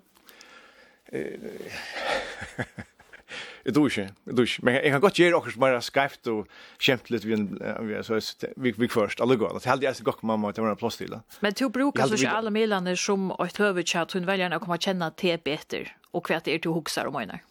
Jeg 3.66 3.74
tror 3.76 3.88
ikke, 3.88 4.02
jeg 4.26 4.36
tror 4.36 4.44
ikke. 4.44 4.66
Men 4.66 4.74
jeg 4.74 4.92
kan 4.92 5.02
godt 5.02 5.14
gjøre 5.14 5.36
också 5.36 5.60
bara 5.60 5.82
skrift 5.82 6.28
och 6.28 6.48
skämt 6.80 7.10
lite 7.10 7.28
vid 7.28 7.38
en, 7.38 8.04
så 8.04 8.46
vi, 8.58 8.74
vi 8.78 8.88
först, 8.88 9.22
alla 9.22 9.36
går. 9.36 9.60
Det 9.60 9.66
hade 9.66 9.86
jag 9.86 9.96
så 9.96 10.04
gott 10.04 10.24
mamma 10.24 10.50
att 10.50 10.58
jag 10.58 10.64
var 10.64 10.72
en 10.72 10.78
plås 10.78 10.98
till. 10.98 11.20
Men 11.40 11.54
du 11.54 11.70
brukar 11.70 12.08
så 12.08 12.28
alla 12.28 12.50
medlemmar 12.50 12.96
som 12.96 13.32
ett 13.32 13.60
huvudtjat, 13.60 14.12
hon 14.12 14.26
väljer 14.26 14.52
att 14.52 14.62
komma 14.62 14.78
känna 14.78 15.12
till 15.12 15.40
bättre 15.44 15.88
och 16.12 16.30
vad 16.30 16.44
det 16.44 16.54
är 16.54 16.60
du 16.60 16.70
hokser 16.70 17.08
om 17.08 17.16
ojnar. 17.16 17.42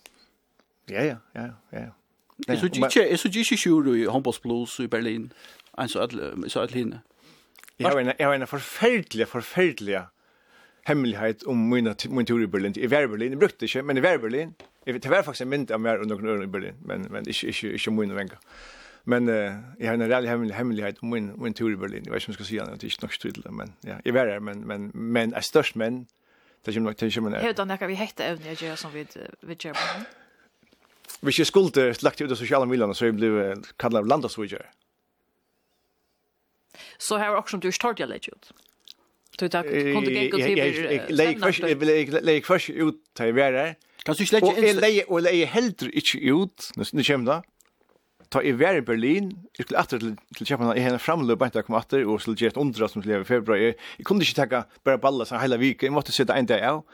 Ja, 0.93 1.05
ja, 1.05 1.17
ja, 1.35 1.49
ja. 1.73 1.91
Jeg 2.49 2.59
så 2.59 2.67
ikke, 2.67 3.09
jeg 3.11 3.19
så 3.19 3.29
ikke 3.29 3.57
sjur 3.57 3.95
i 3.95 4.05
håndbollsblues 4.11 4.81
i 4.83 4.87
Berlin, 4.91 5.33
en 5.79 5.89
så 5.89 6.01
alle 6.01 6.75
henne. 6.75 7.03
Jeg 7.79 7.91
har 7.91 7.99
en, 7.99 8.13
jeg 8.19 8.27
har 8.27 8.35
en 8.35 8.47
forferdelig, 8.47 9.29
forferdelig 9.29 10.03
hemmelighet 10.87 11.45
om 11.47 11.57
min, 11.57 11.89
min 12.11 12.27
tur 12.27 12.43
i 12.43 12.47
Berlin. 12.47 12.75
I 12.77 12.91
var 12.91 13.07
Berlin, 13.07 13.31
jeg 13.31 13.39
brukte 13.39 13.65
ikke, 13.65 13.83
men 13.83 13.97
i 13.97 14.03
var 14.03 14.19
Berlin. 14.19 14.55
Jeg 14.87 14.95
vet, 14.95 15.03
Det 15.03 15.11
var 15.11 15.23
faktisk 15.23 15.43
en 15.43 15.49
mynd 15.49 15.71
av 15.71 15.81
meg 15.81 16.01
under 16.01 16.17
noen 16.17 16.31
øren 16.31 16.43
i 16.43 16.51
Berlin, 16.51 16.79
men, 16.85 17.07
men 17.11 17.29
ikke, 17.29 17.47
ikke, 17.47 17.73
ikke 17.73 17.91
min 17.91 18.15
venga. 18.17 18.39
Men 19.05 19.29
uh, 19.29 19.35
jeg 19.79 19.89
har 19.89 19.95
en 19.95 20.03
reell 20.03 20.27
hemmelig, 20.29 20.55
hemmelighet 20.55 20.99
om 21.03 21.09
min, 21.09 21.31
min 21.43 21.55
tur 21.55 21.71
i 21.71 21.77
Berlin. 21.77 22.05
Jeg 22.05 22.13
vet 22.13 22.23
ikke 22.23 22.29
om 22.29 22.33
jeg 22.33 22.35
skal 22.35 22.47
si 22.47 22.59
det, 22.59 22.81
det 22.81 22.89
er 22.89 22.95
ikke 22.95 23.03
nok 23.03 23.19
tydelig, 23.21 23.53
men 23.53 23.75
ja, 23.87 23.97
jeg 24.05 24.15
var 24.15 24.27
her, 24.27 24.39
men, 24.41 24.67
men, 24.67 24.91
men, 24.95 25.13
men 25.13 25.35
er 25.35 25.41
størst 25.41 25.77
menn, 25.77 26.07
det 26.63 26.71
er 26.71 26.77
ikke 26.77 26.85
nok 26.87 26.99
til 26.99 27.11
å 27.11 27.15
komme 27.15 27.31
ned. 27.31 27.47
Hvordan 27.47 27.71
er 27.71 27.83
det 27.83 27.89
vi 27.91 27.99
hette 27.99 28.27
evne 28.27 28.55
å 28.55 28.59
gjøre 28.59 28.77
som 28.79 28.95
vi, 28.95 29.07
vi 29.43 29.59
gjør 29.59 29.79
på 29.79 29.87
Hvis 31.23 31.39
jeg 31.39 31.47
skulle 31.47 31.95
lagt 32.03 32.21
ut 32.21 32.31
av 32.31 32.37
sosiale 32.37 32.67
medier, 32.67 32.93
så 32.93 33.07
jeg 33.07 33.15
ble 33.15 33.55
kallet 33.79 34.13
av. 34.13 34.27
Så 36.99 37.19
her 37.19 37.31
er 37.31 37.39
også 37.39 37.61
du 37.63 37.69
ikke 37.71 37.79
tar 37.79 37.95
det 38.01 38.29
ut. 38.29 38.51
Du 39.39 39.49
tar 39.49 39.63
kunde 39.63 40.29
gå 40.29 40.37
till 40.37 40.59
Jag 40.59 41.11
lägger 41.11 41.41
först 41.41 41.59
jag 41.59 42.25
lägger 42.25 42.43
först 42.43 42.71
ut 42.71 42.95
till 43.15 43.33
värre. 43.33 43.75
Kan 44.05 44.15
du 44.19 44.27
släcka 44.27 44.47
in? 44.47 44.77
Och 44.77 44.81
lägger 44.81 45.11
och 45.11 45.23
lägger 45.23 45.47
helt 45.47 45.83
inte 45.83 46.19
ut. 46.19 46.71
Nu 46.77 46.85
syns 46.85 47.27
det 47.27 47.43
Ta 48.29 48.43
i 48.43 48.53
värre 48.53 48.83
Berlin. 48.83 49.39
Jag 49.57 49.65
skulle 49.65 49.81
åter 49.81 49.99
till 49.99 50.17
till 50.37 50.47
Köpenhamn 50.47 50.79
i 50.79 50.81
henne 50.81 50.99
framlöp 50.99 51.43
inte 51.43 51.63
komma 51.63 51.79
åter 51.79 52.07
och 52.07 52.23
skulle 52.23 52.37
ge 52.41 52.47
ett 52.47 52.57
undra 52.57 52.89
som 52.89 53.03
lever 53.03 53.21
i 53.21 53.25
februari. 53.25 53.75
Jag 53.97 54.07
kunde 54.07 54.25
inte 54.25 54.47
ta 54.47 54.65
bara 54.85 54.99
balla 54.99 55.25
så 55.25 55.37
hela 55.37 55.57
veckan. 55.57 55.87
Jag 55.87 55.93
måste 55.93 56.13
sitta 56.13 56.35
en 56.35 56.47
dag 56.47 56.63
av. 56.65 56.85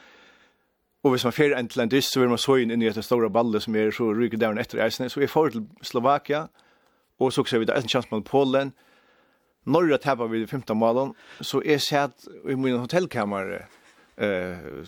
Og 1.04 1.10
hvis 1.14 1.24
man 1.24 1.32
fer 1.32 1.54
en 1.54 1.68
til 1.68 1.82
en 1.82 1.90
dyst, 1.90 2.12
så 2.12 2.20
vil 2.20 2.32
man 2.32 2.40
så 2.42 2.56
inn 2.58 2.74
i 2.74 2.88
etter 2.88 3.04
store 3.06 3.30
balle 3.30 3.60
som 3.62 3.76
er 3.78 3.92
så 3.94 4.10
ryker 4.12 4.40
der 4.40 4.58
etter 4.58 4.82
eisene. 4.82 5.10
Så 5.10 5.20
vi 5.20 5.30
får 5.30 5.54
til 5.54 5.66
Slovakia, 5.82 6.46
og 7.18 7.32
så 7.32 7.44
ser 7.46 7.62
vi 7.62 7.68
da 7.70 7.78
en 7.78 7.88
chans 7.88 8.10
mot 8.10 8.24
Polen. 8.26 8.72
Norra 9.66 9.98
tappar 9.98 10.30
vi 10.32 10.46
15 10.46 10.78
malen, 10.78 11.12
så 11.40 11.60
jeg 11.64 11.80
satt 11.84 12.26
i 12.48 12.56
min 12.56 12.78
hotellkammer 12.80 13.54
eh, 14.18 14.84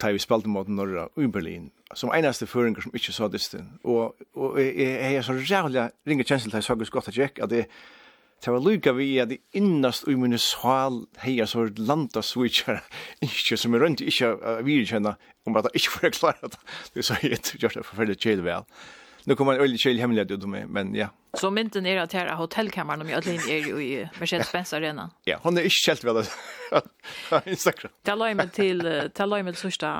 tar 0.00 0.12
vi 0.12 0.22
spalt 0.22 0.46
mot 0.46 0.68
Norra 0.68 1.08
i 1.18 1.26
Berlin, 1.26 1.70
som 1.94 2.12
eneste 2.14 2.46
føringer 2.46 2.84
som 2.84 2.94
ikke 2.94 3.12
sa 3.12 3.28
dysten. 3.28 3.72
Og, 3.84 4.14
og 4.34 4.60
jeg, 4.60 4.76
jeg, 4.78 4.98
jeg 5.02 5.14
er 5.14 5.26
så 5.26 5.36
rævlig 5.36 5.88
ringer 6.08 6.28
kjensel 6.28 6.50
til 6.50 6.60
jeg 6.62 6.86
så 6.86 6.92
godt 6.92 7.08
at 7.08 7.18
jeg 7.18 7.34
at 7.42 7.50
det 7.50 7.66
Det 8.40 8.52
var 8.54 8.62
lykka 8.64 8.92
vi 8.96 9.18
at 9.20 9.32
innast 9.52 10.06
i 10.08 10.14
min 10.16 10.38
sval 10.40 11.02
heia 11.20 11.44
så 11.46 11.66
landa 11.76 12.22
switchar 12.24 12.80
ikke 13.20 13.58
som 13.60 13.76
er 13.76 13.84
rundt 13.84 14.00
ikke 14.00 14.30
av 14.32 14.62
virkjenna 14.64 15.16
om 15.44 15.58
at 15.60 15.68
jeg 15.68 15.82
ikke 15.82 15.92
får 15.96 16.14
klara 16.16 16.48
det. 16.54 16.60
Det 16.94 17.04
så 17.04 17.18
jeg 17.20 17.36
gjør 17.60 17.76
det 17.76 17.84
forferdelig 17.84 18.16
kjell 18.22 18.40
vel. 18.46 18.64
Nu 19.28 19.34
kommer 19.36 19.58
en 19.58 19.60
øyelig 19.60 19.82
kjell 19.82 20.00
hemmelighet 20.00 20.32
ut 20.32 20.44
om 20.48 20.54
meg 20.56 20.70
men 20.72 20.94
ja. 20.96 21.10
Så 21.36 21.50
mynten 21.52 21.84
er 21.86 22.00
at 22.02 22.14
her 22.16 22.26
er 22.32 22.38
hotellkammeren 22.40 23.04
om 23.04 23.10
Jødlin 23.12 23.44
er 23.44 23.68
jo 23.68 23.76
i 23.78 23.90
Mercedes-Benz 24.16 24.72
Arena. 24.74 25.10
Ja, 25.28 25.36
hon 25.44 25.60
er 25.60 25.68
ikke 25.68 25.84
kjelt 25.90 26.06
vel 26.08 26.22
at 26.24 27.44
Instagram. 27.46 27.92
Det 28.08 28.16
løy 28.16 28.32
meg 28.40 28.54
til, 28.56 28.80
det 28.80 29.28
løy 29.28 29.44
meg 29.44 29.54
til 29.54 29.68
sørsta 29.68 29.92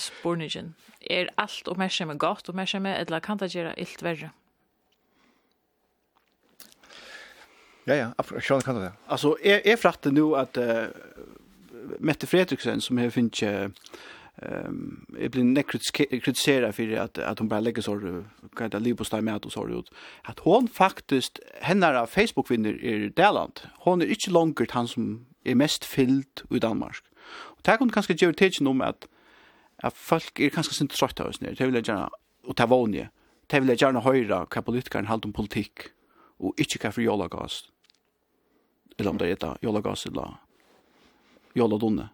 spornigen. 0.00 0.72
Er 1.10 1.30
alt 1.36 1.68
oppmerksomme 1.68 2.16
godt 2.16 2.48
oppmerksomme, 2.48 2.96
eller 3.04 3.20
kan 3.20 3.38
det 3.38 3.52
gjøre 3.52 3.76
ilt 3.78 4.02
verre? 4.02 4.32
Ja, 7.84 7.94
ja, 7.94 8.12
absolut. 8.16 8.48
Jag 8.48 8.64
kan 8.64 8.74
det. 8.74 8.92
Alltså 9.06 9.36
är 9.42 9.66
är 9.66 9.76
fratte 9.76 10.10
nu 10.10 10.36
att 10.36 10.56
uh, 10.56 10.84
Mette 11.98 12.26
Fredriksen 12.26 12.80
som 12.80 12.98
har 12.98 13.10
finns 13.10 13.42
ehm 13.42 13.72
um, 14.66 15.06
är 15.18 15.28
blir 15.28 15.44
nekrit 15.44 15.92
kritisera 15.92 16.72
för 16.72 16.96
att 16.96 17.18
att 17.18 17.38
hon 17.38 17.48
bara 17.48 17.60
lägger 17.60 17.82
så 17.82 18.22
kan 18.56 18.70
det 18.70 18.78
liv 18.78 18.94
på 18.94 19.04
stad 19.04 19.24
med 19.24 19.44
och 19.44 19.52
så 19.52 19.68
ut. 19.68 19.92
Att 20.22 20.38
hon 20.38 20.68
faktiskt 20.68 21.40
hennes 21.60 22.10
Facebook 22.10 22.50
vinner 22.50 22.84
i 22.84 23.08
Daland. 23.08 23.60
Hon 23.78 24.02
är 24.02 24.06
inte 24.06 24.30
långt 24.30 24.70
han 24.70 24.88
som 24.88 25.26
är 25.44 25.54
mest 25.54 25.84
fylld 25.84 26.40
i 26.50 26.58
Danmark. 26.58 27.02
Och 27.30 27.62
tack 27.62 27.78
hon 27.78 27.90
kanske 27.90 28.12
ger 28.12 28.32
till 28.32 28.66
om 28.66 28.80
att 28.80 29.08
att 29.76 29.96
folk 29.96 30.40
är 30.40 30.48
kanske 30.48 30.74
sin 30.74 30.88
trötta 30.88 31.28
oss 31.28 31.40
ner. 31.40 31.54
Det 31.58 31.66
vill 31.66 31.74
jag 31.74 31.88
gärna 31.88 32.10
och 32.46 32.56
ta 32.56 32.66
vanje. 32.66 33.08
Det 33.46 33.60
vill 33.60 33.68
jag 33.68 33.80
gärna 33.80 34.00
höra 34.00 34.46
vad 34.54 34.64
politikern 34.64 35.06
håller 35.06 35.26
om 35.26 35.32
politik 35.32 35.72
och 36.38 36.54
inte 36.56 36.78
kaffe 36.78 37.02
jolla 37.02 37.28
gas 37.28 37.71
eller 38.98 39.10
om 39.10 39.20
det 39.20 39.30
heter 39.32 39.60
jolagas 39.62 40.06
eller 40.06 40.36
joladonne. 41.54 42.08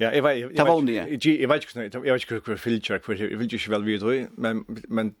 Ja, 0.00 0.10
jeg 0.10 0.24
vet, 0.24 0.38
jeg 0.38 0.48
vet, 0.48 0.56
jeg 0.58 1.48
vet 1.48 1.64
ikke, 1.64 1.82
jeg 1.92 2.12
vet 2.14 2.24
ikke 2.24 2.38
hva 2.46 2.56
filter, 2.58 2.98
hvor 3.04 3.14
jeg 3.14 3.38
vil 3.38 3.54
ikke 3.54 3.70
vel 3.70 3.84
vite, 3.86 4.14
men, 4.40 4.64
men 4.88 5.12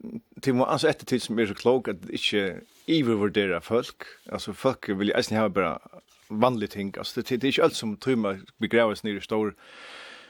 til 0.42 0.56
må 0.58 0.66
altså 0.66 0.88
etter 0.90 1.06
tid 1.06 1.22
som 1.22 1.38
er 1.38 1.50
så 1.50 1.54
klok 1.54 1.90
at 1.92 2.08
ikke 2.10 2.62
ivervurdere 2.90 3.60
folk, 3.62 4.08
altså 4.26 4.52
folk 4.52 4.88
vil 4.88 5.12
jeg 5.12 5.20
nesten 5.20 5.38
ha 5.38 5.46
bare 5.48 6.00
vanlige 6.30 6.74
ting, 6.74 6.94
altså 6.98 7.20
det, 7.20 7.44
er 7.44 7.52
ikke 7.52 7.62
alt 7.68 7.76
som 7.76 7.94
tror 7.96 8.16
man 8.16 8.42
begraves 8.58 9.04
nere 9.04 9.20
i 9.20 9.26
stor, 9.26 9.52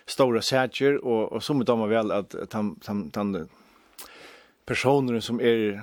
stora 0.06 0.42
sætjer, 0.42 0.98
og, 1.00 1.32
og 1.32 1.42
så 1.42 1.54
må 1.54 1.64
de 1.64 1.78
vel 1.94 2.12
at 2.12 2.36
han, 2.52 2.74
han, 2.86 3.06
han 3.14 3.48
personer 4.66 5.20
som 5.20 5.40
er 5.40 5.80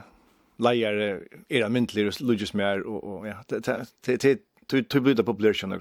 lejare 0.60 1.20
era 1.50 1.70
myntlir 1.70 2.12
lugis 2.24 2.54
mer 2.54 2.88
och 2.88 3.04
och 3.04 3.28
ja 3.28 3.44
det 3.48 3.66
det 4.06 4.40
det 4.72 4.90
det 4.92 5.02
blir 5.02 5.16
det 5.16 5.24
populärt 5.24 5.64
nu. 5.68 5.80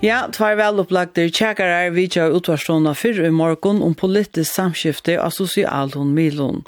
Ja, 0.00 0.22
tvær 0.32 0.54
velopplagte 0.56 1.26
tjekkarar 1.28 1.90
vidtja 1.92 2.30
utvarstående 2.32 2.94
fyrr 2.96 3.26
i 3.28 3.30
morgen 3.30 3.82
om 3.84 3.94
politisk 3.94 4.48
samskifte 4.52 5.18
av 5.20 5.30
sosial 5.30 5.92
Milon. 6.04 6.62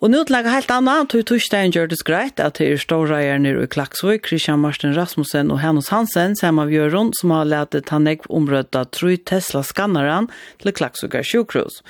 Og 0.00 0.08
nå 0.08 0.22
til 0.24 0.46
helt 0.48 0.70
annet, 0.72 1.10
tog 1.12 1.26
torsdagen 1.28 1.74
gjør 1.74 1.90
det 1.90 1.98
greit 2.08 2.40
at 2.40 2.56
det 2.56 2.70
er 2.72 2.78
ståreierne 2.80 3.50
i 3.52 3.66
Klaksvøy, 3.68 4.16
Christian 4.24 4.62
Marsten 4.62 4.94
Rasmussen 4.96 5.50
og 5.52 5.58
Hannes 5.60 5.90
Hansen, 5.92 6.32
som 6.40 6.56
av 6.62 6.70
Jørgen, 6.72 7.10
som 7.18 7.34
har 7.34 7.44
letet 7.44 7.90
han 7.92 8.08
ikke 8.08 8.30
omrødda 8.32 8.86
tru 8.96 9.10
Tesla-skanneren 9.28 10.30
til 10.62 10.72
Klaksvøyga 10.72 11.20
sjukhus. 11.20 11.82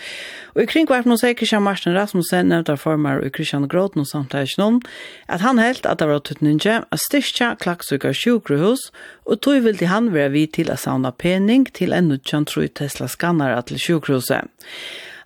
Og 0.57 0.65
i 0.65 0.67
kringkvarpen 0.73 1.15
hos 1.15 1.23
Christian 1.23 1.63
Marsten 1.63 1.95
Rasmussen 1.95 2.51
nevnte 2.51 2.75
former 2.83 3.23
og 3.23 3.31
Christian 3.37 3.69
Gråten 3.71 4.03
og 4.03 4.09
samtidig 4.11 4.59
noen, 4.59 4.81
at 5.31 5.45
han 5.47 5.63
helt 5.63 5.87
at 5.87 6.03
det 6.03 6.09
var 6.11 6.25
tuttninge 6.27 6.81
at 6.83 7.05
styrkja 7.05 7.53
Klaksvøyga 7.63 8.11
sjukhus, 8.11 8.89
og 9.23 9.39
tog 9.39 9.63
vil 9.69 9.87
han 9.87 10.11
være 10.11 10.35
vi 10.35 10.49
til 10.51 10.75
å 10.75 10.81
savne 10.83 11.15
pening 11.15 11.69
til 11.79 11.95
en 11.95 12.11
kjent 12.19 12.51
tru 12.51 12.67
Tesla-skannere 12.67 13.63
til 13.71 13.79
sjukhuset. 13.79 14.51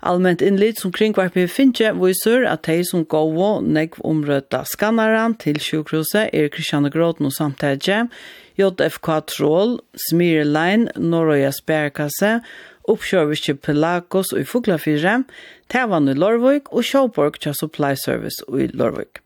Allmänt 0.04 0.42
innlit 0.42 0.78
som 0.78 0.92
kringvarpi 0.92 1.46
finnje 1.48 1.94
viser 1.96 2.42
at 2.44 2.66
de 2.68 2.82
som 2.84 3.06
går 3.08 3.38
og 3.40 3.68
negv 3.72 3.96
omrøtta 4.04 4.60
skannaren 4.68 5.32
til 5.40 5.56
sjukhuset 5.56 6.28
er 6.28 6.50
Kristianne 6.52 6.90
Gråten 6.92 7.30
og 7.30 7.32
samtidje, 7.32 8.02
JFK 8.60 9.08
Troll, 9.32 9.78
Smirlein, 9.96 10.90
Norøya 11.00 11.54
Sperkasse, 11.56 12.34
oppkjørviske 12.84 13.56
Pelagos 13.64 14.34
og 14.34 14.42
i 14.42 14.48
Fuglafire, 14.50 15.22
Tavan 15.72 16.12
i 16.12 16.16
Lorvøk 16.18 16.68
og 16.68 16.84
Sjåborg 16.84 17.40
til 17.40 17.56
Supply 17.56 17.94
Service 17.96 18.44
i 18.52 18.68
Lorvøk. 18.76 19.22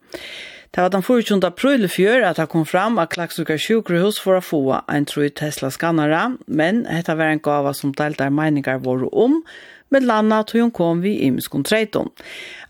Det 0.68 0.84
var 0.84 0.92
den 0.92 1.02
14. 1.02 1.42
april 1.48 1.88
i 1.88 1.90
fjør 1.90 2.28
at 2.28 2.38
det 2.38 2.46
kom 2.52 2.62
fram 2.68 3.00
at 3.02 3.10
Klaksvika 3.10 3.56
sjukrehus 3.58 4.20
for 4.22 4.38
å 4.38 4.44
få 4.44 4.60
en 4.92 5.08
tro 5.08 5.26
Tesla-skannere, 5.26 6.36
men 6.46 6.84
dette 6.86 7.16
var 7.18 7.32
en 7.32 7.42
gava 7.42 7.72
som 7.74 7.94
delte 7.96 8.28
meninger 8.30 8.78
våre 8.84 9.08
om, 9.10 9.40
med 9.88 10.07
landa 10.07 10.42
tog 10.42 10.61
hun 10.61 10.70
kom 10.74 11.03
vi 11.03 11.18
imskon 11.27 11.64
treiton. 11.64 12.11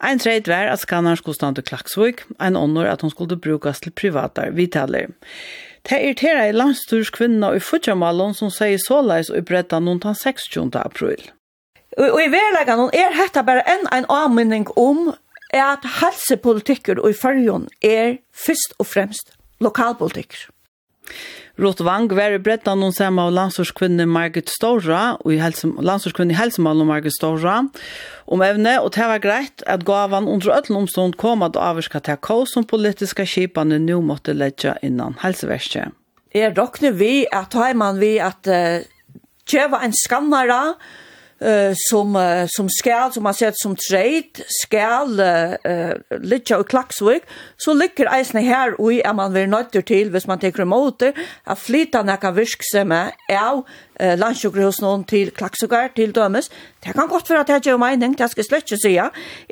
Ein 0.00 0.20
treit 0.22 0.48
var 0.48 0.70
at 0.72 0.82
skanneren 0.82 1.18
skulle 1.18 1.38
stande 1.38 1.62
klaksvik, 1.62 2.24
ein 2.38 2.56
ånder 2.56 2.90
at 2.90 3.02
hon 3.02 3.10
skulle 3.10 3.36
brukes 3.36 3.80
til 3.80 3.92
privatar 3.92 4.54
vidtaler. 4.54 5.10
Det 5.88 5.98
irriterer 6.02 6.48
i 6.48 6.52
landsturs 6.52 7.10
kvinna 7.10 7.54
i 7.56 7.62
Fudjamallon 7.62 8.34
som 8.34 8.50
sier 8.52 8.80
såleis 8.82 9.30
og 9.32 9.40
i 9.40 9.46
brettan 9.46 9.86
noen 9.86 10.02
tan 10.02 10.16
26. 10.18 10.74
april. 10.76 11.22
Og 11.98 12.20
i 12.22 12.28
verleggen 12.30 12.90
er 12.94 13.14
dette 13.16 13.42
bare 13.46 13.64
enn 13.66 13.88
en 13.94 14.06
avminning 14.12 14.68
om 14.76 15.08
at 15.56 15.86
helsepolitikker 16.02 17.00
i 17.08 17.14
fyrjon 17.16 17.66
er 17.82 18.18
først 18.36 18.76
og 18.78 18.90
fremst 18.90 19.32
lokalpolitikker. 19.64 20.50
Rotvang 21.58 22.06
var 22.14 22.30
i 22.30 22.38
brettan 22.38 22.78
noen 22.78 22.94
samma 22.94 23.24
av 23.26 23.32
landsorskvinne 23.34 24.04
Margit 24.06 24.46
Stora, 24.52 25.16
og 25.24 25.32
i 25.34 25.38
landsorskvinne 25.42 26.30
i 26.30 26.38
helsemann 26.38 26.84
Margit 26.86 27.16
Stora, 27.16 27.64
om 28.30 28.44
evne, 28.46 28.76
og 28.78 28.92
det 28.94 29.08
var 29.10 29.22
greit 29.24 29.64
at 29.66 29.82
gavan 29.88 30.28
under 30.30 30.54
ötlen 30.54 30.78
omstånd 30.78 31.16
kom 31.18 31.42
at 31.42 31.58
avvirka 31.58 31.98
til 32.06 32.20
hva 32.22 32.36
som 32.46 32.66
politiska 32.68 33.26
kipane 33.26 33.80
nå 33.82 33.98
måtte 34.06 34.36
ledja 34.36 34.76
innan 34.86 35.18
helseverset. 35.24 35.90
Er 36.30 36.54
dokkne 36.54 36.92
vi 36.94 37.26
at 37.34 37.56
har 37.58 37.74
man 37.74 37.98
vi 37.98 38.14
at 38.22 38.46
uh, 38.46 38.84
kjeva 39.48 39.82
en 39.82 39.96
skannere, 39.96 40.60
eh 41.40 41.74
som 41.88 42.16
som 42.56 42.68
skal 42.68 43.12
som 43.12 43.22
man 43.22 43.34
ser 43.34 43.52
som 43.62 43.76
trade 43.76 44.44
skal 44.62 45.20
uh, 45.20 45.54
uh, 45.70 45.94
litja 46.20 46.58
och 46.58 46.68
klaksvik 46.68 47.22
så 47.56 47.74
ligger 47.74 48.10
eisne 48.14 48.42
her 48.42 48.74
og 48.80 48.92
er 48.92 49.12
man 49.12 49.34
vil 49.34 49.48
nøtter 49.48 49.80
til 49.80 50.10
hvis 50.10 50.26
man 50.26 50.38
tar 50.38 50.58
remote 50.58 51.12
at 51.46 51.58
flytta 51.58 52.02
nakka 52.02 52.30
virksomme 52.30 53.10
av 53.30 53.64
eh, 53.98 54.14
landsjukkerhusen 54.18 55.04
til 55.10 55.30
klaksugar 55.34 55.92
til 55.96 56.12
dømes. 56.14 56.50
Det 56.84 56.94
kan 56.94 57.08
godt 57.08 57.30
være 57.30 57.40
at 57.40 57.48
jeg 57.48 57.62
gjør 57.68 57.80
mening, 57.82 58.16
det 58.18 58.30
skal 58.30 58.42
jeg 58.42 58.48
slett 58.48 58.66
ikke 58.66 58.80
si. 58.82 58.94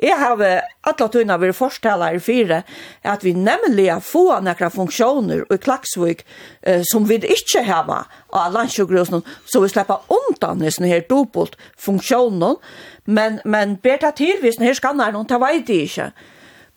Jeg 0.07 0.19
har 0.19 0.43
alle 0.87 1.09
tøyene 1.11 1.39
vært 1.41 1.57
forsteller 1.57 2.15
i 2.15 2.21
fire, 2.23 2.61
at 3.03 3.23
vi 3.23 3.33
nemlig 3.33 3.89
får 4.03 4.43
noen 4.45 4.73
funksjoner 4.73 5.43
i 5.53 5.59
klaksvik 5.61 6.23
eh, 6.63 6.83
som 6.87 7.07
vi 7.09 7.19
ikke 7.21 7.63
har 7.67 7.87
av 7.87 8.53
landsjukkerhusen, 8.53 9.23
så 9.45 9.61
vi 9.63 9.71
slipper 9.71 10.07
undan 10.11 10.63
denne 10.63 10.91
her 10.91 11.05
dobbelt 11.09 11.57
funksjoner. 11.77 12.57
Men, 13.05 13.39
men 13.45 13.77
ber 13.83 14.01
det 14.01 14.15
til 14.19 14.41
hvis 14.41 14.59
denne 14.59 14.75
skanner 14.75 15.13
noen, 15.15 15.29
det 15.29 15.43
vet 15.43 15.69
jeg 15.69 15.91
ikke. 15.91 16.09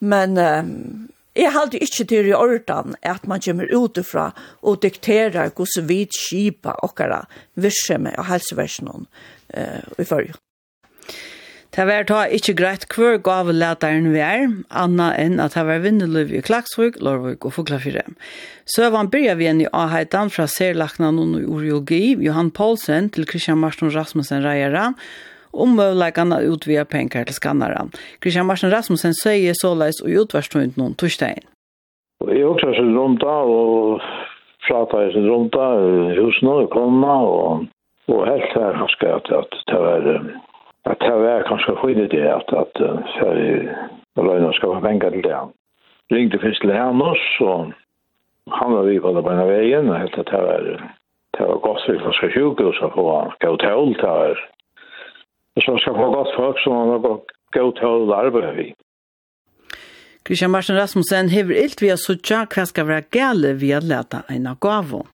Men... 0.01 0.39
Eh, 0.39 1.17
Jeg 1.39 1.55
halte 1.55 1.79
ikke 1.79 2.05
til 2.11 2.27
i 2.27 2.35
ordan 2.35 2.97
at 3.07 3.27
man 3.31 3.43
kommer 3.45 3.71
utifra 3.71 4.31
og 4.67 4.83
dikterar 4.83 5.53
hvordan 5.55 5.87
vi 5.89 6.03
skipa 6.11 6.75
okkara 6.83 7.23
virksomhet 7.55 8.19
og 8.19 8.27
helseversjonen 8.33 9.07
uh, 9.55 9.83
i 9.99 10.05
forrige. 10.05 10.35
Det 11.71 11.85
var 11.87 12.03
ta 12.03 12.25
ikkje 12.35 12.57
greit 12.59 12.85
hver 12.91 13.21
gav 13.23 13.47
letaren 13.55 14.09
vi 14.11 14.19
er, 14.19 14.49
anna 14.75 15.13
enn 15.15 15.39
at 15.39 15.55
det 15.55 15.63
var 15.69 15.85
vinnerløv 15.85 16.33
i 16.35 16.43
Klagsvøk, 16.43 16.99
Lorvøk 16.99 17.47
og 17.47 17.55
Så 18.67 18.91
var 18.91 19.07
byrja 19.07 19.37
vi 19.39 19.47
igjen 19.47 19.63
i 19.63 19.69
Aheitan 19.71 20.35
fra 20.35 20.49
serlakna 20.51 21.13
noen 21.15 21.39
i 21.39 22.27
Johan 22.27 22.51
Paulsen 22.51 23.09
til 23.15 23.29
Christian 23.31 23.63
Marston 23.63 23.95
Rasmussen 23.95 24.43
Reiera, 24.43 24.95
om 25.51 25.77
möjligheterna 25.77 26.37
att 26.37 26.43
utvia 26.43 26.85
pengar 26.85 27.25
till 27.25 27.35
skannaren. 27.35 27.91
Christian 28.23 28.47
Marsen 28.47 28.71
Rasmussen 28.71 29.15
säger 29.15 29.53
således 29.55 30.03
och 30.03 30.09
utvarstånd 30.09 30.73
någon 30.77 30.95
torsdagen. 30.95 31.45
Jag 32.27 32.47
har 32.47 32.55
också 32.55 32.67
sett 32.67 32.79
runt 32.79 33.21
där 33.21 33.43
och 33.43 34.01
pratat 34.69 35.15
runt 35.15 35.53
där 35.53 36.21
hos 36.23 36.43
några 36.43 36.67
komma 36.67 37.21
och, 37.23 37.65
och 38.07 38.27
helt 38.27 38.55
här 38.55 38.73
ganska 38.73 39.15
att, 39.15 39.33
att 39.33 39.53
det 39.67 39.79
var 39.79 40.37
att 40.83 41.01
det 41.01 41.11
var 41.11 41.43
kanske 41.49 41.73
skyddet 41.73 42.11
det 42.11 42.35
att, 42.35 42.53
att 42.53 42.77
för 44.15 44.23
Lojna 44.23 44.53
ska 44.53 44.75
få 44.75 44.81
pengar 44.81 45.11
till 45.11 45.23
det. 45.23 45.49
Ringde 46.09 46.39
först 46.39 46.61
till 46.61 46.73
henne 46.73 47.05
och 47.41 47.67
han 48.51 48.73
var 48.73 48.83
vi 48.83 49.01
på 49.01 49.13
den 49.13 49.39
här 49.39 49.47
vägen 49.47 49.89
och 49.89 49.97
helt 49.97 50.19
att 50.19 50.27
det 50.27 50.37
var 50.37 50.91
det 51.39 51.47
var 51.47 51.59
gott 51.59 51.83
för 51.83 52.31
sjukhus 52.31 52.83
att 52.83 52.93
få 52.93 53.33
gå 53.41 53.57
till 53.57 53.69
det 53.69 54.07
var 54.07 54.51
Og 55.57 55.65
så 55.67 55.77
skal 55.83 55.99
få 55.99 56.09
godt 56.15 56.35
folk, 56.37 56.61
som 56.63 56.77
må 56.77 56.85
man 56.93 57.03
gå 57.05 57.15
gå 57.55 57.67
til 57.79 57.87
å 57.87 58.15
arbeide 58.15 58.53
vi. 58.59 58.69
Christian 60.27 60.53
Martin 60.53 60.77
Rasmussen 60.79 61.31
hever 61.33 61.57
ilt 61.65 61.83
vi 61.83 61.91
har 61.91 61.99
suttja 61.99 62.45
hva 62.53 62.67
skal 62.69 62.87
være 62.91 63.09
gale 63.15 63.55
vi 63.59 63.73
har 63.75 63.83
leta 63.87 64.23
en 64.31 64.47
av 64.51 64.61
gavo. 64.63 65.07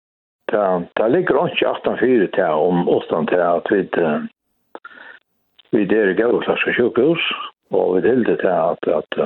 Det, 0.52 0.62
det 0.98 1.06
ligger 1.14 1.46
ikke 1.48 1.72
18-4 1.72 2.28
til 2.36 2.64
om 2.68 2.88
8 2.90 3.22
til 3.30 3.44
at 3.46 3.72
vi 3.72 3.82
vi 5.74 5.84
der 5.90 6.12
gale 6.14 6.42
flaske 6.44 6.72
sjukhus 6.76 7.22
og 7.74 7.96
vi 7.96 8.08
hilde 8.08 8.36
til 8.42 8.52
at 8.52 8.88
at 8.98 9.18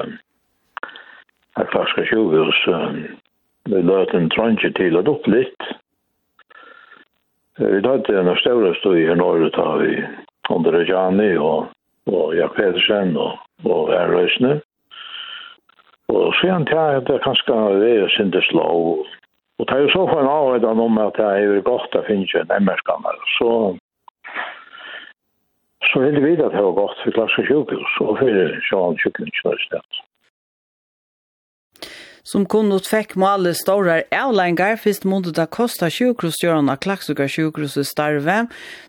at 1.60 1.68
flaske 1.72 2.06
sjukhus 2.08 2.62
vi 3.68 3.82
løte 3.84 4.16
en 4.16 4.30
trønge 4.32 4.70
til 4.78 4.96
å 4.96 5.04
opp 5.12 5.26
litt. 5.28 5.66
Vi 7.58 7.82
løte 7.84 8.16
en 8.16 8.30
av 8.32 8.40
større 8.40 8.72
stod 8.78 8.96
i 8.96 9.18
Norge 9.18 9.50
da 9.58 9.66
vi 9.82 9.92
under 10.50 10.72
Rajani 10.72 11.36
og, 11.36 11.70
og 12.06 12.34
Jack 12.36 12.56
Pedersen 12.56 13.16
og, 13.16 13.38
og 13.64 13.92
Er 13.92 14.00
Erløsner. 14.06 14.60
Og 16.08 16.34
så 16.34 16.46
igjen 16.46 16.66
til 16.66 16.76
jeg 16.76 17.06
det 17.06 17.22
kanskje 17.22 17.58
det 17.82 17.90
er 17.90 18.08
sinde 18.16 18.42
lov. 18.52 19.06
Og 19.58 19.66
det 19.68 19.76
er 19.76 19.82
jo 19.84 19.92
så 19.94 20.06
for 20.08 20.20
en 20.20 20.34
avhøyden 20.38 20.80
om 20.80 20.98
at 20.98 21.18
jeg 21.18 21.44
er 21.44 21.66
godt 21.72 21.94
å 21.94 22.06
finne 22.06 22.42
en 22.42 22.64
MR-skanner. 22.64 23.18
Så, 23.36 23.50
så 25.90 26.00
vil 26.00 26.14
ville 26.14 26.26
vite 26.30 26.46
at 26.46 26.56
det 26.56 26.64
var 26.64 26.78
godt 26.82 27.02
for 27.04 27.18
klasse 27.18 27.44
sjukhus 27.48 27.98
og 28.00 28.16
for 28.18 28.56
sjåan 28.68 28.98
sjukhus 29.02 29.42
som 32.26 32.46
kunne 32.46 32.78
fekk 32.84 33.16
med 33.20 33.28
alle 33.28 33.54
store 33.56 34.02
avlengar, 34.14 34.78
først 34.80 35.06
måtte 35.08 35.32
det 35.36 35.48
kosta 35.54 35.90
sjukhusgjørende 35.92 36.76
klaksuga 36.82 37.28
sjukhuset 37.30 37.88
starve, 37.88 38.44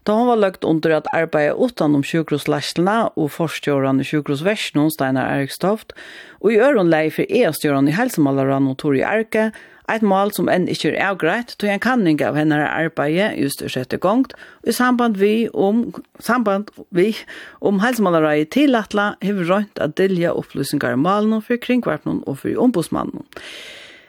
da 0.08 0.18
hun 0.18 0.30
var 0.30 0.42
lagt 0.42 0.68
under 0.68 0.98
at 1.00 1.10
arbeidet 1.16 1.58
utenom 1.58 2.04
sjukhuslærslene 2.06 3.12
og 3.16 3.32
forstgjørende 3.34 4.06
sjukrosversjonen, 4.08 4.92
Steinar 4.94 5.32
Erikstoft, 5.38 5.96
og 6.42 6.54
i 6.54 6.62
øren 6.62 6.92
for 7.12 7.26
e-stjørende 7.30 7.92
i 7.92 7.96
helsemalerne 7.98 8.72
og 8.72 8.78
Tori 8.78 9.02
Erke, 9.02 9.52
Eit 9.92 10.04
mål 10.08 10.30
som 10.32 10.48
enn 10.48 10.70
ikkje 10.72 10.94
er 10.94 11.10
avgreit, 11.10 11.56
tog 11.60 11.72
en 11.74 11.82
kanning 11.84 12.22
av 12.24 12.38
hennare 12.40 12.70
arbeid 12.70 13.36
just 13.42 13.64
og 13.66 13.74
sette 13.74 14.00
gongt, 14.00 14.32
i 14.64 14.72
samband 14.72 15.20
vi 15.20 15.50
om, 15.52 15.84
samband 16.24 16.72
vi 16.96 17.10
om 17.60 17.82
helsemålareie 17.84 18.48
til 18.48 18.78
Atla 18.80 19.12
hever 19.26 19.50
røynt 19.50 19.82
at 19.84 19.98
dilja 20.00 20.32
opplysningar 20.38 20.96
i 20.96 21.02
malen 21.02 21.44
for 21.44 21.60
kringvarpnen 21.60 22.24
og 22.24 22.40
for 22.44 22.64
ombudsmannen. 22.64 23.28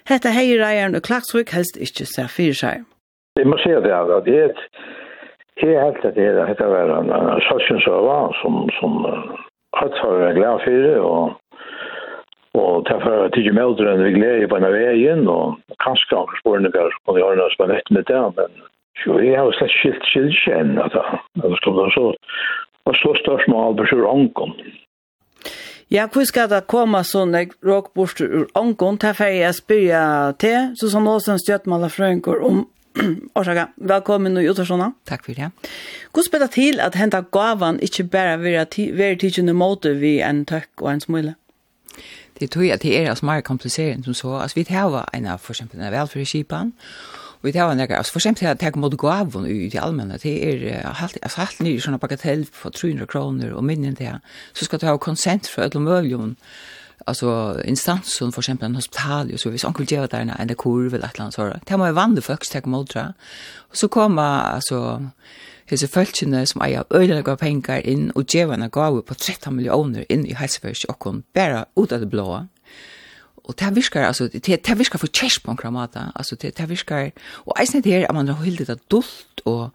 Hette 0.06 0.30
heier 0.34 0.62
eieren 0.66 0.98
og 0.98 1.02
klagsvik 1.06 1.50
helst 1.56 1.78
ikkje 1.82 2.06
ser 2.10 2.30
fyrir 2.30 2.58
seg. 2.58 2.86
Jeg 3.38 3.48
må 3.48 3.58
si 3.62 3.74
det, 3.74 3.90
at 3.90 4.26
det 4.26 4.38
er 4.46 4.54
Jeg 5.62 5.74
er 5.74 5.84
helt 5.84 6.04
at 6.04 6.14
det 6.14 6.24
er, 6.26 6.46
det 6.46 6.64
er 6.64 6.96
en 6.96 7.42
sørsynsøver 7.46 8.32
som, 8.40 8.54
som 8.78 8.92
hatt 9.78 9.98
har 10.02 10.32
glad 10.38 10.64
og 10.98 11.41
og 12.58 12.84
ta 12.86 12.98
for 13.00 13.24
at 13.26 13.32
tidlig 13.32 13.54
melder 13.56 13.88
enn 13.92 14.04
vi 14.04 14.12
gleder 14.18 14.50
på 14.50 14.58
en 14.58 14.68
av 14.68 14.76
veien, 14.76 15.24
og 15.30 15.56
kanskje 15.84 16.18
har 16.18 16.38
sporene 16.40 16.68
vi 16.68 16.76
kan 16.76 17.20
gjøre 17.20 17.38
noe 17.40 17.54
som 17.54 17.64
er 17.66 17.74
vett 17.78 17.92
med 17.96 18.08
det, 18.10 18.22
men 18.36 18.60
jo, 19.06 19.16
jeg 19.24 19.38
har 19.38 19.48
jo 19.48 19.56
slett 19.56 19.76
skilt 19.78 20.08
skilt 20.10 20.36
kjenn, 20.44 20.76
at 20.82 20.92
det 20.92 21.48
var 21.48 21.94
så, 21.96 22.10
og 22.84 22.98
så 23.00 23.14
spørsmål 23.22 23.78
på 23.78 23.88
sjur 23.88 24.08
ankom. 24.10 24.52
Ja, 25.92 26.06
hvor 26.12 26.24
skal 26.24 26.48
det 26.48 26.62
komme 26.72 27.02
sånn 27.04 27.34
råkborster 27.64 28.28
ur 28.28 28.46
ankom, 28.56 29.00
ta 29.00 29.14
for 29.16 29.32
jeg 29.32 29.56
spyrer 29.56 30.36
til, 30.40 30.72
så 30.76 30.92
som 30.92 31.08
Åsen 31.08 31.40
av 31.40 31.88
Frøyngår 31.92 32.44
om 32.44 32.64
Orsaka, 33.38 33.70
velkommen 33.80 34.36
og 34.36 34.44
Jotarsona. 34.44 34.90
Takk 35.08 35.24
for 35.24 35.36
det. 35.36 35.48
Hvordan 36.12 36.26
spiller 36.28 36.50
det 36.50 36.54
til 36.58 36.80
at 36.84 36.96
henta 37.00 37.22
gavan 37.32 37.80
ikke 37.80 38.04
bare 38.12 38.36
være 38.44 39.16
tidsen 39.16 39.48
måte 39.56 39.94
vi 39.96 40.18
en 40.20 40.44
tøkk 40.44 40.84
og 40.84 40.90
en 40.92 41.00
smule? 41.00 41.32
Ja. 41.32 41.38
Det 42.42 42.50
tror 42.50 42.64
jag 42.64 42.78
det 42.80 43.04
är 43.04 43.10
alltså 43.10 43.26
mer 43.26 43.40
komplicerat 43.40 44.04
som 44.04 44.14
så. 44.14 44.34
alltså 44.34 44.58
vi 44.58 44.64
tar 44.64 45.08
en 45.12 45.26
av 45.26 45.38
för 45.38 45.52
exempel 45.52 45.80
en 45.80 45.92
velferdskipan, 45.92 46.72
og 47.40 47.46
vi 47.46 47.52
tar 47.52 47.70
en 47.70 47.80
av, 47.80 47.92
alltså 47.92 48.12
för 48.12 48.18
exempel 48.18 48.48
att 48.48 48.58
ta 48.58 48.78
mot 48.80 48.94
gå 48.94 49.10
av 49.10 49.46
i 49.48 49.68
det 49.68 49.78
allmenne, 49.78 50.18
det 50.22 50.50
är 50.50 50.82
halvt, 50.84 51.16
alltså 51.22 51.40
halvt 51.40 51.60
ny 51.60 51.80
såna 51.80 51.98
bagatell 51.98 52.46
för 52.52 52.70
300 52.70 53.06
kronor 53.06 53.50
och 53.50 53.64
minnen 53.64 53.94
det, 53.94 54.20
så 54.52 54.64
ska 54.64 54.78
du 54.78 54.86
ha 54.86 54.98
konsent 54.98 55.46
för 55.46 55.62
ødel 55.62 55.88
og 56.14 56.36
alltså 57.06 57.60
instans 57.64 58.14
som 58.14 58.32
för 58.32 58.40
exempel 58.40 58.66
en 58.66 58.74
hospital 58.74 59.38
så 59.38 59.50
vis 59.50 59.64
onkel 59.64 59.86
ge 59.86 60.06
där 60.06 60.20
en 60.20 60.30
en 60.30 60.54
kurva 60.54 60.96
eller 60.96 61.10
något 61.18 61.34
sådär. 61.34 61.60
Det 61.66 61.76
var 61.76 61.86
ju 61.86 61.92
vanligt 61.92 62.24
folk 62.24 62.52
tog 62.52 62.66
motra. 62.66 63.14
Och 63.56 63.76
så 63.76 63.88
kommer 63.88 64.42
alltså 64.54 65.10
hese 65.66 65.88
fölkene 65.88 66.46
som 66.46 66.62
eier 66.62 66.84
øyne 66.94 67.36
pengar 67.36 67.80
inn 67.84 68.10
og 68.14 68.26
djevene 68.28 68.68
gav 68.68 69.02
på 69.02 69.14
13 69.14 69.54
millioner 69.56 70.04
inn 70.08 70.26
i 70.26 70.34
Heisbergs 70.34 70.84
og 70.88 70.98
kom 70.98 71.22
bare 71.34 71.64
ut 71.76 71.92
av 71.92 72.00
det 72.00 72.10
blå. 72.10 72.46
Og 73.44 73.54
det 73.58 73.74
virker, 73.74 74.04
altså, 74.06 74.28
det, 74.28 74.46
det 74.46 74.78
virker 74.78 74.98
for 74.98 75.10
kjærs 75.10 75.40
på 75.42 75.50
en 75.50 75.56
kramata, 75.56 76.12
altså, 76.14 76.36
det, 76.36 76.58
det 76.58 76.68
virker, 76.70 77.10
og 77.46 77.56
eisne 77.60 77.80
det 77.82 77.92
her, 77.92 78.06
at 78.06 78.14
man 78.14 78.28
har 78.28 78.44
hyldet 78.44 78.68
det 78.68 78.78
dult, 78.90 79.42
og 79.44 79.70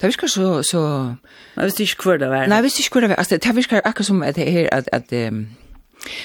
det 0.00 0.06
virker 0.12 0.30
så, 0.30 0.62
så... 0.62 0.82
Man 1.56 1.64
visste 1.64 1.82
ikke 1.82 2.02
hvor 2.02 2.16
det 2.16 2.28
var. 2.30 2.46
Nei, 2.46 2.60
jeg 2.60 2.68
visste 2.68 2.84
ikke 2.84 2.94
hvor 2.94 3.00
det 3.00 3.10
var, 3.10 3.16
altså, 3.16 3.36
det 3.36 3.56
virker 3.56 3.80
akkurat 3.84 4.06
som 4.06 4.22
at 4.22 4.36
det 4.36 4.46
er 4.46 4.68
at, 4.72 4.88
at 4.92 5.32
um, 5.32 5.46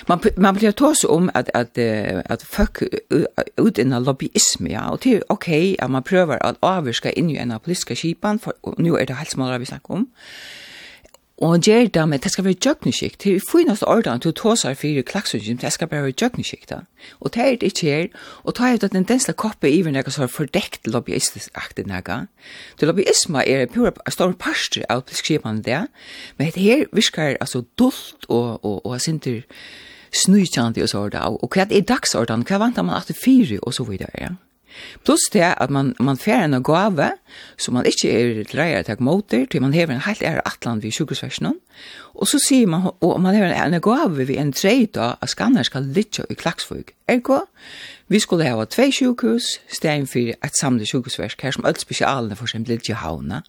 Man 0.08 0.20
man 0.38 0.56
blir 0.56 0.72
tås 0.72 1.04
om 1.04 1.32
att 1.34 1.50
att 1.54 1.78
att 2.26 2.44
fuck 2.44 2.78
ut 3.58 3.80
i 3.80 3.84
lobbyisme 3.84 4.70
ja 4.70 4.92
og 4.92 5.04
det 5.04 5.24
okej 5.30 5.74
okay, 5.74 5.76
at 5.80 5.92
man 5.92 6.04
prövar 6.04 6.38
att 6.38 6.58
avviska 6.60 7.12
in 7.12 7.30
i 7.30 7.38
en 7.38 7.60
politisk 7.60 7.98
skipan 7.98 8.40
för 8.40 8.54
nu 8.78 8.98
är 8.98 9.06
det 9.06 9.14
helt 9.14 9.30
smalare 9.30 9.60
vi 9.60 9.66
snakker 9.66 9.92
om. 9.94 10.08
Og 11.44 11.52
han 11.52 11.62
gjør 11.62 11.88
det 11.92 12.04
med, 12.10 12.20
det 12.24 12.32
skal 12.32 12.46
være 12.46 12.56
jøkningskikt. 12.66 13.24
Det 13.24 13.36
er 13.36 13.42
finast 13.52 13.84
ordan 13.84 14.22
til 14.24 14.32
å 14.32 14.36
ta 14.40 14.54
seg 14.62 14.78
for 14.80 15.06
klaksungum, 15.10 15.58
det 15.60 15.72
skal 15.76 15.90
bare 15.92 16.06
være 16.06 16.16
jøkningskikt. 16.22 16.72
Og 17.20 17.34
det 17.36 17.44
er 17.44 17.58
det 17.60 17.72
ikke 17.74 17.90
her, 17.90 18.06
og 18.44 18.56
det 18.56 18.64
er 18.70 18.86
at 18.88 18.94
den 18.94 19.08
densla 19.10 19.36
koppe 19.36 19.68
i 19.68 19.82
hverandre 19.84 20.14
som 20.14 20.24
er 20.24 20.32
fordekt 20.32 20.88
lobbyistisk-aktig 20.88 21.84
nega. 21.92 22.22
Det 22.80 22.88
lobbyisme 22.88 23.44
er 23.44 23.66
en 23.66 23.74
pura 23.76 23.92
stor 24.08 24.32
parster 24.40 24.88
av 24.88 25.04
skrivande 25.12 25.68
det, 25.68 25.82
men 26.40 26.54
det 26.56 26.64
her 26.64 26.86
virkar 26.96 27.36
altså 27.42 27.66
dult 27.78 28.24
og, 28.30 28.64
og, 28.64 28.80
og 28.86 29.02
sinter 29.04 29.44
snujtjandi 30.24 30.86
og 30.86 30.90
så 30.94 31.04
orda, 31.10 31.28
og 31.28 31.52
hva 31.52 31.68
er 31.68 31.84
dagsordene, 31.84 32.48
hva 32.48 32.64
vantar 32.64 32.88
man 32.88 33.02
at 33.02 33.12
det 33.12 33.20
fyri 33.20 33.60
og 33.60 33.76
så 33.76 33.84
videre? 33.84 34.16
ja. 34.22 34.32
Plus 35.06 35.30
det 35.34 35.44
at 35.44 35.70
man, 35.70 35.94
man 36.00 36.18
fer 36.18 36.46
en 36.46 36.64
gave, 36.64 37.12
som 37.58 37.74
man 37.74 37.86
ikke 37.86 38.12
er 38.12 38.44
dreier 38.50 38.82
til 38.82 39.02
motor, 39.04 39.46
til 39.52 39.62
man 39.62 39.74
hever 39.74 39.94
en 39.94 40.06
helt 40.08 40.24
ære 40.24 40.42
atland 40.48 40.82
ved 40.82 40.92
sjukehusversjonen, 40.92 41.60
og 42.14 42.28
så 42.30 42.40
sier 42.40 42.68
man, 42.70 42.92
og 43.02 43.22
man 43.22 43.36
hever 43.36 43.54
en 43.54 43.82
gave 43.82 44.28
ved 44.28 44.38
en 44.38 44.54
tre 44.54 44.88
da, 44.96 45.14
at 45.22 45.30
skanner 45.30 45.64
skal 45.64 45.90
lytte 45.96 46.26
i 46.30 46.38
klagsfug. 46.38 46.94
Ergo, 47.08 47.40
vi 48.08 48.20
skulle 48.20 48.46
hava 48.46 48.66
tvei 48.70 48.92
sjukhus, 48.92 49.48
stein 49.68 50.06
for 50.08 50.34
et 50.34 50.60
samlet 50.60 50.88
sjukehusversk, 50.88 51.42
her 51.42 51.56
som 51.56 51.66
alt 51.66 51.82
spesialene 51.82 52.36
for 52.36 52.46
eksempel 52.46 52.76
litja 52.76 53.00
havna. 53.02 53.42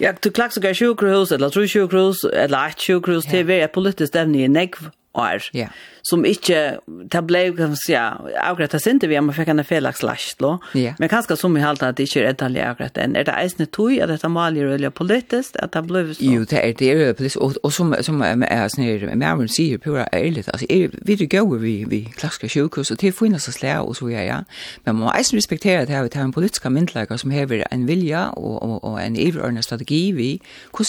Ja, 0.00 0.12
du 0.12 0.30
klagsfug 0.30 0.68
er 0.68 0.76
sjukhus, 0.76 1.32
eller 1.32 1.48
tru 1.48 1.66
sjukhus, 1.66 2.26
eller 2.32 2.74
et 2.74 2.80
sjukhus, 2.80 3.24
det 3.30 3.48
er 3.48 3.72
politisk 3.72 4.16
evne 4.20 4.44
i 4.44 4.48
negv 4.48 4.90
år. 5.14 5.48
Ja. 5.54 5.58
Yeah 5.58 5.70
som 6.06 6.24
inte 6.24 6.78
det 6.86 7.22
blev 7.22 7.56
kan 7.56 7.66
man 7.66 7.76
säga 7.76 8.20
avgrätta 8.50 8.78
sig 8.78 8.92
inte 8.92 9.06
vi 9.06 9.20
man 9.20 9.34
fick 9.34 9.48
en 9.48 9.64
felakslast 9.64 10.38
då 10.38 10.58
yeah. 10.74 10.94
men 10.98 11.08
kanske 11.08 11.36
som 11.36 11.56
i 11.56 11.60
halt 11.60 11.82
att 11.82 11.96
det 11.96 12.02
inte 12.02 12.20
är 12.20 12.26
detaljer 12.26 12.70
akkurat 12.70 12.96
än 12.96 13.16
är 13.16 13.24
det 13.24 13.32
ens 13.32 13.70
tog 13.70 14.00
att 14.00 14.20
det 14.20 14.28
mal 14.28 14.56
ju 14.56 14.74
eller 14.74 14.90
politiskt 14.90 15.56
att 15.56 15.72
det 15.72 15.82
blev 15.82 16.14
så 16.14 16.24
jo 16.24 16.44
det 16.44 16.68
är 16.68 16.74
det 16.78 16.92
är 16.92 17.12
politiskt 17.12 17.36
och, 17.36 17.56
och 17.62 17.72
som 17.72 17.96
som 18.00 18.22
är 18.22 18.68
snär 18.68 19.16
med 19.16 19.36
man 19.36 19.48
ser 19.48 19.78
på 19.78 19.90
det 19.90 20.08
är 20.12 20.30
lite 20.30 20.50
alltså 20.50 20.66
är 20.68 20.90
vi 20.92 21.16
det 21.16 21.26
går 21.26 21.58
vi 21.58 21.84
vi 21.88 22.04
klassiska 22.04 22.48
sjukhus 22.48 22.90
och 22.90 22.98
till 22.98 23.14
finnas 23.14 23.48
att 23.48 23.62
lära 23.62 23.82
och 23.82 23.96
så 23.96 24.10
ja 24.10 24.22
ja. 24.22 24.44
Men 24.84 24.96
man 24.96 25.16
måste 25.16 25.36
respektera 25.36 25.86
det 25.86 25.92
här 25.92 26.02
vi 26.02 26.18
har 26.18 26.24
en 26.24 26.32
politiska 26.32 26.70
myndlägare 26.70 27.18
som 27.18 27.30
har 27.30 27.66
en 27.70 27.86
vilja 27.86 28.28
och 28.28 28.62
och, 28.62 28.84
och 28.84 29.00
en 29.00 29.16
ivrörande 29.16 29.62
strategi 29.62 30.12
vi 30.12 30.40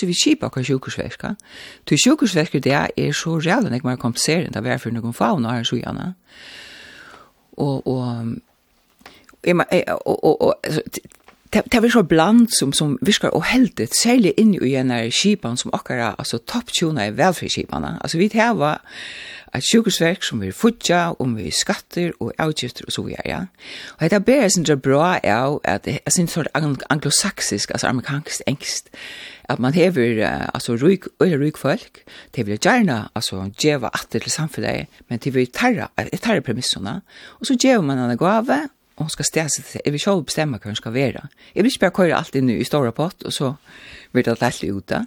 hur 0.01 0.07
vi 0.07 0.13
skipa 0.13 0.49
kan 0.49 0.63
sjukhusverka 0.63 1.35
till 1.83 1.97
sjukhusverka 1.97 2.59
det 2.59 2.91
är 2.95 3.11
så 3.13 3.39
reellt 3.39 3.69
när 3.69 3.79
man 3.83 3.97
komplicerar 3.97 4.49
det 4.51 4.61
varför 4.61 4.91
nu 4.91 5.04
nøkken 5.05 5.13
fauna 5.13 5.55
her 5.55 5.63
så 5.63 5.75
gjerne. 5.75 6.13
Og, 7.57 7.87
og, 7.87 7.97
og, 7.97 8.37
og, 9.45 9.65
og, 9.87 10.07
og, 10.07 10.25
og, 10.25 10.41
og, 10.41 10.55
det 11.53 11.81
var 11.81 11.89
så 11.89 12.03
bland 12.03 12.49
som, 12.49 12.73
som 12.73 12.97
viskar 13.01 13.29
och 13.33 13.43
helt 13.43 13.77
det 13.77 13.95
særlig 13.95 14.33
in 14.37 14.53
i 14.53 14.75
en 14.75 14.91
här 14.91 15.11
skipan 15.11 15.57
som 15.57 15.73
akara 15.73 16.13
alltså 16.17 16.37
topptjona 16.37 17.07
i 17.07 17.11
velferdskipana. 17.11 17.99
alltså 18.01 18.17
vi 18.17 18.27
det 18.27 18.53
var 18.53 18.79
ett 19.53 19.63
sjukhusverk 19.71 20.23
som 20.23 20.39
vi 20.39 20.51
futja 20.51 21.11
om 21.19 21.35
vi 21.35 21.51
skatter 21.51 22.13
och 22.23 22.31
avgifter 22.37 22.85
och 22.85 22.93
så 22.93 23.03
vidare 23.03 23.21
Ja. 23.25 23.47
och 23.87 24.09
det 24.09 24.29
är 24.29 24.41
jeg 24.41 24.51
synes 24.51 24.81
bra 24.81 25.17
är 25.17 25.59
att 25.63 25.83
det 25.83 25.99
är 26.05 26.21
det 26.21 26.29
sort 26.29 26.47
anglosaxisk 26.89 27.71
alltså 27.71 27.87
amerikansk 27.87 28.41
engst, 28.47 28.89
at 29.49 29.59
man 29.59 29.73
hever 29.73 30.25
altså 30.53 30.75
ryk, 30.75 31.05
øyre 31.21 31.37
ryk 31.37 31.57
folk, 31.57 32.03
det 32.35 32.45
vil 32.45 32.59
gjerne 32.59 33.09
altså 33.15 33.51
djeva 33.61 33.89
atter 33.93 34.19
til 34.19 34.31
samfunnet, 34.31 34.87
men 35.09 35.19
det 35.19 35.33
vil 35.33 35.47
tarra, 35.47 35.87
tarra 36.21 36.41
premissene, 36.41 37.01
og 37.39 37.45
så 37.45 37.57
ger 37.61 37.81
man 37.81 37.97
en 37.97 38.17
gave, 38.17 38.69
og 38.95 39.07
hun 39.07 39.11
skal 39.11 39.27
stese 39.27 39.61
til, 39.61 39.81
jeg 39.85 39.93
vil 39.93 39.99
selv 39.99 40.23
bestemme 40.23 40.59
hva 40.59 40.71
hun 40.71 40.79
skal 40.79 40.93
være. 40.95 41.27
Jeg 41.55 41.63
vil 41.63 41.71
ikke 41.71 41.83
bare 41.87 41.97
køre 41.97 42.15
alt 42.17 42.35
inn 42.39 42.49
i 42.49 42.63
stora 42.63 42.93
pott, 42.95 43.25
og 43.27 43.33
så 43.33 43.53
blir 44.13 44.23
det 44.23 44.37
lett 44.37 44.45
alt 44.47 44.63
ute. 44.63 45.01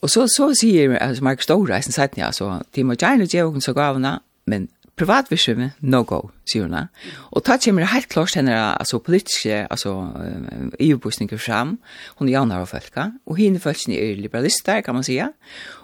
Og 0.00 0.10
så, 0.10 0.26
så 0.28 0.50
sier 0.56 0.96
altså, 0.96 1.24
Mark 1.24 1.42
Stora, 1.44 1.64
Storreisen, 1.64 1.92
sier 1.92 2.08
jeg, 2.16 2.26
altså, 2.26 2.62
de 2.74 2.84
må 2.84 2.96
gjerne 2.96 3.28
gjøre 3.28 3.52
henne 3.52 3.64
så 3.64 3.76
gavene, 3.76 4.18
men 4.48 4.68
privatvisjum, 4.98 5.70
no-go, 5.82 6.20
sier 6.46 6.68
hun. 6.68 6.88
Og 7.34 7.42
da 7.46 7.56
kommer 7.58 7.82
det 7.82 7.90
helt 7.92 8.08
klart 8.12 8.36
henne, 8.38 8.54
altså 8.78 9.00
politiske, 9.02 9.64
altså 9.70 9.94
EU-bostninger 10.78 11.40
fram, 11.40 11.78
hun 12.20 12.28
er 12.28 12.36
janar 12.36 12.62
og 12.62 12.70
folka, 12.70 13.08
og 13.26 13.38
henne 13.40 13.62
folkene 13.62 13.98
er 13.98 14.20
liberalister, 14.20 14.80
kan 14.86 14.94
man 14.94 15.06
sige, 15.06 15.28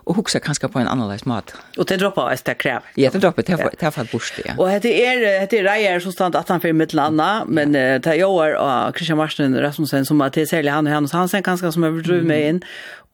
og 0.07 0.17
huksa 0.17 0.41
kanskje 0.43 0.71
på 0.73 0.81
en 0.81 0.89
annerledes 0.91 1.27
mat. 1.27 1.53
Og 1.79 1.89
det 1.89 2.01
dropper 2.01 2.31
oss 2.33 2.43
det 2.47 2.57
krev. 2.59 2.87
Ja, 2.99 3.11
det 3.13 3.23
dropper, 3.23 3.43
det 3.43 3.83
er 3.83 3.95
fall 3.95 4.09
bort 4.11 4.31
det, 4.37 4.47
ja. 4.47 4.55
Og 4.59 4.71
det 4.83 4.95
er, 4.95 5.47
det 5.51 5.61
er 5.61 5.67
reier 5.67 6.03
som 6.03 6.15
stand 6.15 6.39
at 6.39 6.49
han 6.51 6.63
fyrir 6.63 6.77
mitt 6.79 6.95
landa, 6.97 7.45
men 7.47 7.75
det 7.75 8.07
er 8.07 8.21
jo 8.23 8.33
og 8.41 8.97
Christian 8.97 9.19
Marsen 9.21 9.59
Rasmussen 9.59 10.07
som 10.09 10.23
er 10.23 10.35
til 10.35 10.49
særlig 10.49 10.73
han 10.73 10.87
og 10.87 10.95
Hans 10.95 11.15
Hansen 11.15 11.43
kanskje 11.47 11.73
som 11.75 11.87
er 11.87 12.01
drøy 12.03 12.23
med 12.27 12.47
inn, 12.49 12.63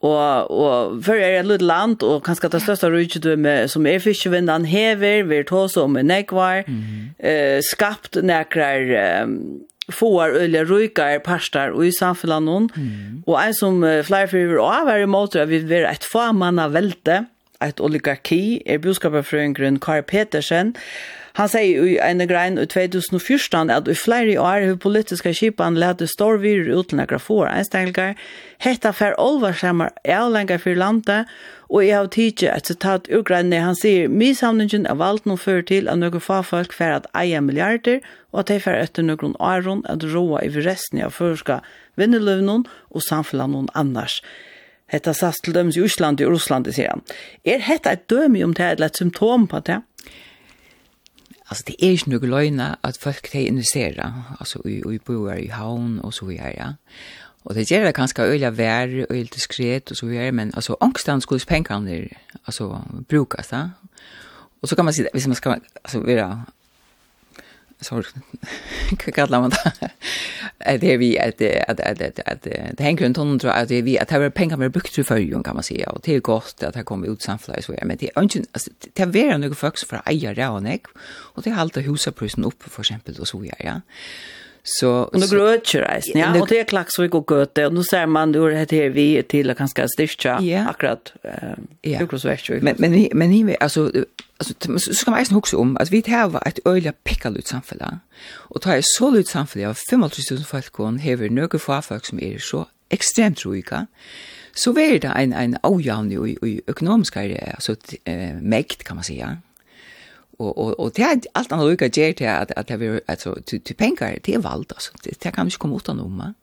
Og, 0.04 0.50
og 0.50 0.98
for 1.04 1.16
er 1.16 1.38
et 1.40 1.46
lite 1.48 1.64
land, 1.64 2.02
og 2.04 2.22
kanskje 2.26 2.50
det 2.52 2.60
største 2.62 2.90
rydgjødømme 2.92 3.54
som 3.72 3.86
er 3.88 4.02
fiskevindan 4.04 4.66
hever, 4.68 5.24
vi 5.24 5.38
er 5.40 5.46
tås 5.48 5.76
om 5.76 5.96
nekvar, 5.96 6.62
mm 6.66 6.74
-hmm. 6.74 7.28
eh, 7.28 7.62
skapt 7.62 8.18
nekrar 8.22 9.22
um, 9.24 9.60
får 9.90 10.24
eller 10.24 10.64
rykar 10.64 11.18
parstar 11.18 11.70
og 11.70 11.86
i 11.86 11.90
samfunnet 11.90 12.76
mm. 12.76 13.22
og 13.26 13.46
en 13.46 13.54
som 13.54 13.82
uh, 13.82 14.02
flere 14.02 14.28
fyrir 14.28 14.58
og 14.58 14.88
er 14.88 15.02
i 15.02 15.06
måte 15.06 15.40
at 15.40 15.48
vi 15.48 15.58
vil 15.58 15.86
et 15.86 16.04
få 16.04 16.32
velte, 16.72 17.26
et 17.62 17.80
oligarki, 17.80 18.62
er 18.66 18.78
budskapet 18.78 19.26
fra 19.26 19.38
en 19.38 19.54
grunn 19.54 19.78
Kari 19.78 20.02
Petersen, 20.02 20.76
Han 21.36 21.50
sier 21.52 21.84
i 21.84 21.96
en 22.00 22.22
grein 22.24 22.54
i 22.56 22.64
2014 22.64 23.68
at 23.72 23.88
i 23.92 23.94
flere 23.98 24.38
år 24.40 24.62
har 24.64 24.78
politiska 24.80 25.34
kipan 25.36 25.76
lett 25.76 26.00
stor 26.08 26.38
virur 26.40 26.80
uten 26.80 27.02
akkurat 27.02 27.24
få 27.24 27.42
einstegninger. 27.44 28.14
Hetta 28.64 28.92
fer 28.96 29.12
olvarsammer 29.20 29.92
avlengar 30.08 30.62
for 30.62 30.78
landet, 30.80 31.28
og 31.68 31.84
jeg 31.84 31.96
har 31.98 32.08
tidsi 32.14 32.48
et 32.48 32.70
sitat 32.70 33.10
ur 33.12 33.24
greinne. 33.28 33.60
Han 33.60 33.76
sier, 33.76 34.08
misamlingen 34.08 34.88
av 34.88 35.02
valgt 35.02 35.28
nå 35.28 35.36
før 35.36 35.60
til 35.68 35.90
at 35.92 36.00
noen 36.00 36.24
fagfolk 36.24 36.72
fer 36.72 36.96
at 36.96 37.10
eie 37.12 37.42
milliarder, 37.44 38.00
og 38.32 38.46
at 38.46 38.54
de 38.54 38.60
fer 38.64 38.80
etter 38.80 39.04
noen 39.04 39.36
åren 39.36 39.84
at 39.92 40.06
roa 40.14 40.40
i 40.40 40.48
resten 40.56 41.04
av 41.04 41.12
førska 41.18 41.60
vinneløvnen 42.00 42.64
og 42.64 43.04
samfunnet 43.04 43.68
annars. 43.76 44.22
Hetta 44.88 45.12
sast 45.12 45.44
til 45.44 45.52
dømes 45.52 45.76
i 45.76 45.84
Osland 45.84 46.22
og 46.24 46.32
Russland, 46.32 46.72
sier 46.72 46.94
han. 46.94 47.04
Er 47.44 47.60
hetta 47.66 47.92
et 47.92 48.08
dømi 48.08 48.40
om 48.46 48.56
det, 48.56 48.64
er 48.64 48.88
et 48.88 48.96
symptom 48.96 49.44
på 49.50 49.60
det? 49.66 49.82
alltså 51.46 51.64
det 51.66 51.84
är 51.84 51.92
ju 51.92 51.98
nog 52.06 52.24
löjna 52.24 52.78
att 52.80 52.96
folk 52.96 53.32
de 53.32 53.38
investera 53.38 54.22
alltså 54.38 54.68
i 54.68 54.78
i 54.94 55.00
boar 55.04 55.36
i 55.36 55.48
havn 55.48 56.00
och 56.00 56.14
så 56.14 56.26
vidare 56.26 56.54
ja. 56.58 56.74
Och 57.42 57.54
det 57.54 57.70
gör 57.70 57.84
det 57.84 57.92
ganska 57.92 58.22
öliga 58.22 58.50
vär 58.50 59.06
och 59.08 59.14
lite 59.14 59.40
skret 59.40 59.90
och 59.90 59.96
så 59.96 60.06
vidare 60.06 60.32
men 60.32 60.54
alltså 60.54 60.76
ångstan 60.80 61.20
skulle 61.20 61.40
pengarna 61.40 62.08
alltså 62.44 62.84
brukas 63.08 63.52
va. 63.52 63.70
Och 64.60 64.68
så 64.68 64.76
kan 64.76 64.84
man 64.84 64.94
säga 64.94 65.08
hvis 65.12 65.26
man 65.26 65.36
ska 65.36 65.58
alltså 65.82 66.00
vara 66.00 66.44
så 67.80 68.02
kallar 69.14 69.40
man 69.40 69.50
det. 69.50 69.90
det 70.78 70.94
är 70.94 70.98
vi 70.98 71.18
att 71.18 71.42
att 71.68 71.80
att 71.80 72.00
att 72.00 72.28
att 72.28 72.42
det 72.42 72.80
hänger 72.80 73.04
runt 73.04 73.16
hon 73.16 73.38
tror 73.38 73.50
att 73.50 73.68
det 73.68 73.82
vi 73.82 73.98
att 73.98 74.08
det 74.08 74.16
är 74.16 74.30
pengar 74.30 74.56
mer 74.56 74.68
bukt 74.68 75.06
för 75.06 75.16
ju 75.16 75.42
kan 75.42 75.54
man 75.54 75.62
säga 75.62 75.90
och 75.90 76.00
det 76.04 76.14
är 76.14 76.20
gott 76.20 76.62
att 76.62 76.74
det 76.74 76.82
kommer 76.82 77.06
ut 77.12 77.22
samfläs 77.22 77.64
så 77.64 77.74
men 77.82 77.96
det 77.96 78.10
är 78.14 78.22
inte 78.22 78.42
det 78.92 79.02
är 79.02 79.06
väl 79.06 79.40
några 79.40 79.54
folk 79.54 79.78
för 79.78 80.02
ägare 80.06 80.48
och 80.48 80.62
nek 80.62 80.82
och 81.34 81.42
det 81.42 81.50
håller 81.50 81.82
husaprisen 81.82 82.44
upp 82.44 82.62
för 82.62 82.80
exempel 82.80 83.16
och 83.18 83.28
så 83.28 83.44
ja. 83.58 83.80
Så 84.68 84.92
och 84.92 85.20
då 85.20 85.26
grötjer 85.26 85.82
det. 85.82 86.18
Ja, 86.18 86.40
och 86.40 86.48
det 86.48 86.60
är 86.60 86.64
klaxvik 86.64 87.14
och 87.14 87.30
göte 87.30 87.66
och 87.66 87.74
då 87.74 87.82
ser 87.84 88.06
man 88.06 88.32
då 88.32 88.48
det 88.48 88.56
här 88.56 88.88
vi 88.88 89.22
till 89.22 89.50
att 89.50 89.58
ganska 89.58 89.88
styrka 89.88 90.40
akkurat 90.68 91.12
eh 91.82 91.98
sjukhusväxter. 91.98 92.60
Men 92.62 92.74
men 92.78 93.08
men 93.12 93.30
ni 93.30 93.56
alltså 93.60 93.92
alltså 94.38 94.78
så 94.78 94.94
ska 94.94 95.10
man 95.10 95.24
ju 95.24 95.34
huxa 95.34 95.56
om. 95.56 95.76
Alltså 95.76 95.92
vi 95.92 96.04
har 96.06 96.48
ett 96.48 96.58
öliga 96.64 96.92
pickalut 96.92 97.46
samfälla. 97.46 97.98
Och 98.32 98.60
ta 98.62 98.72
är 98.72 98.80
så 98.82 99.10
lut 99.10 99.28
samfälla 99.28 99.68
av 99.68 99.78
5000 99.90 100.44
folk 100.44 100.80
och 100.80 100.86
har 100.86 101.28
några 101.28 101.82
folk 101.82 102.04
som 102.04 102.20
är 102.20 102.38
så 102.38 102.66
extremt 102.88 103.46
rika. 103.46 103.86
Så 104.54 104.78
är 104.78 104.98
det 104.98 105.08
en 105.08 105.32
en 105.32 105.56
ojämn 105.62 106.12
i 106.42 106.60
ekonomiska 106.66 107.20
alltså 107.54 107.76
mäkt 108.40 108.84
kan 108.84 108.96
man 108.96 109.04
säga 109.04 109.38
og 110.38 110.58
og 110.58 110.80
og 110.80 110.96
det 110.96 111.04
er 111.04 111.20
alt 111.34 111.52
annat 111.52 111.66
lukka 111.66 111.88
ger 111.88 112.12
till 112.12 112.26
at 112.26 112.52
at 112.56 112.68
det 112.68 112.82
er 112.82 113.00
altså 113.08 113.34
til 113.46 113.60
til 113.60 113.74
pengar 113.74 114.18
till 114.24 114.42
vald 114.42 114.66
altså 114.70 114.90
det 115.04 115.34
kan 115.34 115.48
ju 115.48 115.58
komma 115.58 115.76
utan 115.76 116.00
om 116.00 116.10
man. 116.10 116.34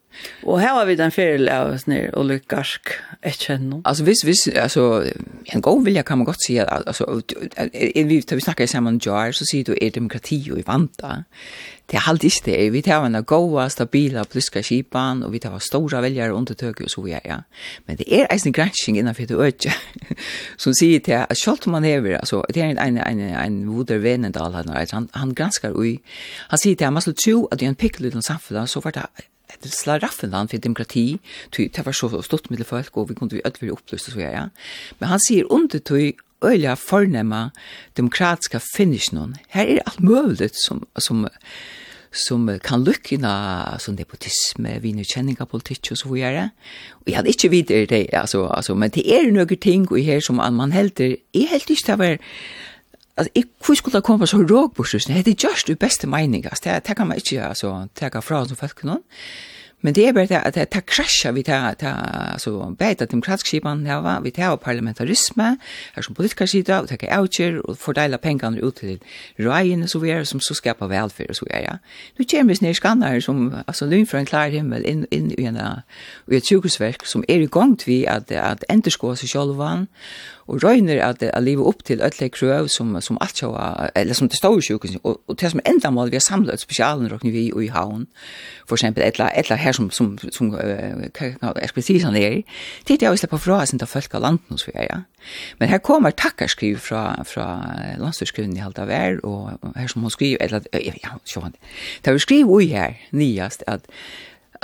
Och 0.42 0.60
her 0.60 0.74
har 0.74 0.86
vi 0.86 0.94
den 0.94 1.10
fel 1.10 1.48
av 1.48 1.78
snär 1.78 2.14
och 2.14 2.30
et 3.22 3.38
kjennom. 3.38 3.82
Alltså 3.84 4.04
hvis, 4.04 4.22
hvis, 4.24 4.48
alltså 4.48 5.04
en 5.44 5.60
god 5.60 5.84
vilja 5.84 6.02
kan 6.02 6.18
man 6.18 6.24
gott 6.24 6.42
säga 6.42 6.64
alltså 6.64 7.22
vi 7.94 8.22
tar 8.22 8.36
vi 8.36 8.40
snackar 8.42 8.66
samman 8.66 9.00
jar 9.06 9.32
så 9.32 9.44
ser 9.44 9.64
du 9.64 9.74
er 9.80 9.90
demokrati 9.90 10.50
och 10.52 10.58
i 10.58 10.62
vanta. 10.66 11.24
Det 11.90 11.96
er 11.96 12.08
alltid 12.08 12.30
det 12.44 12.72
vi 12.72 12.80
tar 12.82 13.04
en 13.06 13.24
goda 13.24 13.68
stabila 13.68 14.24
politiska 14.24 14.62
kipan, 14.62 15.22
och 15.22 15.34
vi 15.34 15.38
tar 15.38 15.58
stora 15.58 16.00
väljare 16.00 16.32
under 16.32 16.54
tök 16.54 16.80
och 16.80 16.90
så 16.90 17.02
vi 17.02 17.10
ja. 17.24 17.42
Men 17.86 17.96
det 17.96 18.14
är 18.14 18.46
en 18.46 18.52
gransking 18.52 18.98
innanfor 18.98 19.26
det 19.26 19.34
øyne, 19.34 19.74
Som 20.58 20.74
sier 20.74 21.00
til, 21.00 21.12
at 21.12 21.36
selv 21.36 21.58
om 21.66 21.72
man 21.72 21.84
hever, 21.84 22.16
alltså 22.16 22.42
det 22.54 22.62
är 22.62 22.70
en 22.70 22.78
en 22.78 22.98
en 22.98 23.20
en 23.20 23.68
voder 23.68 23.98
venendal, 23.98 24.52
han 24.52 25.08
han 25.12 25.34
granskar 25.34 25.70
och 25.70 25.86
han 26.48 26.58
sier 26.58 26.76
til, 26.76 26.84
at 26.84 26.92
man 26.92 27.02
skulle 27.02 27.16
tro 27.24 27.44
at 27.44 27.60
det 27.60 27.66
er 27.66 27.70
en 27.70 27.74
pickel 27.74 28.22
samfunn, 28.22 28.66
så 28.66 28.80
vart 28.80 28.94
det 28.94 29.06
det 29.62 29.72
slår 29.72 29.98
raffinland 29.98 30.50
för 30.50 30.58
demokrati, 30.58 31.18
ty 31.50 31.68
det 31.68 31.86
var 31.86 31.92
så 31.92 32.22
stort 32.22 32.50
med 32.50 32.66
folk 32.66 32.96
och 32.96 33.10
vi 33.10 33.14
kunde 33.14 33.36
ju 33.36 33.42
ödvär 33.44 33.68
upplysa 33.68 34.12
så 34.12 34.20
ja. 34.20 34.48
Men 34.98 35.08
han 35.08 35.20
säger 35.20 35.52
under 35.52 35.78
ty 35.78 36.12
öliga 36.40 36.76
förnämma 36.76 37.50
demokratiska 37.92 38.60
finish 38.76 39.12
någon. 39.12 39.36
Här 39.48 39.66
är 39.66 39.82
allt 39.86 39.98
möjligt 39.98 40.54
som 40.54 40.86
som 40.96 41.28
som 42.14 42.58
kan 42.62 42.84
lyckna 42.84 43.76
som 43.78 43.94
nepotisme, 43.94 44.78
vinnukjenning 44.78 45.36
av 45.40 45.50
politikk 45.50 45.90
og 45.90 45.98
så 45.98 46.12
videre. 46.12 46.50
Og 47.02 47.10
jeg 47.10 47.16
hadde 47.18 47.32
ikke 47.32 47.50
videre 47.50 47.86
det, 47.90 48.06
altså, 48.12 48.46
altså, 48.46 48.74
men 48.78 48.92
det 48.94 49.02
er 49.10 49.32
noen 49.34 49.58
ting 49.58 49.88
her 49.98 50.20
som 50.22 50.38
man 50.38 50.72
helter, 50.72 51.16
jeg 51.34 51.48
helter 51.50 51.74
ikke 51.74 51.90
det 51.90 51.98
var 51.98 52.18
Alltså 53.16 53.30
jag 53.34 53.44
hur 53.66 53.74
skulle 53.74 53.98
det 53.98 54.02
komma 54.02 54.26
så 54.26 54.38
råg 54.38 54.74
på. 54.74 54.82
Det 54.82 55.26
är 55.26 55.44
just 55.44 55.66
det 55.66 55.78
bästa 55.78 56.06
meningen. 56.06 56.50
Det 56.62 56.80
det 56.84 56.94
kan 56.94 57.08
man 57.08 57.16
inte 57.16 57.46
alltså 57.46 57.88
ta 57.94 58.20
från 58.20 58.48
som 58.48 58.56
folk 58.56 58.82
någon. 58.82 59.02
Men 59.84 59.92
det 59.92 60.06
är 60.06 60.12
bara 60.12 60.38
att 60.38 60.54
det 60.54 60.86
krascha 60.86 61.32
vi 61.32 61.42
tar 61.42 61.76
alltså 62.32 62.70
bättre 62.70 63.06
demokratisk 63.06 63.46
skipan 63.46 63.86
här 63.86 64.00
va 64.00 64.20
vi 64.24 64.30
tar 64.30 64.56
parlamentarism 64.56 65.40
här 65.92 66.02
som 66.02 66.14
politiker 66.14 66.46
sitter 66.46 66.82
och 66.82 66.88
tar 66.88 67.20
oucher 67.20 67.58
och 67.66 67.78
fördelar 67.78 68.18
pengarna 68.18 68.58
ut 68.58 68.76
till 68.76 68.98
Ryan 69.36 69.88
så 69.88 69.98
vi 69.98 70.10
är 70.10 70.24
som 70.24 70.40
så 70.40 70.54
skapar 70.54 70.88
välfärd 70.88 71.36
så 71.36 71.46
är 71.50 71.62
ja. 71.62 71.78
Nu 72.16 72.24
kommer 72.24 72.48
vi 72.48 72.56
snart 72.56 72.76
skannar 72.76 73.20
som 73.20 73.54
alltså 73.66 73.86
lön 73.86 74.06
för 74.06 74.18
en 74.18 74.26
klar 74.26 74.48
himmel 74.48 74.84
in 74.84 75.06
in 75.10 75.32
i 75.38 75.44
en 75.44 75.58
i 76.30 76.36
ett 76.36 76.48
sjukhushverk 76.48 77.06
som 77.06 77.24
är 77.28 77.40
igång 77.40 77.76
till 77.76 78.08
att 78.08 78.32
att 78.32 78.64
ändra 78.68 79.16
sig 79.16 79.28
själva 79.28 79.86
og 80.46 80.64
røyner 80.64 81.00
at 81.06 81.22
jeg 81.22 81.42
lever 81.42 81.66
opp 81.66 81.84
til 81.84 82.02
alle 82.04 82.28
krøv 82.28 82.68
som, 82.68 82.92
som 83.00 83.18
alt 83.24 83.40
sjåa, 83.40 83.88
eller 83.96 84.16
som 84.16 84.28
det 84.28 84.38
står 84.38 84.58
i 84.58 84.66
sjukhus, 84.68 84.96
og, 85.02 85.20
og 85.28 85.38
til 85.38 85.54
som 85.54 85.62
enda 85.66 85.90
mål 85.94 86.12
vi 86.12 86.18
har 86.20 86.26
samlet 86.26 86.60
spesialen 86.60 87.08
råkning 87.12 87.32
vi 87.34 87.46
og 87.52 87.64
i 87.64 87.70
havn, 87.72 88.06
for 88.68 88.76
eksempel 88.76 89.04
et 89.06 89.20
eller 89.20 89.60
her 89.60 89.72
som, 89.72 89.90
som, 89.90 90.18
som 90.32 90.52
uh, 90.52 91.04
jeg 91.14 91.72
skal 91.72 91.86
si 91.86 91.96
er, 92.02 92.42
til 92.84 93.00
det 93.00 93.02
jeg 93.02 93.16
vil 93.16 93.40
fra 93.46 93.64
sin 93.66 93.78
til 93.78 93.88
folk 93.88 94.14
av 94.14 94.26
landet 94.26 94.52
hos 94.52 94.66
vi 94.68 94.72
er, 94.74 94.88
ja. 94.90 95.00
Men 95.58 95.68
her 95.68 95.78
kommer 95.78 96.10
takkarskriv 96.10 96.76
fra, 96.84 97.22
fra 97.24 97.46
landstyrskriven 97.96 98.56
i 98.56 98.60
halvt 98.60 98.82
av 98.84 98.90
er, 98.92 99.18
og 99.24 99.56
her 99.76 99.88
som 99.88 100.04
hun 100.04 100.12
skriver, 100.12 100.36
eller, 100.40 100.60
ja, 100.74 101.16
sjåan, 101.24 101.56
det 102.04 102.12
er 102.12 102.18
jo 102.18 102.24
skriv 102.26 102.52
ui 102.52 102.68
her, 102.68 102.98
nyast, 103.12 103.64
at 103.66 103.88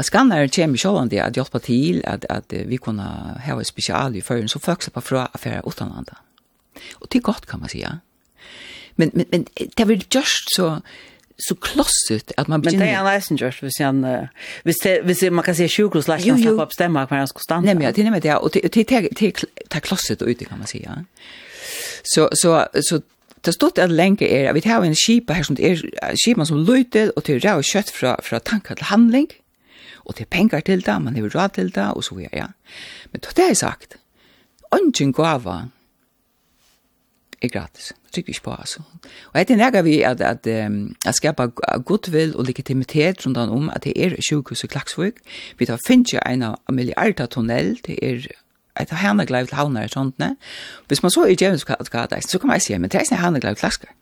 Att 0.01 0.07
skannar 0.07 0.49
kommer 0.49 0.77
självande 0.77 1.25
att 1.25 1.37
hjälpa 1.37 1.59
till 1.59 2.05
att 2.07 2.25
att 2.25 2.53
vi 2.53 2.79
kunna 2.79 3.41
ha 3.47 3.61
ett 3.61 3.67
special 3.67 4.17
i 4.17 4.23
förrän 4.23 4.49
så 4.49 4.59
folk 4.59 4.93
på 4.93 5.01
från 5.01 5.27
affärer 5.33 5.69
utanlanda. 5.69 6.17
Och 6.95 7.07
det 7.11 7.19
är 7.19 7.23
gott 7.23 7.47
kan 7.47 7.61
man 7.61 7.69
säga. 7.69 7.99
Men 8.97 9.11
men 9.15 9.27
men 9.31 9.47
det 9.77 9.85
blir 9.85 10.03
just 10.11 10.47
så 10.57 10.83
så 11.37 11.55
klossigt 11.55 12.33
att 12.37 12.49
man 12.49 12.61
begynner... 12.61 12.87
Men 12.87 12.89
det 12.89 12.95
är 12.95 12.99
en 12.99 13.15
läsen 13.15 13.37
just, 13.37 13.63
hvis 13.63 13.79
han, 13.81 14.05
uh, 14.05 14.27
hvis, 14.63 14.77
det, 14.83 15.03
hvis 15.03 15.23
man 15.31 15.45
kan 15.45 15.55
se 15.55 15.69
sjukhus 15.69 16.09
läsen 16.09 16.35
att 16.35 16.41
slappa 16.41 16.63
upp 16.63 16.73
stämma 16.73 17.07
hver 17.07 17.19
han 17.19 17.29
ska 17.29 17.39
stanna. 17.39 17.61
Nej, 17.67 17.75
men 17.75 17.93
det 17.95 18.03
är 18.03 18.11
med 18.11 18.23
det, 18.23 18.37
och 18.37 18.51
det 18.53 19.77
är 19.77 19.81
klossigt 19.81 20.23
ut 20.23 20.29
ute 20.29 20.45
kan 20.45 20.59
man 20.59 20.67
säga. 20.67 21.05
Så, 22.03 22.29
så, 22.33 22.67
så 22.81 23.01
det 23.41 23.53
stod 23.53 23.79
att 23.79 23.91
lenge 23.91 24.27
är, 24.27 24.53
vi 24.53 24.61
tar 24.61 24.85
en 24.85 24.95
skipa 24.95 25.33
här 25.33 25.43
som 25.43 25.57
det 25.57 25.71
är 25.71 25.77
kipa 26.17 26.45
som 26.47 26.59
løyter, 26.59 27.13
och 27.17 27.23
det 27.27 27.33
är 27.35 27.41
rau 27.41 27.63
kött 27.63 27.91
från, 27.91 28.17
från 28.23 28.41
tanker 28.41 28.75
til 28.75 28.85
handling 28.85 29.29
og 30.05 30.15
det 30.17 30.27
er 30.27 30.31
penger 30.31 30.61
til 30.61 30.87
det, 30.87 31.03
man 31.03 31.17
har 31.17 31.23
råd 31.35 31.55
til 31.55 31.75
det, 31.75 31.91
og 31.93 32.05
så 32.05 32.15
videre, 32.15 32.31
ja. 32.33 32.47
Men 33.13 33.21
det 33.21 33.51
er 33.51 33.55
sagt, 33.55 33.97
ønsken 34.75 35.13
gava 35.13 35.63
er 37.43 37.49
gratis. 37.49 37.93
Det 38.05 38.13
trykker 38.13 38.27
vi 38.27 38.31
ikke 38.31 38.43
på, 38.43 38.55
altså. 38.59 38.83
Og 39.33 39.41
etter 39.41 39.57
tenker 39.57 39.83
vi 39.83 40.01
at, 40.03 40.21
at, 40.21 40.67
um, 40.67 40.97
at 41.07 41.15
skapa 41.15 41.47
godvill 41.87 42.37
og 42.37 42.45
legitimitet 42.45 43.27
rundt 43.27 43.39
om 43.39 43.71
at 43.71 43.85
det 43.85 43.93
er 43.97 44.17
sjukhus 44.21 44.65
i 44.65 44.67
Klaksvøk. 44.67 45.21
Vi 45.59 45.67
tar 45.67 45.81
finnes 45.87 46.13
jo 46.13 46.21
en 46.27 46.43
av 46.43 46.59
milliarder 46.73 47.27
tunnel, 47.27 47.79
det 47.87 47.99
er 48.03 48.27
et 48.81 48.91
hernegleiv 48.91 49.47
til 49.47 49.57
havner 49.57 49.89
og 49.89 49.91
sånt, 49.91 50.19
ne? 50.19 50.37
Hvis 50.89 51.03
man 51.03 51.11
så 51.11 51.25
er 51.27 51.35
djevnskaddeisen, 51.35 52.31
så 52.31 52.39
kan 52.39 52.49
man 52.49 52.61
si, 52.61 52.77
men 52.79 52.91
det 52.91 52.99
er 52.99 53.09
ikke 53.09 53.23
hernegleiv 53.23 53.55
til 53.55 53.61
Klaksvøk. 53.61 53.97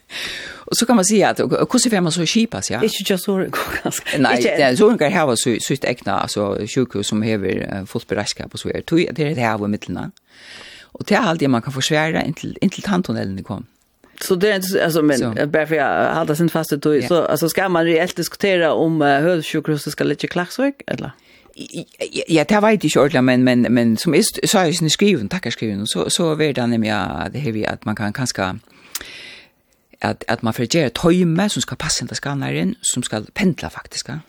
Och 0.70 0.76
så 0.76 0.86
kan 0.86 0.96
man 0.96 1.04
säga 1.04 1.28
att 1.28 1.38
hur 1.38 1.78
ser 1.78 2.00
man 2.00 2.12
så 2.12 2.26
skipas 2.26 2.70
ja. 2.70 2.82
Inte 2.82 3.12
just 3.12 3.24
så 3.24 3.46
ganska. 3.82 4.18
Nej, 4.18 4.42
det 4.42 4.62
är 4.62 4.76
så 4.76 4.90
en 4.90 5.12
har 5.12 5.36
så 5.36 5.56
så 5.60 5.74
ett 5.74 5.84
äkna 5.84 6.20
alltså 6.20 6.58
sjukhus 6.74 7.06
som 7.06 7.22
häver 7.22 7.86
fullt 7.86 8.08
beredskap 8.08 8.52
och 8.52 8.60
så 8.60 8.68
är 8.68 8.82
det 8.86 9.12
det 9.12 9.34
det 9.34 9.40
här 9.40 9.64
i 9.64 9.68
mitten. 9.68 10.12
Och 10.82 11.04
det 11.06 11.14
är 11.14 11.18
allt 11.18 11.48
man 11.48 11.62
kan 11.62 11.72
försvära 11.72 12.24
intill 12.24 12.58
intill 12.60 12.86
handtunneln 12.86 13.44
kom. 13.44 13.66
Så 14.20 14.34
det 14.34 14.50
är 14.50 14.84
alltså 14.84 15.02
men 15.02 15.50
bara 15.50 15.66
för 15.66 15.74
jag 15.74 16.14
håller 16.14 16.34
sin 16.34 16.48
fasta 16.48 16.76
då 16.76 17.02
så 17.02 17.22
alltså 17.22 17.48
ska 17.48 17.68
man 17.68 17.84
reellt 17.84 18.16
diskutera 18.16 18.72
om 18.72 19.02
uh, 19.02 19.08
hörsjukhuset 19.08 19.92
ska 19.92 20.04
lägga 20.04 20.28
klaxvik 20.28 20.74
eller 20.86 21.12
ja, 22.28 22.44
det 22.44 22.60
vet 22.60 22.84
ikke 22.84 23.00
ordentlig, 23.00 23.22
men, 23.22 23.44
men, 23.44 23.62
men 23.74 23.96
som 23.96 24.14
är 24.14 24.22
så 24.46 24.58
är 24.58 24.66
ju 24.66 24.88
skriven, 24.88 25.28
takkerskriven, 25.28 25.86
så, 25.86 26.10
så 26.10 26.34
vet 26.34 26.56
det 26.56 26.66
nämligen 26.66 26.96
att 26.96 27.32
det 27.32 27.52
vi, 27.52 27.66
att 27.66 27.84
man 27.84 27.96
kan 27.96 28.12
kanske 28.12 28.58
at, 30.00 30.24
at 30.28 30.42
man 30.42 30.54
får 30.54 30.70
gjøre 30.70 30.90
tøyme 30.96 31.48
som 31.48 31.64
skal 31.64 31.76
passe 31.80 32.02
inn 32.02 32.08
til 32.08 32.16
skanneren, 32.16 32.74
som 32.82 33.02
skal 33.02 33.28
pendla 33.34 33.68
faktisk, 33.68 34.08
ja 34.08 34.20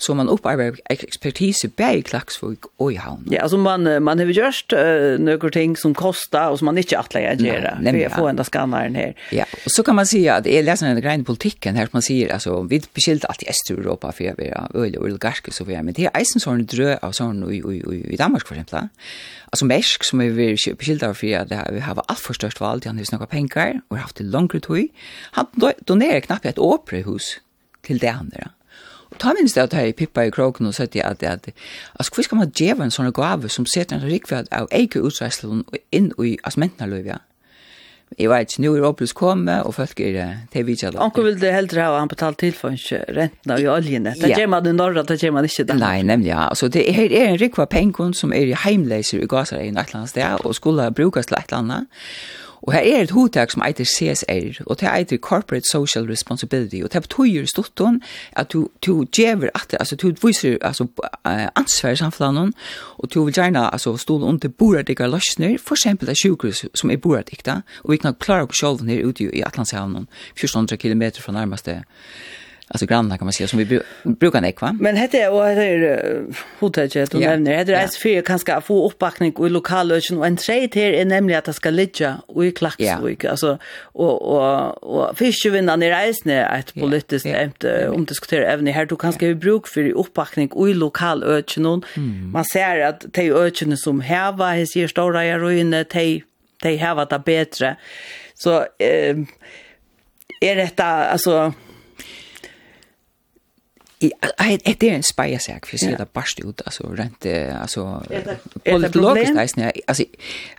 så 0.00 0.14
man 0.14 0.28
upparbeider 0.28 0.80
expertis 0.84 1.64
i 1.64 2.02
Klaksvik 2.02 2.58
och 2.76 2.92
i 2.92 2.96
havn. 2.96 3.28
Ja, 3.30 3.42
alltså 3.42 3.58
man 3.58 4.02
man 4.02 4.18
har 4.18 4.26
gjort 4.26 4.72
uh, 4.72 5.18
några 5.18 5.50
ting 5.50 5.76
som 5.76 5.94
kostar 5.94 6.50
och 6.50 6.58
som 6.58 6.66
man 6.66 6.78
inte 6.78 6.98
att 6.98 7.14
lägga 7.14 7.34
göra. 7.34 7.78
Vi 7.80 8.02
ja. 8.02 8.10
får 8.10 8.28
ända 8.28 8.44
skannaren 8.44 8.94
här. 8.94 9.14
Ja, 9.30 9.44
och 9.64 9.70
så 9.70 9.82
kan 9.82 9.96
man 9.96 10.06
säga 10.06 10.34
att 10.34 10.44
det 10.44 10.58
är 10.58 10.62
läsaren 10.62 10.94
den 10.94 11.02
grejen 11.02 11.24
politiken 11.24 11.76
här 11.76 11.84
som 11.84 11.90
man 11.92 12.02
säger 12.02 12.32
alltså 12.32 12.62
vi 12.62 12.82
beskilt 12.94 13.24
allt 13.24 13.42
i 13.42 13.46
Östeuropa 13.48 14.12
för 14.12 14.34
vi 14.38 14.46
är 14.46 14.76
öl 14.76 14.96
och 14.96 15.04
oligarker 15.04 15.52
så 15.52 15.64
vi 15.64 15.74
är 15.74 15.82
men 15.82 15.94
det 15.94 16.06
är 16.06 16.20
isen 16.20 16.40
sån 16.40 16.66
drö 16.66 16.98
av 17.02 17.12
sån 17.12 17.52
i 17.52 17.56
i 17.56 18.12
i 18.12 18.16
Danmark 18.16 18.46
för 18.46 18.54
exempel. 18.54 18.88
Alltså 19.50 19.64
Mesk 19.64 20.04
som 20.04 20.18
vi 20.18 20.56
beskilt 20.78 21.02
av 21.02 21.14
för 21.14 21.36
att 21.36 21.48
det 21.48 21.70
vi 21.72 21.80
har 21.80 22.02
allt 22.06 22.18
för 22.18 22.34
störst 22.34 22.60
vald, 22.60 22.86
han 22.86 22.98
har 22.98 23.04
snacka 23.04 23.26
pengar 23.26 23.80
och 23.88 23.98
haft 23.98 24.16
det 24.16 24.24
långt 24.24 24.54
ut. 24.54 24.92
Han 25.30 25.46
donerar 25.78 26.20
knappt 26.20 26.46
ett 26.46 26.58
operahus 26.58 27.40
till 27.82 27.98
det 27.98 28.08
andra 28.08 28.50
ta 29.20 29.34
minst 29.36 29.58
det 29.58 29.66
at 29.66 29.76
jeg 29.76 29.96
pippa 29.98 30.26
i 30.26 30.34
kroken 30.34 30.68
og 30.68 30.76
sette 30.76 31.04
at, 31.04 31.22
at 31.22 31.50
altså, 31.94 32.12
hvor 32.14 32.26
skal 32.26 32.42
man 32.42 32.52
djeva 32.52 32.84
en 32.84 32.94
sånne 32.94 33.12
gave 33.16 33.50
som 33.52 33.66
setter 33.66 33.98
en 33.98 34.06
rikverd 34.06 34.50
av 34.54 34.68
eike 34.74 35.02
utreislen 35.04 35.64
inn 35.92 36.12
i 36.22 36.36
asmentenaløyvja? 36.48 37.20
Jeg 38.16 38.30
vet 38.32 38.48
ikke, 38.48 38.62
nå 38.64 38.70
er 38.72 38.84
Opelus 38.88 39.12
kommet, 39.12 39.66
og 39.68 39.74
folk 39.76 40.00
er 40.00 40.14
det 40.48 40.62
vi 40.64 40.72
ikke 40.78 40.94
Anker 40.96 41.26
vil 41.26 41.36
det 41.42 41.50
heldre 41.52 41.84
ha 41.84 41.98
han 42.00 42.08
betalt 42.08 42.38
til 42.40 42.54
for 42.56 42.72
ikke 42.72 43.02
rentene 43.12 43.58
i 43.60 43.66
oljene. 43.68 44.14
Det 44.16 44.32
gjør 44.32 44.48
man 44.54 44.66
i 44.66 44.72
Norra, 44.72 45.04
det 45.04 45.18
gjør 45.20 45.34
man 45.36 45.44
ikke 45.44 45.66
der. 45.68 45.76
Nei, 45.82 46.00
nemlig, 46.08 46.30
ja. 46.32 46.46
Altså, 46.48 46.70
det 46.72 46.86
er, 46.88 47.12
er 47.12 47.34
en 47.34 47.40
rikva 47.40 47.68
pengen 47.68 48.16
som 48.16 48.32
er 48.32 48.48
i 48.48 48.56
heimleiser 48.64 49.20
i 49.20 49.28
gasar 49.28 49.60
i 49.60 49.68
et 49.68 49.76
eller 49.76 50.00
annet 50.00 50.14
sted, 50.14 50.40
og 50.40 50.56
skulle 50.56 50.88
brukes 50.96 51.28
til 51.28 51.36
et 51.36 51.52
eller 51.52 51.60
annet. 51.60 52.06
Og 52.62 52.72
her 52.72 52.80
er 52.80 53.02
et 53.02 53.10
hotak 53.10 53.50
som 53.50 53.62
eiter 53.66 53.84
CSR, 53.84 54.62
og 54.66 54.80
det 54.80 54.88
eiter 54.90 55.16
Corporate 55.16 55.66
Social 55.70 56.06
Responsibility, 56.10 56.82
og 56.84 56.92
det 56.92 57.02
betyr 57.02 57.46
stortun 57.46 58.00
at 58.32 58.52
du, 58.52 58.68
du 58.86 59.04
gjever 59.04 59.50
at, 59.54 59.76
altså 59.80 59.96
du 59.96 60.12
viser 60.22 60.58
altså, 60.60 60.86
ansvar 61.56 61.90
i 61.90 61.96
samfunnet, 61.96 62.54
og 62.98 63.14
du 63.14 63.24
vil 63.24 63.34
gjerne 63.34 63.72
altså, 63.72 63.96
stå 63.96 64.20
under 64.20 64.48
boradikar 64.48 65.06
løsner, 65.06 65.58
for 65.58 65.74
eksempel 65.74 66.08
det 66.08 66.18
sjukhus 66.18 66.64
som 66.74 66.90
er 66.90 66.96
boradikta, 66.96 67.60
og 67.84 67.92
vi 67.92 67.96
kan 67.96 68.14
klare 68.14 68.48
oss 68.48 68.58
sjolven 68.58 68.88
her 68.88 69.06
ute 69.06 69.30
i 69.30 69.42
Atlantshavnen, 69.46 70.08
1400 70.34 70.76
km 70.76 71.02
fra 71.22 71.32
nærmeste 71.32 71.82
alltså 72.68 72.86
grannar 72.86 73.16
kan 73.16 73.26
man 73.26 73.32
säga 73.32 73.48
som 73.48 73.58
vi 73.58 73.80
brukar 74.02 74.40
nekva. 74.40 74.76
Men 74.80 74.96
hette 74.96 75.16
jag 75.16 75.34
och 75.34 75.40
det 75.40 75.64
är 75.64 76.24
hotellet 76.58 77.10
du 77.10 77.18
nämner. 77.18 77.54
Hette 77.54 77.72
det 77.72 77.78
är 77.78 77.88
för 77.88 78.22
kanske 78.22 78.60
få 78.60 78.86
uppbackning 78.86 79.34
i 79.46 79.48
lokallösen 79.48 80.18
och 80.18 80.26
en 80.26 80.36
trade 80.36 80.68
här 80.74 80.92
är 80.92 81.04
nämligen 81.04 81.38
att 81.38 81.44
det 81.44 81.52
ska 81.52 81.70
ligga 81.70 82.16
och 82.26 82.46
i 82.46 82.52
Klaxvik. 82.52 83.24
Alltså 83.24 83.58
och 83.82 84.22
och 84.22 84.82
och 84.82 85.18
fiskevinnan 85.18 85.82
i 85.82 85.90
reisen 85.90 86.32
är 86.32 86.58
ett 86.58 86.74
politiskt 86.74 87.26
ämt 87.26 87.64
om 87.88 88.04
diskutera 88.04 88.52
även 88.52 88.66
här. 88.66 88.86
Du 88.86 88.96
kanske 88.96 89.26
vi 89.26 89.34
bruk 89.34 89.66
för 89.68 89.90
uppbackning 89.90 90.50
i 90.68 90.74
lokallösen. 90.74 91.82
Man 92.32 92.44
ser 92.44 92.80
att 92.80 93.04
de 93.12 93.30
ökene 93.32 93.76
som 93.76 94.00
häva 94.00 94.46
här 94.46 94.64
ser 94.66 94.86
stora 94.86 95.26
i 95.26 95.34
ruiner 95.34 95.84
de 95.84 96.22
de 96.62 96.76
häva 96.76 97.04
det 97.04 97.18
bättre. 97.18 97.76
Så 98.34 98.64
eh 98.78 99.16
är 100.40 100.56
detta 100.56 100.84
alltså 100.84 101.52
det 104.00 104.82
er 104.82 104.94
en 104.94 105.02
spajasäk 105.02 105.66
för 105.66 105.78
sig 105.78 105.96
det 105.98 106.08
bare 106.08 106.48
ut 106.48 106.62
altså 106.66 106.82
rent 106.98 107.26
alltså 107.60 107.80
och 108.72 108.94
logiskt 108.94 109.38
altså, 109.38 109.70
alltså 109.88 110.04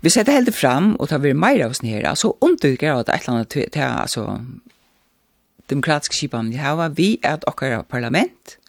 vi 0.01 0.09
sätter 0.09 0.31
helt 0.31 0.55
fram 0.55 0.95
og 0.99 1.09
tar 1.09 1.17
vi 1.17 1.33
mer 1.33 1.63
av 1.65 1.69
oss 1.69 1.81
ner 1.81 2.05
alltså 2.05 2.33
undergår 2.41 2.99
att 2.99 3.09
ett 3.09 3.27
land 3.27 3.45
til, 3.45 3.69
altså, 3.75 4.39
demokratiske 5.69 6.15
skipan 6.15 6.49
vi 6.49 6.55
har 6.55 6.89
vi 6.89 7.19
att 7.23 7.43
och 7.43 7.87
parlament 7.89 8.59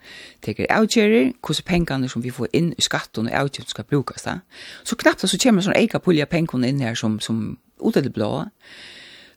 teker 0.42 0.66
avgjerer, 0.70 1.32
hvordan 1.40 1.66
pengene 1.66 2.08
som 2.08 2.24
vi 2.24 2.30
får 2.30 2.48
inn 2.52 2.72
i 2.78 2.84
skatten 2.84 3.28
og 3.28 3.34
avgjerer 3.34 3.68
skal 3.68 3.84
brukes 3.84 4.22
da. 4.22 4.38
Så 4.84 4.96
knappt 4.96 5.26
så 5.28 5.38
kommer 5.42 5.60
det 5.60 5.68
sånn 5.68 5.76
eika 5.76 6.00
pulja 6.02 6.26
pengene 6.30 6.70
inn 6.70 6.80
her 6.84 6.94
som, 6.98 7.20
som 7.20 7.58
ut 7.80 7.96
av 7.96 8.04
det 8.04 8.14
blå 8.14 8.30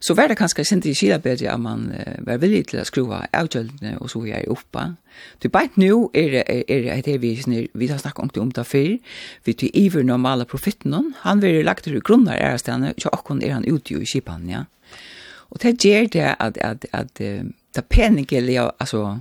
så 0.04 0.14
var 0.14 0.28
det 0.28 0.36
kanskje 0.36 0.66
sent 0.68 0.86
i 0.86 0.92
Kila 0.96 1.16
bedre 1.22 1.48
at 1.54 1.60
man 1.64 1.86
uh, 1.94 2.18
var 2.26 2.42
villig 2.42 2.66
til 2.68 2.82
å 2.82 2.84
skruva 2.84 3.22
avgjøldene 3.32 3.96
og 4.02 4.10
så 4.12 4.20
jeg 4.28 4.50
oppa. 4.52 4.90
Du 5.40 5.48
bare 5.48 5.72
nå 5.80 6.10
er 6.12 6.30
det 6.34 6.44
er, 6.44 6.64
er, 6.68 7.08
er 7.14 7.18
vi, 7.22 7.32
vi 7.72 7.88
har 7.88 8.02
snakket 8.02 8.36
om 8.42 8.52
det 8.52 8.66
før, 8.68 8.90
vi 9.48 9.56
til 9.56 9.72
iver 9.72 10.04
normale 10.04 10.44
profitten, 10.44 11.14
han 11.22 11.40
vil 11.40 11.64
lagt 11.64 11.86
til 11.88 11.96
er 11.96 12.36
ærestene, 12.36 12.94
så 12.98 13.08
akkurat 13.12 13.42
er 13.42 13.56
han 13.56 13.64
ute 13.64 13.96
i 13.96 14.04
Kipan, 14.04 14.48
ja. 14.50 14.64
Og 15.50 15.62
det 15.62 15.78
gjør 15.84 16.08
det 16.12 16.34
at, 16.40 16.58
at, 16.58 16.86
at, 16.92 17.20
at 17.20 17.44
det 17.74 17.84
penige, 17.88 18.42
altså, 18.80 19.20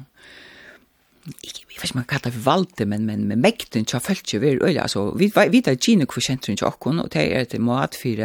ikke, 1.23 1.61
jeg 1.71 1.79
vet 1.79 1.83
ikke 1.87 1.97
man 1.97 2.07
kallar 2.09 2.23
det 2.25 2.33
for 2.35 2.45
valde, 2.49 2.85
men, 2.85 3.05
men 3.07 3.21
med 3.29 3.39
mekten 3.39 3.85
tja 3.87 3.99
følt 4.03 4.33
jo 4.33 4.41
vi 4.43 4.57
øyla, 4.57 4.83
altså, 4.83 5.05
vi 5.15 5.29
vet 5.31 5.69
at 5.71 5.79
gine 5.79 6.07
kvisentren 6.09 6.57
tja 6.59 6.67
okkon, 6.67 6.99
og 6.99 7.11
det 7.13 7.23
er 7.23 7.45
et 7.45 7.55
mat 7.63 7.95
for 7.95 8.23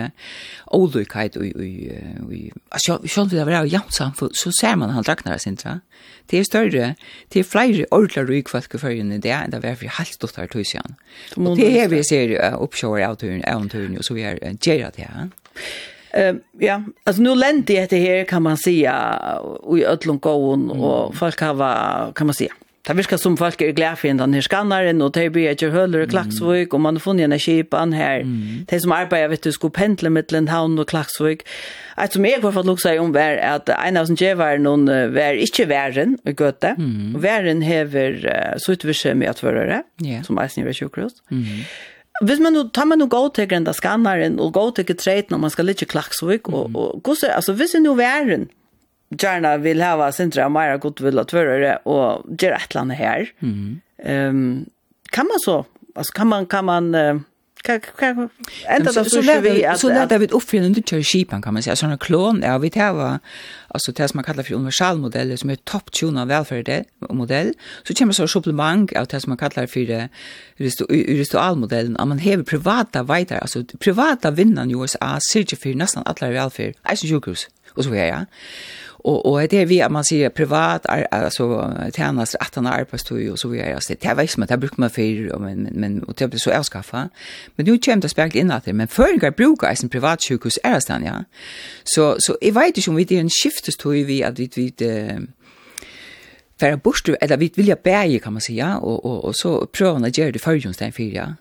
olukheit, 0.75 1.37
og, 1.39 1.47
og, 1.55 1.69
og, 2.27 2.33
altså, 2.75 2.99
sjån 3.07 3.31
vil 3.31 3.39
det 3.39 3.47
være 3.47 3.69
jamt 3.71 3.95
samfunn, 3.95 4.35
så 4.35 4.51
ser 4.61 4.75
man 4.81 4.91
han 4.97 5.07
dragnar 5.07 5.39
av 5.39 5.45
sintra. 5.45 5.79
Det 6.31 6.41
er 6.41 6.49
større, 6.49 6.89
det 7.33 7.41
er 7.41 7.47
flere 7.47 7.87
ordla 7.95 8.25
ryk 8.27 8.51
folk 8.51 8.75
i 8.75 8.83
fyrrjun 8.83 9.15
det, 9.15 9.31
enn 9.31 9.55
det 9.55 9.63
var 9.63 9.79
for 9.79 9.99
halvt 10.01 10.19
dotter 10.25 10.51
tusian. 10.51 10.99
Og 11.39 11.55
det 11.57 11.71
er 11.79 11.93
vi 11.93 12.03
ser 12.07 12.35
oppsjåar 12.59 13.07
av 13.07 13.21
turen, 13.23 13.45
av 13.47 13.71
turen, 13.71 13.95
og 13.97 14.05
så 14.05 14.19
vi 14.19 14.27
er 14.27 14.43
gjerra 14.59 14.91
det 14.97 15.07
her. 15.07 15.31
Eh 16.17 16.33
uh, 16.33 16.37
ja, 16.59 16.83
alltså 17.05 17.23
nu 17.23 17.35
lände 17.35 17.87
det 17.87 17.99
här 17.99 18.25
kan 18.25 18.43
man 18.43 18.57
säga 18.57 18.95
i 19.77 19.85
öllum 19.85 20.19
gåon 20.19 20.71
och 20.71 21.15
folk 21.15 21.41
har 21.41 22.13
kan 22.13 22.27
man 22.27 22.35
säga 22.35 22.53
Det 22.87 22.95
virker 22.97 23.19
som 23.21 23.37
folk 23.37 23.61
er 23.63 23.75
glad 23.77 23.99
for 24.01 24.09
den 24.09 24.35
her 24.35 24.45
skanneren, 24.45 25.03
og 25.05 25.13
det 25.15 25.27
blir 25.35 25.51
ikke 25.53 25.71
høler 25.75 26.07
og 26.07 26.13
klaksvøk, 26.13 26.75
og 26.75 26.81
man 26.81 26.97
har 26.97 27.05
funnet 27.05 27.27
en 27.27 27.39
kipan 27.39 27.93
her. 27.93 28.25
Mm. 28.25 28.65
De 28.71 28.81
som 28.81 28.95
arbeider, 28.97 29.29
vet 29.35 29.45
du, 29.45 29.51
skulle 29.53 29.77
pendle 29.77 30.11
mellom 30.15 30.49
havn 30.49 30.79
og 30.79 30.89
klaksvøk. 30.89 31.45
Et 31.99 32.15
som 32.15 32.25
jeg 32.25 32.41
har 32.41 32.55
fått 32.55 32.71
lukse 32.71 32.95
om 33.03 33.13
er 33.19 33.43
at 33.45 33.69
en 33.75 34.01
av 34.01 34.09
som 34.09 34.17
jeg 34.21 34.39
var 34.39 34.57
noen, 34.63 34.89
var 35.13 35.37
ikke 35.37 35.69
væren 35.69 36.17
i 36.25 36.33
Gøte. 36.33 36.75
Mm. 36.79 37.19
Og 37.19 37.23
Væren 37.23 37.63
hever 37.67 38.23
uh, 38.25 38.57
så 38.57 38.73
suttvirse 38.73 39.15
med 39.15 39.35
at 39.35 39.41
førere, 39.43 39.83
yeah. 40.05 40.25
som 40.25 40.39
er 40.39 40.49
snivet 40.49 40.79
sjukkrost. 40.79 41.25
Mm. 41.31 41.67
Hvis 42.25 42.41
man 42.43 42.53
nu 42.53 42.65
tar 42.75 42.85
man 42.85 42.99
nu 42.99 43.07
gå 43.07 43.21
til 43.35 43.47
grenda 43.49 43.73
skannaren 43.73 44.41
og 44.43 44.53
gå 44.57 44.71
til 44.75 44.97
treten 44.97 45.37
og 45.37 45.43
man 45.45 45.53
skal 45.55 45.69
litt 45.69 45.85
klaksvik 45.87 46.49
og, 46.51 46.75
og, 46.75 46.97
og, 46.99 47.17
altså, 47.31 47.53
hvis 47.55 47.77
det 47.77 47.83
nu 47.85 47.95
væren, 47.95 48.49
gärna 49.09 49.57
vill 49.57 49.83
ha 49.83 50.13
sintra 50.13 50.49
mera 50.49 50.77
gott 50.77 51.01
vill 51.01 51.19
att 51.19 51.33
vara 51.33 51.77
och 51.77 52.27
göra 52.39 52.57
ett 52.57 52.75
land 52.75 52.93
här. 52.93 53.31
Mm. 53.41 53.81
Ehm 54.05 54.67
kan 55.11 55.27
man 55.27 55.39
så 55.41 55.67
alltså 55.95 56.13
kan 56.13 56.29
man 56.29 56.47
kan 56.47 56.65
man 56.65 56.95
kan 57.63 57.81
kan 57.81 58.29
ända 58.67 58.93
då 58.93 59.05
så 59.05 59.21
vi 59.21 59.65
att 59.65 59.81
så 59.81 59.89
där 59.89 60.19
vi 60.19 60.27
uppfinner 60.27 60.69
det 60.69 60.83
till 60.83 61.05
skipan 61.05 61.43
kan 61.43 61.55
man 61.55 61.63
säga 61.63 61.77
såna 61.77 61.99
klon 61.99 62.43
ja, 62.45 62.59
vi 62.59 62.71
tar 62.71 62.93
var 62.93 63.19
alltså 63.69 63.93
det 63.93 64.09
som 64.09 64.19
man 64.19 64.25
kallar 64.25 64.43
för 64.43 64.55
universal 64.55 64.99
modell 64.99 65.39
som 65.39 65.51
är 65.51 65.57
top 65.57 65.93
tune 65.93 66.23
av 66.23 66.29
välfärd 66.29 66.85
modell. 67.11 67.53
Så 67.83 67.95
kommer 67.95 68.13
så 68.13 68.29
supplement 68.29 68.93
av 68.93 69.07
det 69.07 69.21
som 69.21 69.31
man 69.31 69.37
kallar 69.37 69.67
för 69.67 70.09
ritual 70.89 71.57
modellen 71.57 71.97
att 71.97 72.09
man 72.09 72.19
har 72.19 72.43
privata 72.43 73.03
vidare 73.03 73.41
alltså 73.41 73.65
privata 73.79 74.31
vinnare 74.31 74.69
i 74.69 74.73
USA 74.73 75.19
ser 75.33 75.41
ju 75.41 75.57
för 75.57 75.75
nästan 75.75 76.03
alla 76.07 76.31
välfärd 76.31 76.75
alltså 76.83 77.07
sjukhus 77.07 77.49
och 77.71 77.85
så 77.85 77.91
vidare 77.91 78.09
ja. 78.09 78.27
Och 79.01 79.27
och 79.27 79.41
det 79.41 79.53
är 79.55 79.67
vi 79.67 79.83
att 79.83 79.93
man 79.93 80.05
säger 80.05 80.31
privat 80.31 80.87
alltså 81.11 81.75
tjänas 81.97 82.35
att 82.35 82.55
han 82.55 82.67
arbetstid 82.67 83.31
och 83.31 83.39
så 83.39 83.49
vidare 83.49 83.75
alltså 83.75 83.95
det 84.01 84.15
vet 84.15 84.37
man 84.37 84.49
det 84.49 84.57
brukar 84.57 84.77
man 84.77 84.91
för 84.91 85.39
men 85.39 85.63
men 85.63 85.63
men 85.73 86.03
och 86.03 86.15
det 86.15 86.29
blir 86.29 86.39
så 86.39 86.53
avskaffa. 86.53 87.09
Men 87.57 87.67
nu 87.67 87.79
kommer 87.79 88.01
det 88.01 88.09
spärkt 88.09 88.35
in 88.35 88.51
att 88.51 88.65
det 88.65 88.73
men 88.73 88.89
förringar 88.89 89.31
brukar 89.31 89.83
en 89.83 89.89
privat 89.89 90.23
sjukhus 90.29 90.59
är 90.63 90.81
det 90.89 91.05
ja. 91.05 91.25
Så 91.85 92.17
så 92.19 92.39
i 92.41 92.51
vet 92.51 92.79
ju 92.79 92.91
om 92.91 92.97
vi 92.97 93.05
det 93.05 93.17
en 93.17 93.31
skiftes 93.31 93.77
tror 93.77 93.93
vi 93.93 94.25
att 94.25 94.39
vi 94.39 94.51
vi 94.55 94.75
det 94.77 95.21
för 96.61 96.77
borstu 96.77 97.15
eller 97.21 97.37
vi 97.37 97.53
vill 97.55 97.69
jag 97.69 97.79
bäge 97.83 98.19
kan 98.19 98.33
man 98.33 98.43
säga 98.43 98.77
och 98.77 99.05
och 99.05 99.25
och 99.25 99.37
så 99.37 99.67
prövar 99.67 99.99
när 99.99 100.21
gör 100.21 100.33
det 100.33 100.39
förjunsten 100.39 100.93
för 100.93 101.03
ja. 101.03 101.35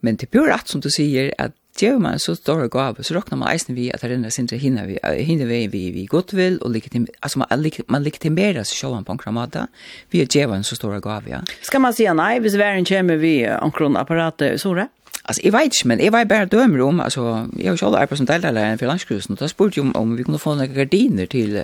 Men 0.00 0.16
det 0.16 0.30
blir 0.30 0.42
rätt 0.42 0.68
som 0.68 0.80
du 0.80 0.90
säger 0.90 1.34
att 1.38 1.52
Gjør 1.76 1.98
man 2.00 2.20
så 2.22 2.32
stor 2.38 2.62
gav, 2.72 2.96
så 3.04 3.14
råkner 3.18 3.36
man 3.36 3.50
eisen 3.52 3.76
vi 3.76 3.90
at 3.92 4.00
det 4.00 4.10
renner 4.14 4.32
sin 4.32 4.48
hinne 4.48 4.86
vi, 4.88 4.96
hinne 5.28 5.44
vi, 5.44 5.66
vi, 5.68 5.82
vi 5.92 6.06
godt 6.08 6.32
vil, 6.36 6.58
og 6.62 6.72
legitim, 6.72 7.06
altså 7.20 7.42
man, 7.42 7.70
man 7.92 8.02
legitimerer 8.02 8.64
seg 8.64 8.80
selv 8.80 9.04
på 9.04 9.16
en 9.16 9.36
måte, 9.36 9.66
vi 10.10 10.24
gjør 10.24 10.54
en 10.56 10.64
så 10.64 10.78
stor 10.78 10.96
gav, 11.04 11.28
ja. 11.28 11.42
Skal 11.62 11.84
man 11.84 11.92
si 11.92 12.08
nei, 12.08 12.38
hvis 12.40 12.56
verden 12.56 12.88
kommer 12.88 13.20
vi 13.20 13.42
omkron 13.60 13.96
apparatet, 13.96 14.60
så 14.60 14.74
det? 14.74 14.88
Alltså 15.28 15.42
jag 15.42 15.52
vet 15.52 15.84
men 15.84 15.98
jag 15.98 16.12
var 16.12 16.24
bara 16.24 16.46
dömer 16.46 16.80
om 16.80 17.00
alltså 17.00 17.48
jag 17.58 17.72
har 17.72 17.76
själv 17.76 17.94
arbetat 17.94 18.18
som 18.18 18.26
delare 18.26 18.78
för 18.78 18.86
landskrusen 18.86 19.32
och 19.32 19.38
då 19.38 19.48
spurte 19.48 19.80
jag 19.80 19.86
om, 19.86 19.96
om 19.96 20.16
vi 20.16 20.24
kunde 20.24 20.38
få 20.38 20.54
några 20.54 20.66
gardiner 20.66 21.26
till 21.26 21.62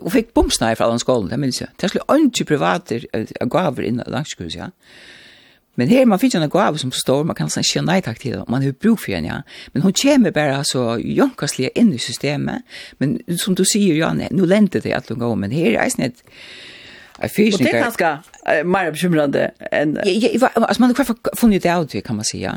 och 0.00 0.12
fick 0.12 0.34
bomsnär 0.34 0.74
från 0.74 0.98
skolan 0.98 1.28
det 1.28 1.36
minns 1.36 1.60
jag. 1.60 1.70
Det 1.76 1.88
skulle 1.88 2.04
inte 2.10 2.44
privater 2.44 3.06
gav 3.46 3.80
in 3.80 4.02
landskrusen 4.06 4.60
ja. 4.60 4.70
Men 5.76 5.88
her 5.88 6.04
man 6.06 6.20
finner 6.22 6.44
en 6.44 6.52
gave 6.52 6.78
som 6.78 6.92
står, 6.94 7.24
man 7.26 7.38
kan 7.38 7.50
sånn 7.50 7.66
ikke 7.66 7.84
nei 7.86 8.00
takk 8.04 8.20
til 8.22 8.36
det, 8.36 8.44
man 8.48 8.62
har 8.62 8.76
bruk 8.76 9.02
for 9.02 9.14
henne, 9.16 9.30
ja. 9.30 9.40
Men 9.74 9.86
hun 9.86 9.96
kommer 9.98 10.34
bare 10.34 10.60
så 10.68 10.94
jonkastlige 11.00 11.74
inn 11.78 11.92
i 11.94 12.02
systemet, 12.02 12.62
men 12.98 13.18
som 13.40 13.56
du 13.58 13.64
sier, 13.66 13.96
ja, 13.98 14.12
nå 14.14 14.46
lente 14.46 14.82
det 14.84 14.94
at 14.94 15.10
hun 15.10 15.22
går, 15.22 15.34
men 15.34 15.54
her 15.54 15.74
er 15.74 15.90
det 15.98 16.12
et 16.12 16.24
Og 17.14 17.30
det 17.30 17.68
er 17.70 17.84
ganske 17.84 18.08
uh, 18.10 18.66
mer 18.66 18.88
bekymrende 18.90 19.44
enn... 19.70 19.92
Ja, 20.02 20.30
ja, 20.34 20.48
altså 20.56 20.82
man 20.82 20.90
har 20.90 20.96
hvertfall 20.98 21.36
funnet 21.38 21.62
det 21.62 21.70
av 21.70 21.86
det, 21.86 22.02
kan 22.04 22.16
man 22.18 22.26
si, 22.26 22.40
ja. 22.42 22.56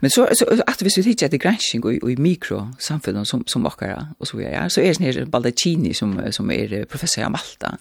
Men 0.00 0.10
så, 0.10 0.24
så 0.32 0.46
at 0.64 0.80
hvis 0.80 0.96
vi 0.96 1.04
tidsir 1.10 1.28
etter 1.28 1.42
gransking 1.42 1.84
og, 1.84 1.98
og 2.02 2.14
i 2.14 2.16
mikrosamfunnet 2.16 3.28
som, 3.28 3.44
som 3.46 3.68
okkara, 3.68 4.06
og 4.18 4.30
så 4.30 4.38
videre, 4.40 4.54
ja, 4.56 4.64
så 4.72 4.80
er 4.80 4.96
det 4.96 5.12
her 5.12 5.28
Baldacini 5.28 5.92
som, 5.92 6.16
som 6.32 6.50
er 6.50 6.86
professor 6.88 7.26
i 7.26 7.28
Malta. 7.28 7.74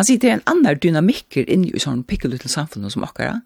Han 0.00 0.08
sier 0.08 0.22
det 0.22 0.30
er 0.30 0.38
en 0.38 0.48
annan 0.54 0.80
dynamikker 0.80 1.44
inni 1.44 1.74
i 1.76 1.84
sånn 1.84 2.00
pikkelitil 2.08 2.48
samfunnet 2.48 2.96
som 2.96 3.04
okkara, 3.04 3.42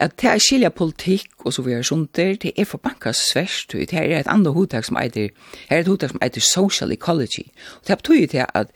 at 0.00 0.14
det 0.20 0.30
er 0.30 0.38
skilja 0.38 0.68
politikk 0.68 1.46
og 1.46 1.52
så 1.52 1.62
videre 1.62 1.84
sånt 1.84 2.16
der, 2.16 2.36
det 2.38 2.52
er 2.56 2.64
for 2.64 2.78
banka 2.78 3.12
sverst, 3.12 3.72
det 3.72 3.92
er 3.92 4.18
et 4.20 4.30
andre 4.30 4.52
hodtak 4.54 4.84
som 4.84 4.96
eiter, 5.00 5.28
her 5.68 5.76
er 5.76 5.80
et 5.80 5.90
hodtak 5.90 6.14
som 6.14 6.22
eiter 6.22 6.44
social 6.44 6.92
ecology, 6.92 7.48
og 7.80 7.88
det 7.88 7.98
betyr 8.02 8.26
det 8.26 8.46
at 8.54 8.74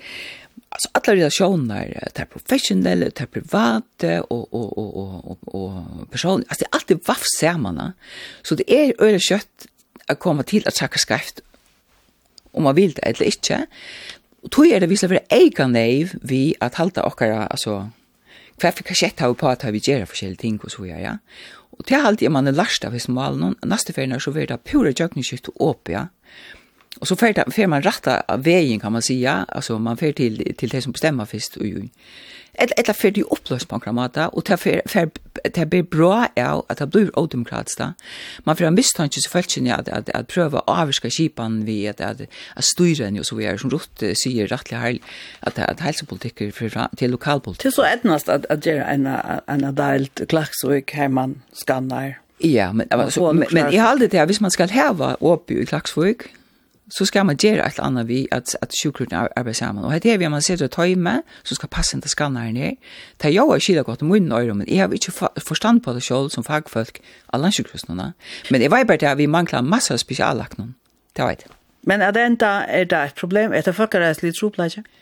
Alltså 0.72 0.88
alla 0.92 1.16
relationer, 1.16 2.08
det 2.14 2.22
är 2.22 2.24
professionella, 2.24 3.04
det 3.04 3.20
är 3.20 3.26
privata 3.26 4.22
och 4.22 4.54
och 4.54 4.78
och 4.78 5.30
och 5.30 5.54
och 5.54 6.10
personliga. 6.10 6.46
Alltså 6.48 6.64
allt 6.70 6.88
det 6.88 7.08
vaff 7.08 7.22
samman. 7.40 7.92
Så 8.42 8.54
det 8.54 8.72
är 8.72 8.94
öle 8.98 9.18
kött 9.18 9.66
att 10.06 10.18
komma 10.18 10.42
till 10.42 10.68
att 10.68 10.76
söka 10.76 10.98
skrift. 10.98 11.40
Om 12.50 12.62
man 12.62 12.74
vill 12.74 12.92
det 12.92 13.02
eller 13.02 13.22
inte. 13.22 13.66
Och 14.42 14.50
tror 14.50 14.66
jag 14.66 14.80
det 14.80 14.86
visar 14.86 15.08
för 15.08 15.20
egen 15.28 15.72
naiv 15.72 16.18
vi 16.22 16.54
att 16.60 16.74
halta 16.74 17.02
och 17.02 17.22
alltså 17.22 17.90
för 18.62 18.70
för 18.70 18.82
kashet 18.82 19.20
har 19.20 19.34
på 19.34 19.48
at 19.48 19.64
vi 19.74 19.80
gjør 19.82 20.06
forskjellige 20.06 20.42
ting 20.42 20.60
og 20.62 20.70
så 20.70 20.86
ja 20.86 20.98
ja. 21.02 21.16
Og 21.72 21.86
til 21.88 22.06
alt 22.06 22.22
er 22.22 22.30
man 22.30 22.46
är 22.46 22.52
lasta 22.52 22.90
vid 22.90 23.02
smalen 23.02 23.56
nästa 23.64 23.92
färna 23.92 24.20
så 24.20 24.30
vil 24.30 24.48
det 24.48 24.64
pura 24.64 24.92
jökningsskift 24.92 25.48
upp 25.60 25.88
ja. 25.88 26.06
Och 27.00 27.08
så 27.08 27.16
får 27.16 27.56
det 27.56 27.66
man 27.66 27.82
rätta 27.82 28.36
vägen 28.36 28.80
kan 28.80 28.92
man 28.92 29.02
säga, 29.02 29.46
alltså 29.48 29.78
man 29.78 29.96
får 29.96 30.12
till 30.12 30.54
till 30.56 30.68
det 30.68 30.82
som 30.82 30.92
bestämmer 30.92 31.24
först 31.24 31.56
och 31.56 31.66
ju. 31.66 31.88
Ett 32.54 32.78
ett 32.78 32.96
för 32.96 33.10
det 33.10 33.22
upplöst 33.22 33.68
på 33.68 33.78
gramata 33.78 34.28
och 34.28 34.44
ta 34.44 34.56
för 34.56 35.10
det 35.54 35.66
blir 35.66 35.82
bra 35.82 36.26
är 36.34 36.62
att 36.68 36.78
det 36.78 36.86
blir 36.86 37.18
odemokratiskt. 37.18 37.80
Man 38.44 38.56
får 38.56 38.64
en 38.64 38.74
misstanke 38.74 39.20
så 39.20 39.30
fällt 39.30 39.50
sig 39.50 39.70
att 39.70 39.88
att 39.88 40.08
att 40.10 40.26
pröva 40.28 40.58
avska 40.58 41.10
skipan 41.10 41.64
vi 41.64 41.88
att 41.88 42.00
att 42.00 42.20
att 42.54 42.64
styra 42.64 43.04
den 43.04 43.16
ju 43.16 43.24
så 43.24 43.36
vi 43.36 43.44
är 43.46 43.56
som 43.56 43.70
rott 43.70 44.02
säger 44.24 44.46
rättligt 44.46 44.82
hel 44.82 44.98
att 45.40 45.58
att 45.58 45.80
hälsopolitik 45.80 46.54
för 46.54 46.96
till 46.96 47.10
lokalpolitik. 47.10 47.62
Till 47.62 47.72
så 47.72 47.82
ettnast 47.82 48.28
att 48.28 48.46
att 48.46 48.66
göra 48.66 48.84
en 48.84 49.06
en 49.46 49.64
adult 49.64 50.20
klax 50.28 50.50
så 50.52 50.80
kan 50.80 51.12
man 51.12 51.42
skannar. 51.52 52.18
Ja, 52.38 52.72
men 52.72 52.86
alltså 52.90 53.32
men 53.32 53.72
jag 53.72 53.84
håller 53.84 54.08
det 54.08 54.18
här, 54.18 54.26
hvis 54.26 54.40
man 54.40 54.50
skal 54.50 54.70
hava 54.70 55.16
oppi 55.20 55.54
i 55.54 55.66
Klaksvøk, 55.66 56.22
så 56.92 57.04
skal 57.08 57.24
man 57.26 57.36
gjøre 57.40 57.64
et 57.64 57.78
eller 57.78 57.86
annet 57.86 58.08
vi 58.08 58.26
at, 58.32 58.56
at 58.62 58.74
sjukkrutten 58.76 59.16
arbeider 59.16 59.52
sammen. 59.52 59.84
Og 59.84 59.92
her 59.92 60.00
er 60.12 60.18
vi, 60.18 60.28
man 60.28 60.42
ser 60.44 60.56
det 60.60 60.70
tøyme, 60.70 61.22
så 61.44 61.56
skal 61.56 61.70
passe 61.72 61.96
inn 61.96 62.02
til 62.04 62.12
skanneren 62.12 62.56
her. 62.56 62.74
Det 63.16 63.30
er 63.30 63.36
jo 63.38 63.54
ikke 63.54 63.78
det 63.78 63.84
godt 63.88 64.02
om 64.02 64.12
munnen 64.12 64.56
men 64.58 64.68
jeg 64.68 64.80
har 64.80 64.92
ikke 64.92 65.12
forstand 65.40 65.80
på 65.80 65.92
det 65.92 66.02
selv 66.02 66.30
som 66.30 66.44
fagfolk 66.44 67.00
av 67.32 67.40
landsjukkruttene. 67.40 68.12
Men 68.50 68.62
jeg 68.62 68.70
vet 68.70 68.86
bare 68.86 68.96
det 68.96 69.08
at 69.08 69.18
vi 69.18 69.26
mangler 69.26 69.60
masse 69.60 69.98
spesiallagt. 69.98 70.58
Det 71.16 71.24
vet 71.24 71.46
jeg. 71.46 71.56
Men 71.82 72.02
er 72.02 72.10
det 72.10 72.26
enda, 72.26 72.46
er 72.68 72.84
det 72.84 72.98
et 72.98 73.14
problem? 73.14 73.52
Er 73.52 73.60
det 73.60 73.74
folk 73.74 73.94
er 73.94 74.14
litt 74.22 74.36
troplegget? 74.36 74.84
Ja. 74.84 74.98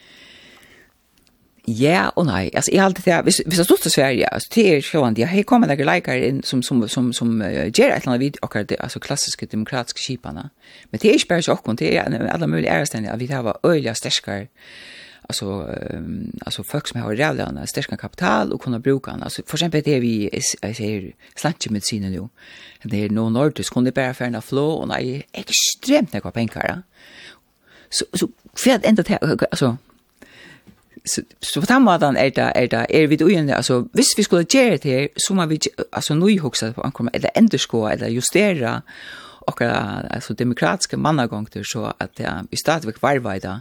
Ja 1.64 2.08
och 2.08 2.26
nej. 2.26 2.50
Alltså 2.54 2.70
har 2.76 2.84
alltid 2.84 3.04
det 3.04 3.22
Hvis, 3.22 3.42
hvis 3.46 3.58
jeg 3.58 3.64
stod 3.64 3.78
til 3.78 3.90
Sverige. 3.90 4.34
altså, 4.34 4.48
det 4.54 4.76
er 4.76 4.80
sjående. 4.80 5.20
ändå 5.20 5.26
här 5.26 5.42
kommer 5.42 5.66
noen 5.66 5.94
likar 5.94 6.14
inn 6.14 6.42
som 6.42 6.62
som 6.62 6.88
som 6.88 7.12
som 7.12 7.42
uh, 7.42 7.48
gjør 7.48 7.64
et 7.66 7.78
eller 7.78 8.08
annet 8.08 8.20
vid 8.20 8.36
och 8.42 8.54
det 8.54 8.76
alltså 8.80 8.98
klassiska 8.98 9.46
demokratiska 9.46 9.98
skiparna. 9.98 10.50
Men 10.90 10.98
det 11.02 11.08
är 11.08 11.12
ju 11.12 11.24
bare 11.28 11.42
så 11.42 11.52
och 11.64 11.76
det 11.76 11.94
er 11.94 12.26
alle 12.26 12.46
mulige 12.46 12.70
är 12.70 13.12
at 13.12 13.20
vi 13.20 13.26
har 13.26 13.56
öliga 13.64 13.94
sterskere, 13.94 14.46
alltså 15.30 15.46
um, 15.90 16.32
alltså 16.46 16.62
folk 16.62 16.88
som 16.88 17.00
har 17.00 17.16
rävla 17.16 17.44
en 17.90 17.96
kapital 17.96 18.52
och 18.52 18.62
kunna 18.62 18.78
bruka 18.78 19.10
den 19.10 19.22
alltså 19.22 19.42
för 19.46 19.56
exempel 19.56 19.82
det 19.84 20.00
vi 20.00 20.30
jag 20.62 20.76
säger 20.76 21.12
slantje 21.36 21.72
med 21.72 21.82
sina 21.84 22.08
nu 22.08 22.28
det 22.82 23.04
är 23.04 23.10
nog 23.10 23.32
nordisk 23.32 23.72
kunde 23.72 23.92
bara 23.92 24.14
för 24.14 24.24
en 24.24 24.42
flow 24.42 24.74
och 24.80 24.88
nej 24.88 25.22
extremt 25.32 26.12
några 26.12 26.30
pengar 26.30 26.82
så 27.90 28.04
så 28.14 28.28
kvärt 28.54 28.84
ända 28.84 29.02
alltså 29.50 29.76
så, 31.06 31.22
så 31.42 31.60
på 31.60 31.66
den 31.66 31.82
måten 31.82 32.16
er 32.16 32.30
det, 32.30 32.52
er 32.54 32.66
det, 32.66 32.86
er 32.90 33.06
vi 33.06 33.16
det 33.16 33.50
altså, 33.50 33.84
hvis 33.92 34.16
vi 34.16 34.22
skulle 34.22 34.44
gjøre 34.44 34.76
det 34.76 34.90
her, 34.90 35.06
så 35.16 35.34
må 35.34 35.46
vi, 35.46 35.58
altså, 35.92 36.14
nå 36.14 36.28
hukse 36.40 36.72
på 36.72 36.80
ankommet, 36.80 37.14
eller 37.14 37.30
enderskå, 37.36 37.88
eller 37.88 38.08
justera, 38.08 38.80
och 39.50 39.62
alltså 39.62 40.34
demokratiska 40.34 40.96
mannagångter 40.96 41.62
så 41.64 41.92
att 41.98 42.20
ja, 42.20 42.44
vi 42.50 42.56
stadigt 42.56 43.02
vidare 43.02 43.60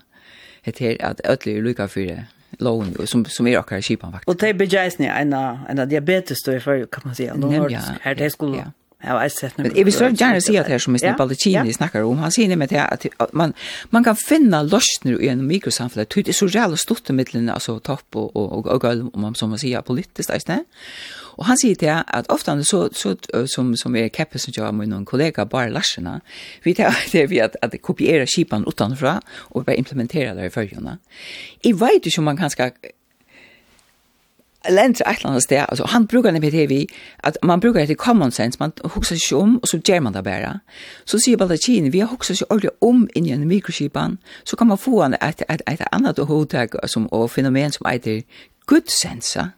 det 0.64 0.80
heter 0.80 1.06
att 1.06 1.22
ödlor 1.24 1.82
är 1.82 1.88
för 1.88 2.02
det 2.02 3.08
som 3.08 3.26
som 3.26 3.48
er 3.48 3.58
akkurat 3.58 3.84
kipan 3.84 4.12
faktisk. 4.12 4.28
Och 4.28 4.36
det 4.36 4.54
bejaisni 4.54 5.06
en 5.06 5.34
en 5.34 5.90
diabetes 5.90 6.44
då 6.46 6.60
för 6.60 6.86
kan 6.86 7.02
man 7.06 7.16
säga. 7.16 7.36
Någon 7.36 7.72
ja, 7.72 7.80
här 8.02 8.16
det 8.16 8.30
skulle 8.30 8.72
Jag 9.04 9.10
har 9.10 9.30
sett 9.30 9.58
nu. 9.58 9.64
Men 9.64 9.74
jag 9.76 9.94
så 9.94 10.04
gärna 10.04 10.42
se 10.42 10.58
att 10.58 10.68
här 10.68 10.80
som 10.80 10.96
Mr. 10.96 11.18
Ballicini 11.18 11.74
snackar 11.74 12.02
om, 12.02 12.18
han 12.18 12.32
säger 12.32 12.56
med 12.56 12.92
att 13.18 13.34
man 13.34 13.54
man 13.90 14.04
kan 14.04 14.16
finna 14.16 14.64
lösningar 14.64 15.22
i 15.22 15.28
en 15.28 15.48
mikrosamhälle. 15.48 16.06
Det 16.16 16.28
är 16.28 16.34
så 16.34 16.48
jävla 16.48 16.78
stort 16.78 17.10
i 17.10 17.14
mitten 17.14 17.50
alltså 17.50 17.80
topp 17.80 18.16
och 18.16 18.36
och 18.36 18.68
och 18.68 18.82
golv 18.82 19.10
om 19.14 19.22
man 19.22 19.36
som 19.36 19.50
man 19.50 19.60
säger 19.60 19.82
politiskt 19.82 20.30
istället. 20.36 20.66
Och 21.40 21.46
han 21.46 21.58
säger 21.58 21.76
till 21.76 21.90
att 22.08 22.32
ofta 22.32 22.64
så 22.64 22.90
så 22.94 23.16
som 23.48 23.78
som 23.78 23.96
är 23.96 24.10
kapes 24.10 24.44
som 24.44 24.54
jag 24.56 24.74
med 24.74 24.90
någon 24.90 25.06
kollega 25.06 25.46
bara 25.46 25.68
Larsena. 25.68 26.22
Vi 26.64 26.76
tar 26.76 27.12
det 27.12 27.28
vi 27.28 27.42
att 27.42 27.56
att 27.62 27.82
kopiera 27.82 28.26
skipan 28.26 28.66
utanför 28.68 29.20
och 29.30 29.64
bara 29.64 29.76
implementera 29.76 30.34
det 30.34 30.46
i 30.46 30.50
följande. 30.50 30.98
Jag 31.62 31.80
vet 31.80 32.06
inte 32.06 32.20
om 32.20 32.26
man 32.26 32.38
kan 32.38 32.50
ska 32.50 32.72
lent 34.68 35.02
ett 35.02 35.26
annat 35.26 35.44
sted 35.44 35.66
alltså 35.68 35.86
han 35.86 36.06
brukar 36.06 36.32
det 36.32 36.50
det 36.50 36.68
vi 36.68 36.88
att 37.24 37.38
man 37.44 37.60
brukar 37.60 37.88
det 37.88 37.96
common 37.96 38.32
sense 38.32 38.58
man 38.60 38.72
huxar 38.84 39.16
sig 39.16 39.38
om 39.38 39.58
och 39.58 39.68
så 39.68 39.78
ger 39.78 40.00
man 40.02 40.14
det 40.14 40.24
bara 40.24 40.60
så 41.06 41.20
ser 41.20 41.38
Baldacin 41.38 41.92
vi 41.92 42.02
huxar 42.02 42.36
sig 42.36 42.46
ordentligt 42.50 42.78
om 42.82 43.10
in 43.16 43.26
i 43.26 43.30
en 43.30 43.48
mikroskipan 43.48 44.18
så 44.44 44.56
kan 44.56 44.68
man 44.68 44.78
få 44.78 45.04
en 45.04 45.14
ett 45.14 45.42
ett 45.50 45.62
ett 45.66 45.82
annat 45.92 46.18
hotag 46.18 46.90
som 46.90 47.08
och 47.08 47.32
fenomen 47.32 47.72
som 47.72 47.86
heter 47.92 48.24
good 48.66 48.90
sense 48.90 49.50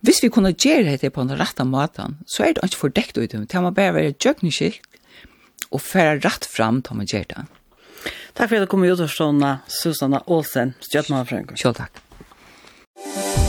Hvis 0.00 0.22
vi 0.22 0.28
kunne 0.28 0.52
gjøre 0.52 0.96
det 1.00 1.12
på 1.12 1.24
den 1.24 1.38
rette 1.40 1.64
måten, 1.64 2.18
så 2.26 2.44
er 2.44 2.52
det 2.54 2.64
ikke 2.64 2.76
fordekt 2.76 3.18
ut. 3.18 3.32
Det 3.32 3.62
må 3.62 3.70
bare 3.70 3.94
være 3.94 4.14
jøkningskilt 4.24 4.80
og 5.70 5.80
fære 5.82 6.20
rett 6.22 6.46
frem 6.46 6.82
til 6.82 6.96
man 6.96 7.10
gjør 7.10 7.26
det. 7.32 7.46
Takk 8.36 8.48
for 8.48 8.56
at 8.56 8.66
du 8.66 8.70
kom 8.70 8.84
i 8.84 8.92
utforstående, 8.92 9.56
Susanna 9.66 10.22
Olsen, 10.26 10.74
Stjøtmann 10.84 11.26
Selv 11.56 11.74
takk. 11.74 13.45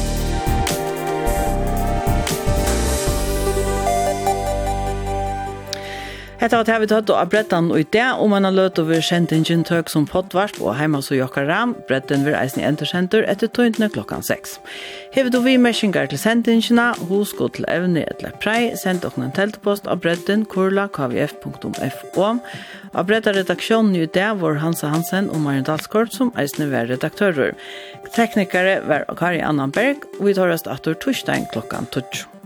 Hetta 6.38 6.60
at 6.62 6.70
hevit 6.70 6.92
hatt 6.94 7.10
av 7.10 7.32
brettan 7.34 7.72
og 7.74 7.80
i 7.82 7.86
det, 7.96 8.06
og 8.22 8.30
man 8.30 8.46
har 8.46 8.54
løt 8.54 8.78
over 8.78 9.02
kjentingen 9.02 9.64
tøk 9.66 9.90
som 9.90 10.04
poddvarp 10.06 10.60
og 10.62 10.76
heima 10.78 11.00
så 11.02 11.16
jokkara, 11.18 11.64
bretten 11.90 12.28
vil 12.28 12.38
eisen 12.38 12.62
i 12.62 12.68
entersenter 12.68 13.26
etter 13.26 13.50
tøyntene 13.50 13.90
klokkan 13.90 14.22
6. 14.22 14.54
Hevet 15.16 15.34
du 15.34 15.40
vi 15.42 15.56
meskingar 15.58 16.12
til 16.12 16.22
sendingina, 16.22 16.92
hos 17.10 17.34
gå 17.40 17.50
til 17.58 17.66
evne 17.74 18.06
etter 18.06 18.38
prei, 18.44 18.70
send 18.78 19.08
okken 19.10 19.26
en 19.26 19.34
teltpost 19.34 19.90
av 19.90 20.04
bretten 20.06 20.46
kurla 20.54 20.86
kvf.fo. 20.94 22.30
Av 22.94 23.10
bretta 23.10 23.34
redaksjonen 23.34 23.98
i 23.98 24.06
det 24.06 24.30
var 24.38 24.62
Hansa 24.62 24.94
Hansen 24.94 25.34
og 25.34 25.42
Marion 25.42 25.66
Dalskort 25.66 26.14
som 26.14 26.30
eisen 26.38 26.70
var 26.70 26.86
redaktører. 26.94 27.58
Teknikere 28.14 28.84
var 28.86 29.10
Kari 29.18 29.42
Annanberg, 29.42 30.06
og 30.20 30.30
vi 30.30 30.38
tar 30.38 30.54
oss 30.54 30.70
atter 30.70 30.94
torsdagen 31.02 31.50
klokkan 31.50 31.90
12. 31.90 32.37